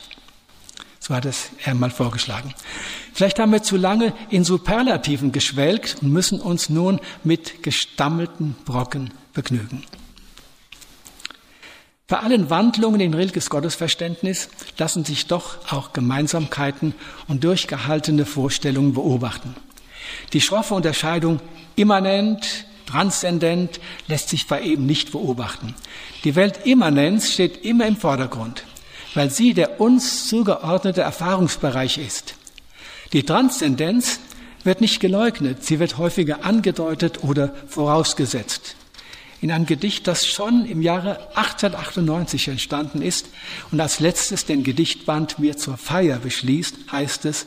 [1.00, 2.54] So hat es er mal vorgeschlagen.
[3.14, 9.14] Vielleicht haben wir zu lange in Superlativen geschwelgt und müssen uns nun mit gestammelten Brocken
[9.32, 9.86] begnügen.
[12.08, 16.94] Bei allen Wandlungen in Rilkes Gottesverständnis lassen sich doch auch Gemeinsamkeiten
[17.30, 19.56] und durchgehaltene Vorstellungen beobachten.
[20.34, 21.40] Die schroffe Unterscheidung
[21.78, 22.66] immanent,
[22.96, 25.76] Transzendent lässt sich bei ihm nicht beobachten.
[26.24, 28.64] Die Weltimmanenz steht immer im Vordergrund,
[29.16, 32.36] weil sie der uns zugeordnete Erfahrungsbereich ist.
[33.12, 34.22] Die Transzendenz
[34.64, 38.78] wird nicht geleugnet, sie wird häufiger angedeutet oder vorausgesetzt.
[39.42, 43.28] In einem Gedicht, das schon im Jahre 1898 entstanden ist
[43.72, 47.46] und als letztes den Gedichtband mir zur Feier beschließt, heißt es,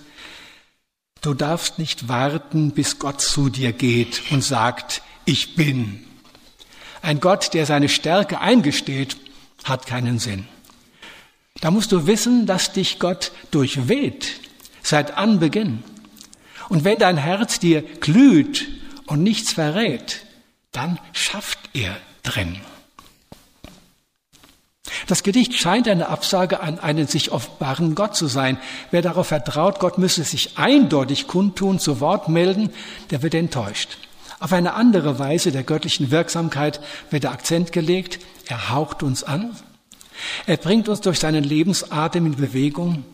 [1.23, 6.05] Du darfst nicht warten, bis Gott zu dir geht und sagt, ich bin.
[7.03, 9.19] Ein Gott, der seine Stärke eingesteht,
[9.65, 10.49] hat keinen Sinn.
[11.61, 14.41] Da musst du wissen, dass dich Gott durchweht
[14.83, 15.83] seit Anbeginn.
[16.71, 18.69] Und wenn dein Herz dir glüht
[19.07, 20.25] und nichts verrät,
[20.73, 22.57] dann schafft er drin.
[25.07, 28.59] Das Gedicht scheint eine Absage an einen sich offenbaren Gott zu sein.
[28.91, 32.71] Wer darauf vertraut, Gott müsse sich eindeutig kundtun, zu Wort melden,
[33.11, 34.08] der wird enttäuscht.
[34.41, 38.21] Auf eine andere Weise der göttlichen Wirksamkeit wird der Akzent gelegt.
[38.47, 39.57] Er haucht uns an.
[40.47, 43.05] Er bringt uns durch seinen Lebensatem in Bewegung.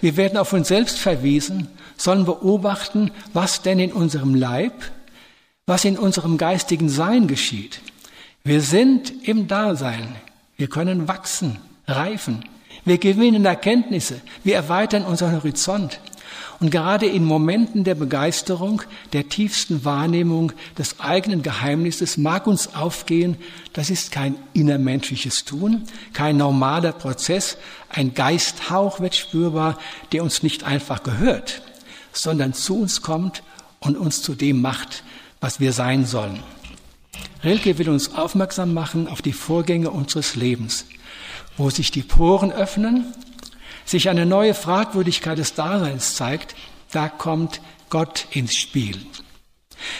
[0.00, 4.72] Wir werden auf uns selbst verwiesen, sollen beobachten, was denn in unserem Leib,
[5.66, 7.80] was in unserem geistigen Sein geschieht.
[8.44, 10.14] Wir sind im Dasein.
[10.56, 12.44] Wir können wachsen, reifen.
[12.84, 14.20] Wir gewinnen Erkenntnisse.
[14.44, 15.98] Wir erweitern unseren Horizont.
[16.58, 23.36] Und gerade in Momenten der Begeisterung, der tiefsten Wahrnehmung des eigenen Geheimnisses mag uns aufgehen,
[23.74, 25.84] das ist kein innermenschliches Tun,
[26.14, 27.58] kein normaler Prozess,
[27.90, 29.78] ein Geisthauch wird spürbar,
[30.12, 31.62] der uns nicht einfach gehört,
[32.12, 33.42] sondern zu uns kommt
[33.80, 35.04] und uns zu dem macht,
[35.40, 36.42] was wir sein sollen.
[37.44, 40.86] Rilke will uns aufmerksam machen auf die Vorgänge unseres Lebens,
[41.58, 43.12] wo sich die Poren öffnen
[43.86, 46.54] sich eine neue Fragwürdigkeit des Daseins zeigt,
[46.92, 48.98] da kommt Gott ins Spiel.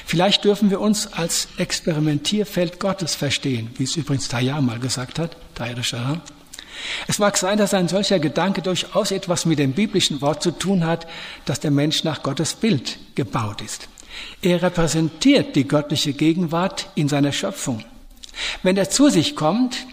[0.05, 5.37] Vielleicht dürfen wir uns als Experimentierfeld Gottes verstehen, wie es übrigens Tayyar mal gesagt hat,
[5.55, 6.21] Tayyar Shah.
[7.07, 10.85] Es mag sein, dass ein solcher Gedanke durchaus etwas mit dem biblischen Wort zu tun
[10.85, 11.07] hat,
[11.45, 13.89] dass der Mensch nach Gottes Bild gebaut ist.
[14.43, 17.85] Er repräsentiert die göttliche Gegenwart in seiner Schöpfung.
[18.63, 19.87] Wenn er zu sich kommt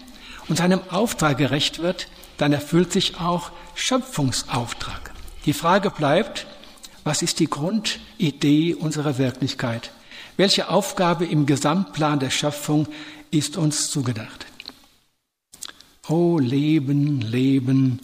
[0.48, 5.12] und seinem Auftrag gerecht wird, dann erfüllt sich auch Schöpfungsauftrag.
[5.46, 6.46] Die Frage bleibt,
[7.04, 9.90] was ist die Grundidee unserer Wirklichkeit?
[10.36, 12.88] Welche Aufgabe im Gesamtplan der Schöpfung
[13.30, 14.46] ist uns zugedacht?
[16.08, 18.00] Oh Leben, Leben,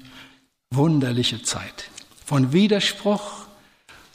[0.71, 1.91] wunderliche Zeit.
[2.25, 3.47] Von Widerspruch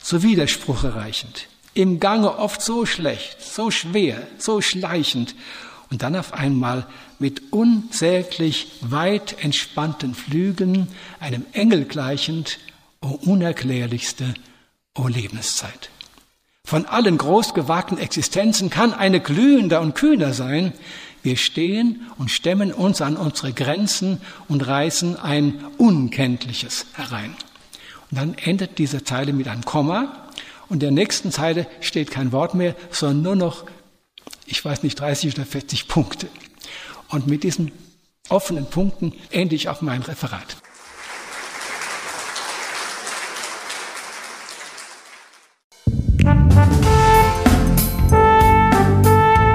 [0.00, 1.48] zu Widerspruch erreichend.
[1.74, 5.34] Im Gange oft so schlecht, so schwer, so schleichend
[5.90, 6.86] und dann auf einmal
[7.18, 10.88] mit unsäglich weit entspannten Flügen,
[11.20, 12.58] einem Engel gleichend,
[13.00, 14.34] o unerklärlichste,
[14.94, 15.90] o Lebenszeit.
[16.64, 20.72] Von allen großgewagten Existenzen kann eine glühender und kühner sein.
[21.22, 27.36] Wir stehen und stemmen uns an unsere Grenzen und reißen ein Unkenntliches herein.
[28.10, 30.28] Und dann endet diese Zeile mit einem Komma
[30.68, 33.64] und der nächsten Zeile steht kein Wort mehr, sondern nur noch
[34.46, 36.28] ich weiß nicht, 30 oder 40 Punkte.
[37.08, 37.72] Und mit diesen
[38.28, 40.56] offenen Punkten ende ich auch mein Referat.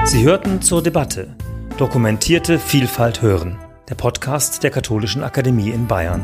[0.04, 1.36] Sie hörten zur Debatte
[1.78, 3.58] Dokumentierte Vielfalt hören,
[3.88, 6.22] der Podcast der Katholischen Akademie in Bayern.